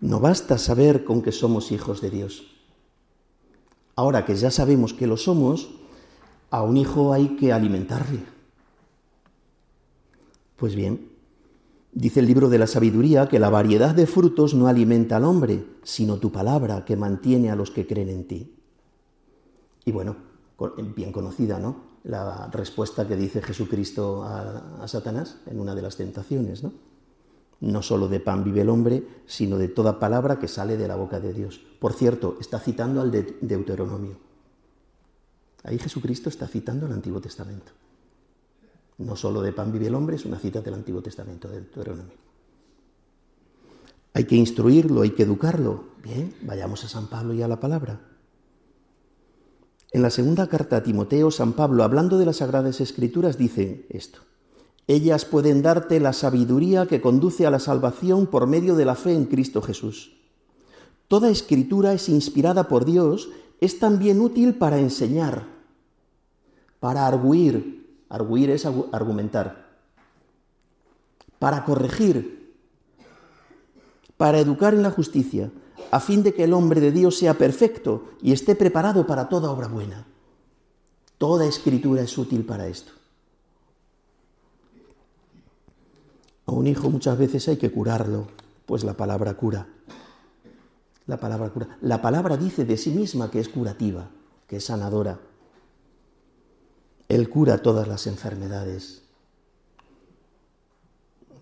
No 0.00 0.20
basta 0.20 0.58
saber 0.58 1.04
con 1.04 1.22
que 1.22 1.32
somos 1.32 1.72
hijos 1.72 2.00
de 2.00 2.10
Dios. 2.10 2.44
Ahora 3.94 4.24
que 4.24 4.34
ya 4.34 4.50
sabemos 4.50 4.92
que 4.92 5.06
lo 5.06 5.16
somos, 5.16 5.70
a 6.50 6.62
un 6.62 6.76
hijo 6.76 7.12
hay 7.12 7.36
que 7.36 7.52
alimentarle. 7.52 8.24
Pues 10.56 10.74
bien, 10.74 11.08
dice 11.92 12.20
el 12.20 12.26
libro 12.26 12.48
de 12.48 12.58
la 12.58 12.66
sabiduría 12.66 13.28
que 13.28 13.38
la 13.38 13.48
variedad 13.48 13.94
de 13.94 14.06
frutos 14.06 14.54
no 14.54 14.66
alimenta 14.66 15.16
al 15.16 15.24
hombre, 15.24 15.64
sino 15.82 16.18
tu 16.18 16.32
palabra 16.32 16.84
que 16.84 16.96
mantiene 16.96 17.50
a 17.50 17.56
los 17.56 17.70
que 17.70 17.86
creen 17.86 18.08
en 18.08 18.26
ti. 18.26 18.54
Y 19.84 19.92
bueno, 19.92 20.16
bien 20.94 21.12
conocida, 21.12 21.58
¿no? 21.58 21.91
La 22.04 22.48
respuesta 22.52 23.06
que 23.06 23.16
dice 23.16 23.42
Jesucristo 23.42 24.24
a, 24.24 24.86
Satanás 24.88 25.38
en 25.46 25.60
una 25.60 25.74
de 25.74 25.82
las 25.82 25.96
tentaciones, 25.96 26.62
¿no? 26.62 26.72
No 27.60 27.80
solo 27.80 28.08
de 28.08 28.18
pan 28.18 28.42
vive 28.42 28.62
el 28.62 28.68
hombre, 28.68 29.06
sino 29.26 29.56
de 29.56 29.68
toda 29.68 30.00
palabra 30.00 30.40
que 30.40 30.48
sale 30.48 30.76
de 30.76 30.88
la 30.88 30.96
boca 30.96 31.20
de 31.20 31.32
Dios. 31.32 31.60
Por 31.78 31.92
cierto, 31.92 32.36
está 32.40 32.58
citando 32.58 33.00
al 33.00 33.12
de 33.12 33.36
Deuteronomio. 33.40 34.18
Ahí 35.62 35.78
Jesucristo 35.78 36.28
está 36.28 36.48
citando 36.48 36.86
el 36.86 36.92
Antiguo 36.92 37.20
Testamento. 37.20 37.70
No 38.98 39.14
solo 39.14 39.42
de 39.42 39.52
pan 39.52 39.70
vive 39.70 39.86
el 39.86 39.94
hombre, 39.94 40.16
es 40.16 40.24
una 40.24 40.40
cita 40.40 40.60
del 40.60 40.74
Antiguo 40.74 41.02
Testamento, 41.02 41.48
del 41.48 41.64
Deuteronomio. 41.64 42.16
Hay 44.14 44.24
que 44.24 44.34
instruirlo, 44.34 45.02
hay 45.02 45.10
que 45.10 45.22
educarlo. 45.22 45.84
Bien, 46.02 46.34
vayamos 46.42 46.84
a 46.84 46.88
San 46.88 47.06
Pablo 47.06 47.32
y 47.32 47.42
a 47.42 47.48
la 47.48 47.60
palabra. 47.60 48.00
En 49.92 50.00
la 50.00 50.08
segunda 50.08 50.48
carta 50.48 50.78
a 50.78 50.82
Timoteo, 50.82 51.30
San 51.30 51.52
Pablo, 51.52 51.84
hablando 51.84 52.16
de 52.16 52.24
las 52.24 52.36
Sagradas 52.36 52.80
Escrituras, 52.80 53.36
dice 53.36 53.84
esto. 53.90 54.20
Ellas 54.86 55.26
pueden 55.26 55.60
darte 55.60 56.00
la 56.00 56.14
sabiduría 56.14 56.86
que 56.86 57.02
conduce 57.02 57.46
a 57.46 57.50
la 57.50 57.58
salvación 57.58 58.26
por 58.26 58.46
medio 58.46 58.74
de 58.74 58.86
la 58.86 58.94
fe 58.94 59.12
en 59.12 59.26
Cristo 59.26 59.60
Jesús. 59.60 60.16
Toda 61.08 61.28
escritura 61.28 61.92
es 61.92 62.08
inspirada 62.08 62.68
por 62.68 62.86
Dios, 62.86 63.28
es 63.60 63.78
también 63.78 64.20
útil 64.22 64.54
para 64.54 64.78
enseñar, 64.78 65.46
para 66.80 67.06
arguir, 67.06 68.02
arguir 68.08 68.50
es 68.50 68.64
argumentar, 68.64 69.76
para 71.38 71.66
corregir, 71.66 72.54
para 74.16 74.38
educar 74.38 74.72
en 74.72 74.82
la 74.82 74.90
justicia, 74.90 75.50
a 75.92 76.00
fin 76.00 76.22
de 76.22 76.32
que 76.32 76.44
el 76.44 76.54
hombre 76.54 76.80
de 76.80 76.90
Dios 76.90 77.18
sea 77.18 77.34
perfecto 77.34 78.12
y 78.22 78.32
esté 78.32 78.56
preparado 78.56 79.06
para 79.06 79.28
toda 79.28 79.50
obra 79.50 79.68
buena. 79.68 80.06
Toda 81.18 81.44
escritura 81.44 82.00
es 82.00 82.16
útil 82.16 82.46
para 82.46 82.66
esto. 82.66 82.92
A 86.46 86.52
un 86.52 86.66
hijo 86.66 86.88
muchas 86.88 87.18
veces 87.18 87.46
hay 87.48 87.58
que 87.58 87.70
curarlo, 87.70 88.28
pues 88.64 88.84
la 88.84 88.94
palabra 88.94 89.34
cura. 89.34 89.68
La 91.06 91.18
palabra 91.18 91.50
cura. 91.50 91.76
La 91.82 92.00
palabra 92.00 92.38
dice 92.38 92.64
de 92.64 92.78
sí 92.78 92.90
misma 92.90 93.30
que 93.30 93.40
es 93.40 93.50
curativa, 93.50 94.08
que 94.46 94.56
es 94.56 94.64
sanadora. 94.64 95.20
Él 97.06 97.28
cura 97.28 97.58
todas 97.58 97.86
las 97.86 98.06
enfermedades. 98.06 99.02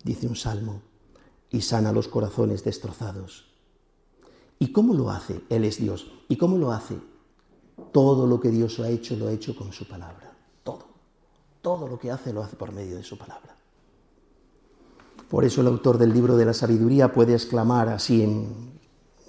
Dice 0.02 0.26
un 0.26 0.34
salmo, 0.34 0.82
y 1.50 1.60
sana 1.60 1.92
los 1.92 2.08
corazones 2.08 2.64
destrozados. 2.64 3.49
¿Y 4.60 4.72
cómo 4.72 4.92
lo 4.94 5.10
hace? 5.10 5.40
Él 5.48 5.64
es 5.64 5.78
Dios. 5.78 6.06
¿Y 6.28 6.36
cómo 6.36 6.58
lo 6.58 6.70
hace? 6.70 6.96
Todo 7.92 8.26
lo 8.26 8.38
que 8.38 8.50
Dios 8.50 8.78
ha 8.78 8.90
hecho 8.90 9.16
lo 9.16 9.26
ha 9.26 9.32
hecho 9.32 9.56
con 9.56 9.72
su 9.72 9.88
palabra. 9.88 10.32
Todo. 10.62 10.84
Todo 11.62 11.88
lo 11.88 11.98
que 11.98 12.10
hace 12.10 12.32
lo 12.32 12.42
hace 12.42 12.56
por 12.56 12.70
medio 12.70 12.96
de 12.96 13.02
su 13.02 13.16
palabra. 13.16 13.56
Por 15.30 15.44
eso 15.46 15.62
el 15.62 15.66
autor 15.66 15.96
del 15.96 16.12
libro 16.12 16.36
de 16.36 16.44
la 16.44 16.52
sabiduría 16.52 17.12
puede 17.12 17.32
exclamar 17.32 17.88
así, 17.88 18.22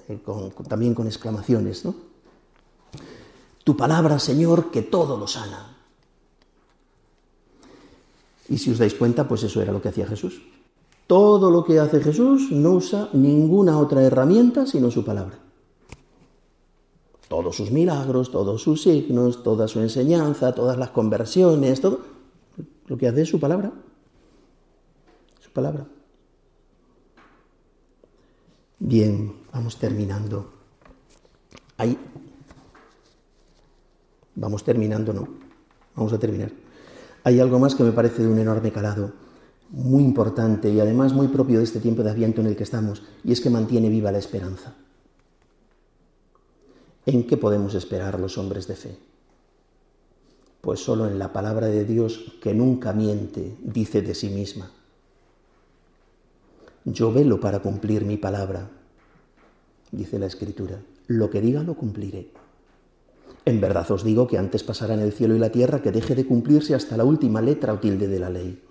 eh, 0.09 0.21
también 0.67 0.93
con 0.93 1.07
exclamaciones, 1.07 1.85
¿no? 1.85 1.95
Tu 3.63 3.77
palabra, 3.77 4.19
Señor, 4.19 4.69
que 4.69 4.81
todo 4.81 5.17
lo 5.17 5.27
sana. 5.27 5.77
Y 8.49 8.57
si 8.57 8.71
os 8.71 8.79
dais 8.79 8.95
cuenta, 8.95 9.27
pues 9.27 9.43
eso 9.43 9.61
era 9.61 9.71
lo 9.71 9.81
que 9.81 9.89
hacía 9.89 10.07
Jesús. 10.07 10.41
Todo 11.11 11.51
lo 11.51 11.65
que 11.65 11.77
hace 11.77 11.99
Jesús 11.99 12.53
no 12.53 12.71
usa 12.71 13.09
ninguna 13.11 13.77
otra 13.79 14.01
herramienta 14.01 14.65
sino 14.65 14.89
su 14.89 15.03
palabra. 15.03 15.37
Todos 17.27 17.57
sus 17.57 17.69
milagros, 17.69 18.31
todos 18.31 18.61
sus 18.61 18.83
signos, 18.83 19.43
toda 19.43 19.67
su 19.67 19.81
enseñanza, 19.81 20.55
todas 20.55 20.77
las 20.77 20.91
conversiones, 20.91 21.81
todo 21.81 21.99
lo 22.87 22.97
que 22.97 23.09
hace 23.09 23.23
es 23.23 23.27
su 23.27 23.41
palabra. 23.41 23.73
Su 25.41 25.51
palabra. 25.51 25.85
Bien, 28.79 29.35
vamos 29.51 29.75
terminando. 29.75 30.49
Ahí. 31.75 31.97
Vamos 34.35 34.63
terminando, 34.63 35.11
¿no? 35.11 35.27
Vamos 35.93 36.13
a 36.13 36.19
terminar. 36.19 36.53
Hay 37.25 37.41
algo 37.41 37.59
más 37.59 37.75
que 37.75 37.83
me 37.83 37.91
parece 37.91 38.23
de 38.23 38.29
un 38.29 38.39
enorme 38.39 38.71
calado 38.71 39.11
muy 39.71 40.03
importante 40.03 40.69
y 40.69 40.79
además 40.79 41.13
muy 41.13 41.29
propio 41.29 41.59
de 41.59 41.63
este 41.63 41.79
tiempo 41.79 42.03
de 42.03 42.11
Adviento 42.11 42.41
en 42.41 42.47
el 42.47 42.55
que 42.55 42.63
estamos, 42.63 43.03
y 43.23 43.31
es 43.31 43.41
que 43.41 43.49
mantiene 43.49 43.89
viva 43.89 44.11
la 44.11 44.19
esperanza. 44.19 44.75
¿En 47.05 47.25
qué 47.25 47.37
podemos 47.37 47.73
esperar 47.73 48.19
los 48.19 48.37
hombres 48.37 48.67
de 48.67 48.75
fe? 48.75 48.97
Pues 50.59 50.83
solo 50.83 51.07
en 51.07 51.17
la 51.17 51.33
palabra 51.33 51.67
de 51.67 51.85
Dios 51.85 52.37
que 52.41 52.53
nunca 52.53 52.93
miente, 52.93 53.57
dice 53.63 54.01
de 54.01 54.13
sí 54.13 54.29
misma. 54.29 54.69
Yo 56.85 57.11
velo 57.11 57.39
para 57.39 57.59
cumplir 57.59 58.05
mi 58.05 58.17
palabra, 58.17 58.69
dice 59.91 60.19
la 60.19 60.27
Escritura. 60.27 60.81
Lo 61.07 61.29
que 61.29 61.41
diga 61.41 61.63
lo 61.63 61.75
cumpliré. 61.75 62.29
En 63.45 63.59
verdad 63.59 63.89
os 63.91 64.03
digo 64.03 64.27
que 64.27 64.37
antes 64.37 64.63
pasará 64.63 64.93
en 64.93 64.99
el 64.99 65.13
cielo 65.13 65.35
y 65.35 65.39
la 65.39 65.51
tierra 65.51 65.81
que 65.81 65.91
deje 65.91 66.13
de 66.13 66.27
cumplirse 66.27 66.75
hasta 66.75 66.97
la 66.97 67.05
última 67.05 67.41
letra 67.41 67.73
o 67.73 67.79
tilde 67.79 68.07
de 68.07 68.19
la 68.19 68.29
ley. 68.29 68.61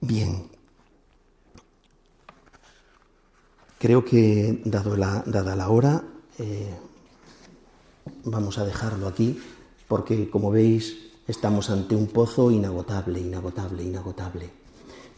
Bien. 0.00 0.48
Creo 3.78 4.04
que, 4.04 4.62
dado 4.64 4.96
la, 4.96 5.22
dada 5.26 5.56
la 5.56 5.68
hora, 5.68 6.04
eh, 6.38 6.74
vamos 8.24 8.58
a 8.58 8.64
dejarlo 8.64 9.06
aquí, 9.06 9.38
porque 9.88 10.30
como 10.30 10.50
veis, 10.50 10.96
estamos 11.28 11.70
ante 11.70 11.96
un 11.96 12.06
pozo 12.06 12.50
inagotable, 12.50 13.20
inagotable, 13.20 13.82
inagotable. 13.82 14.50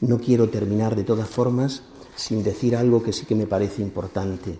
No 0.01 0.18
quiero 0.18 0.49
terminar 0.49 0.97
de 0.97 1.05
todas 1.05 1.28
formas 1.28 1.83
sin 2.16 2.43
decir 2.43 2.76
algo 2.76 3.03
que 3.03 3.12
sí 3.12 3.24
que 3.24 3.35
me 3.35 3.47
parece 3.47 3.83
importante. 3.83 4.57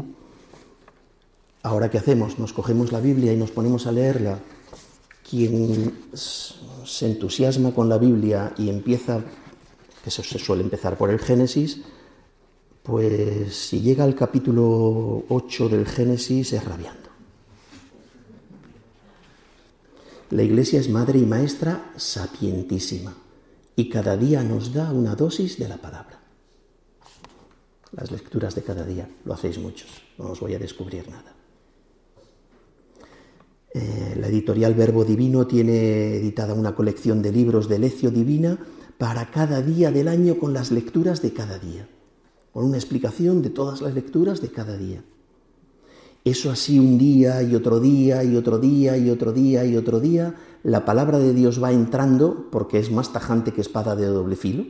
Ahora, 1.65 1.91
¿qué 1.91 1.99
hacemos? 1.99 2.39
Nos 2.39 2.53
cogemos 2.53 2.93
la 2.93 3.01
Biblia 3.01 3.33
y 3.33 3.37
nos 3.37 3.51
ponemos 3.51 3.87
a 3.87 3.93
leerla. 3.93 4.39
Quien 5.29 5.95
se 6.15 7.07
entusiasma 7.07 7.73
con 7.73 7.89
la 7.89 7.99
Biblia 7.99 8.53
y 8.59 8.69
empieza 8.69 9.23
que 10.03 10.11
se 10.11 10.23
suele 10.23 10.63
empezar 10.63 10.99
por 10.99 11.11
el 11.11 11.19
Génesis, 11.19 11.81
pues 12.83 13.55
si 13.55 13.81
llega 13.81 14.05
al 14.05 14.15
capítulo 14.15 15.25
8 15.29 15.69
del 15.69 15.87
Génesis 15.87 16.53
es 16.53 16.65
rabiando. 16.65 17.11
La 20.31 20.43
Iglesia 20.43 20.81
es 20.81 20.89
madre 20.89 21.19
y 21.19 21.27
maestra 21.27 21.93
sapientísima 21.97 23.15
y 23.77 23.89
cada 23.89 24.17
día 24.17 24.43
nos 24.43 24.73
da 24.73 24.91
una 24.91 25.15
dosis 25.15 25.59
de 25.59 25.69
la 25.69 25.77
palabra. 25.77 26.21
Las 27.93 28.11
lecturas 28.11 28.55
de 28.55 28.63
cada 28.63 28.85
día, 28.85 29.09
lo 29.25 29.35
hacéis 29.35 29.59
muchos, 29.59 29.91
no 30.19 30.31
os 30.31 30.41
voy 30.41 30.55
a 30.55 30.59
descubrir 30.59 31.09
nada. 31.09 31.35
Eh, 33.75 34.17
la 34.19 34.29
editorial 34.29 34.75
Verbo 34.75 35.05
Divino 35.05 35.47
tiene 35.47 36.17
editada 36.17 36.55
una 36.55 36.75
colección 36.75 37.23
de 37.23 37.33
libros 37.33 37.69
de 37.69 37.79
Lecio 37.79 38.11
Divina 38.11 38.59
para 39.03 39.33
cada 39.33 39.61
día 39.63 39.91
del 39.91 40.07
año 40.07 40.39
con 40.39 40.53
las 40.53 40.71
lecturas 40.71 41.23
de 41.23 41.33
cada 41.33 41.59
día, 41.59 41.89
con 42.53 42.65
una 42.65 42.77
explicación 42.77 43.43
de 43.43 43.51
todas 43.51 43.81
las 43.81 43.95
lecturas 43.95 44.41
de 44.41 44.53
cada 44.53 44.77
día. 44.77 45.03
Eso 46.25 46.53
así 46.53 46.79
un 46.79 46.99
día 46.99 47.43
y 47.43 47.57
otro 47.57 47.81
día 47.81 48.23
y 48.23 48.37
otro 48.37 48.61
día 48.61 48.97
y 48.97 49.11
otro 49.11 49.33
día 49.33 49.65
y 49.65 49.77
otro 49.77 49.99
día, 49.99 50.37
la 50.63 50.85
palabra 50.85 51.19
de 51.19 51.35
Dios 51.35 51.61
va 51.61 51.73
entrando 51.73 52.47
porque 52.53 52.79
es 52.79 52.93
más 52.93 53.13
tajante 53.13 53.51
que 53.51 53.63
espada 53.63 53.97
de 53.97 54.07
doble 54.07 54.37
filo 54.37 54.67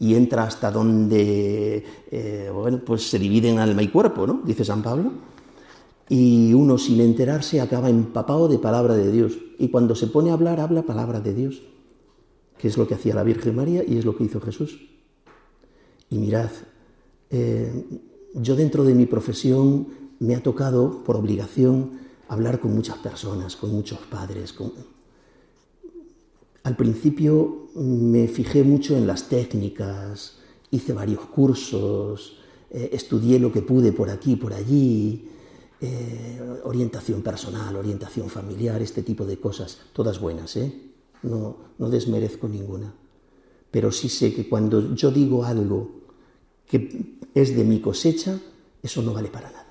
y 0.00 0.16
entra 0.16 0.42
hasta 0.42 0.72
donde 0.72 1.84
eh, 2.10 2.50
bueno, 2.52 2.80
pues 2.84 3.08
se 3.08 3.20
dividen 3.20 3.60
alma 3.60 3.84
y 3.84 3.88
cuerpo, 3.88 4.26
¿no? 4.26 4.42
Dice 4.44 4.64
San 4.64 4.82
Pablo. 4.82 5.12
Y 6.08 6.52
uno 6.54 6.76
sin 6.76 7.00
enterarse 7.00 7.60
acaba 7.60 7.88
empapado 7.88 8.48
de 8.48 8.58
palabra 8.58 8.94
de 8.94 9.12
Dios. 9.12 9.38
Y 9.60 9.68
cuando 9.68 9.94
se 9.94 10.08
pone 10.08 10.30
a 10.30 10.32
hablar, 10.32 10.58
habla 10.58 10.82
palabra 10.82 11.20
de 11.20 11.34
Dios 11.34 11.62
que 12.58 12.68
es 12.68 12.76
lo 12.76 12.86
que 12.86 12.94
hacía 12.94 13.14
la 13.14 13.22
Virgen 13.22 13.54
María 13.54 13.84
y 13.86 13.96
es 13.96 14.04
lo 14.04 14.16
que 14.16 14.24
hizo 14.24 14.40
Jesús. 14.40 14.88
Y 16.10 16.18
mirad, 16.18 16.50
eh, 17.30 17.84
yo 18.34 18.56
dentro 18.56 18.84
de 18.84 18.94
mi 18.94 19.06
profesión 19.06 19.88
me 20.18 20.34
ha 20.34 20.42
tocado, 20.42 21.04
por 21.04 21.16
obligación, 21.16 22.00
hablar 22.28 22.60
con 22.60 22.74
muchas 22.74 22.98
personas, 22.98 23.56
con 23.56 23.70
muchos 23.70 23.98
padres. 24.10 24.54
Al 26.64 26.76
principio 26.76 27.68
me 27.74 28.28
fijé 28.28 28.62
mucho 28.64 28.96
en 28.96 29.06
las 29.06 29.28
técnicas, 29.28 30.38
hice 30.70 30.92
varios 30.92 31.20
cursos, 31.26 32.38
eh, 32.70 32.90
estudié 32.92 33.38
lo 33.38 33.52
que 33.52 33.62
pude 33.62 33.92
por 33.92 34.10
aquí, 34.10 34.36
por 34.36 34.52
allí, 34.52 35.28
eh, 35.80 36.60
orientación 36.64 37.22
personal, 37.22 37.76
orientación 37.76 38.28
familiar, 38.28 38.82
este 38.82 39.02
tipo 39.02 39.24
de 39.24 39.38
cosas, 39.38 39.78
todas 39.92 40.20
buenas, 40.20 40.56
¿eh? 40.56 40.87
No, 41.22 41.56
no 41.78 41.90
desmerezco 41.90 42.48
ninguna. 42.48 42.92
Pero 43.70 43.92
sí 43.92 44.08
sé 44.08 44.34
que 44.34 44.48
cuando 44.48 44.94
yo 44.94 45.10
digo 45.10 45.44
algo 45.44 45.90
que 46.66 47.16
es 47.34 47.56
de 47.56 47.64
mi 47.64 47.80
cosecha, 47.80 48.38
eso 48.82 49.02
no 49.02 49.12
vale 49.12 49.28
para 49.28 49.50
nada. 49.50 49.66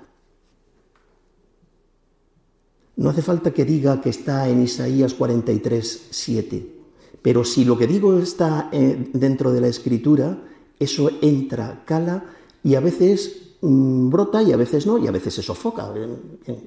No 2.98 3.12
hace 3.12 3.22
falta 3.22 3.54
que 3.54 3.66
diga 3.66 4.02
que 4.02 4.10
está 4.10 4.50
en 4.50 4.64
Isaías 4.64 5.14
43, 5.14 6.08
7, 6.10 6.78
pero 7.22 7.44
si 7.44 7.64
lo 7.64 7.78
que 7.78 7.88
digo 7.88 8.18
está 8.18 8.70
eh, 8.72 9.10
dentro 9.14 9.52
de 9.52 9.62
la 9.62 9.68
escritura, 9.68 10.38
eso 10.80 11.10
entra, 11.22 11.84
cala 11.86 12.26
y 12.64 12.76
a 12.76 12.80
veces 12.80 13.58
mm, 13.62 14.10
brota 14.10 14.42
y 14.42 14.52
a 14.52 14.58
veces 14.58 14.88
no, 14.88 14.98
y 14.98 15.08
a 15.08 15.12
veces 15.12 15.36
se 15.36 15.44
sofoca. 15.44 15.94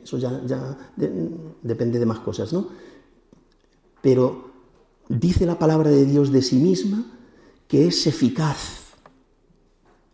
Eso 0.04 0.18
ya, 0.18 0.30
depende 1.62 1.98
de 1.98 2.06
más 2.06 2.20
cosas, 2.20 2.52
¿no? 2.52 2.68
Pero 4.02 4.49
dice 5.18 5.44
la 5.44 5.58
palabra 5.58 5.90
de 5.90 6.04
Dios 6.06 6.30
de 6.30 6.40
sí 6.40 6.56
misma 6.56 7.04
que 7.66 7.88
es 7.88 8.06
eficaz. 8.06 8.94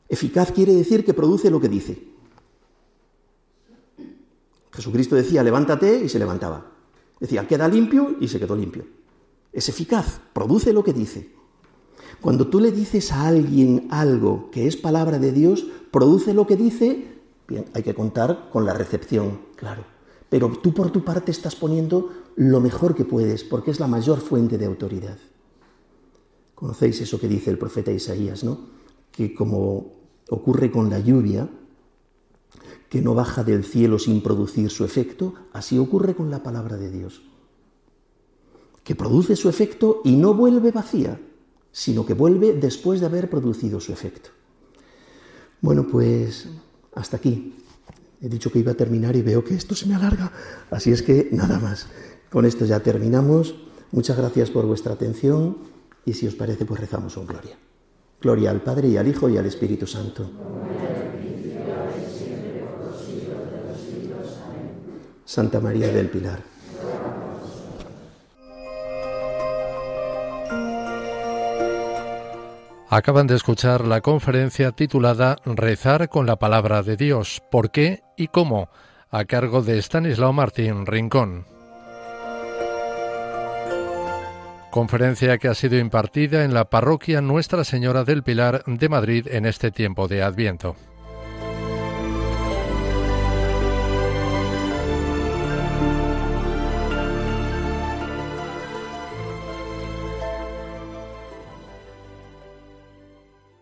Eficaz 0.08 0.52
quiere 0.52 0.72
decir 0.72 1.04
que 1.04 1.14
produce 1.14 1.50
lo 1.50 1.60
que 1.60 1.68
dice. 1.68 2.02
Jesucristo 4.72 5.14
decía, 5.14 5.42
levántate 5.42 6.04
y 6.04 6.08
se 6.08 6.18
levantaba. 6.18 6.72
Decía, 7.20 7.46
queda 7.46 7.68
limpio 7.68 8.16
y 8.20 8.28
se 8.28 8.38
quedó 8.38 8.56
limpio. 8.56 8.84
Es 9.52 9.68
eficaz, 9.68 10.20
produce 10.32 10.72
lo 10.72 10.84
que 10.84 10.92
dice. 10.92 11.30
Cuando 12.20 12.48
tú 12.48 12.60
le 12.60 12.72
dices 12.72 13.12
a 13.12 13.26
alguien 13.26 13.88
algo 13.90 14.50
que 14.50 14.66
es 14.66 14.76
palabra 14.76 15.18
de 15.18 15.32
Dios, 15.32 15.66
produce 15.90 16.34
lo 16.34 16.46
que 16.46 16.56
dice, 16.56 17.20
bien, 17.48 17.66
hay 17.74 17.82
que 17.82 17.94
contar 17.94 18.48
con 18.50 18.64
la 18.64 18.74
recepción, 18.74 19.40
claro. 19.56 19.95
Pero 20.28 20.50
tú 20.62 20.74
por 20.74 20.90
tu 20.90 21.04
parte 21.04 21.30
estás 21.30 21.54
poniendo 21.54 22.10
lo 22.36 22.60
mejor 22.60 22.94
que 22.94 23.04
puedes, 23.04 23.44
porque 23.44 23.70
es 23.70 23.80
la 23.80 23.86
mayor 23.86 24.20
fuente 24.20 24.58
de 24.58 24.66
autoridad. 24.66 25.18
Conocéis 26.54 27.00
eso 27.00 27.20
que 27.20 27.28
dice 27.28 27.50
el 27.50 27.58
profeta 27.58 27.92
Isaías, 27.92 28.42
¿no? 28.42 28.58
Que 29.12 29.34
como 29.34 29.92
ocurre 30.28 30.70
con 30.70 30.90
la 30.90 30.98
lluvia, 30.98 31.48
que 32.88 33.02
no 33.02 33.14
baja 33.14 33.44
del 33.44 33.64
cielo 33.64 33.98
sin 33.98 34.22
producir 34.22 34.70
su 34.70 34.84
efecto, 34.84 35.34
así 35.52 35.78
ocurre 35.78 36.14
con 36.14 36.30
la 36.30 36.42
palabra 36.42 36.76
de 36.76 36.90
Dios. 36.90 37.22
Que 38.82 38.94
produce 38.94 39.36
su 39.36 39.48
efecto 39.48 40.00
y 40.04 40.16
no 40.16 40.34
vuelve 40.34 40.70
vacía, 40.70 41.20
sino 41.72 42.06
que 42.06 42.14
vuelve 42.14 42.54
después 42.54 43.00
de 43.00 43.06
haber 43.06 43.28
producido 43.28 43.80
su 43.80 43.92
efecto. 43.92 44.30
Bueno, 45.60 45.86
pues 45.86 46.48
hasta 46.94 47.16
aquí. 47.16 47.54
He 48.20 48.28
dicho 48.28 48.50
que 48.50 48.58
iba 48.58 48.72
a 48.72 48.76
terminar 48.76 49.14
y 49.16 49.22
veo 49.22 49.44
que 49.44 49.54
esto 49.54 49.74
se 49.74 49.86
me 49.86 49.94
alarga, 49.94 50.32
así 50.70 50.90
es 50.90 51.02
que 51.02 51.28
nada 51.32 51.58
más. 51.58 51.88
Con 52.30 52.44
esto 52.46 52.64
ya 52.64 52.80
terminamos. 52.80 53.54
Muchas 53.92 54.16
gracias 54.16 54.50
por 54.50 54.66
vuestra 54.66 54.94
atención 54.94 55.58
y 56.04 56.14
si 56.14 56.26
os 56.26 56.34
parece, 56.34 56.64
pues 56.64 56.80
rezamos 56.80 57.16
un 57.16 57.26
gloria. 57.26 57.56
Gloria 58.20 58.50
al 58.50 58.62
Padre 58.62 58.88
y 58.88 58.96
al 58.96 59.08
Hijo 59.08 59.28
y 59.28 59.36
al 59.36 59.46
Espíritu 59.46 59.86
Santo. 59.86 60.30
Santa 65.24 65.60
María 65.60 65.88
del 65.88 66.08
Pilar. 66.08 66.56
Acaban 72.88 73.26
de 73.26 73.34
escuchar 73.34 73.84
la 73.84 74.00
conferencia 74.00 74.70
titulada 74.70 75.36
Rezar 75.44 76.08
con 76.08 76.24
la 76.24 76.36
palabra 76.36 76.82
de 76.82 76.96
Dios. 76.96 77.42
¿Por 77.50 77.72
qué 77.72 78.05
y 78.16 78.28
cómo? 78.28 78.68
A 79.10 79.24
cargo 79.24 79.62
de 79.62 79.78
Stanislao 79.78 80.32
Martín 80.32 80.86
Rincón. 80.86 81.46
Conferencia 84.70 85.38
que 85.38 85.48
ha 85.48 85.54
sido 85.54 85.78
impartida 85.78 86.44
en 86.44 86.52
la 86.52 86.66
parroquia 86.66 87.22
Nuestra 87.22 87.64
Señora 87.64 88.04
del 88.04 88.22
Pilar 88.22 88.62
de 88.66 88.88
Madrid 88.88 89.26
en 89.30 89.46
este 89.46 89.70
tiempo 89.70 90.06
de 90.06 90.22
Adviento. 90.22 90.76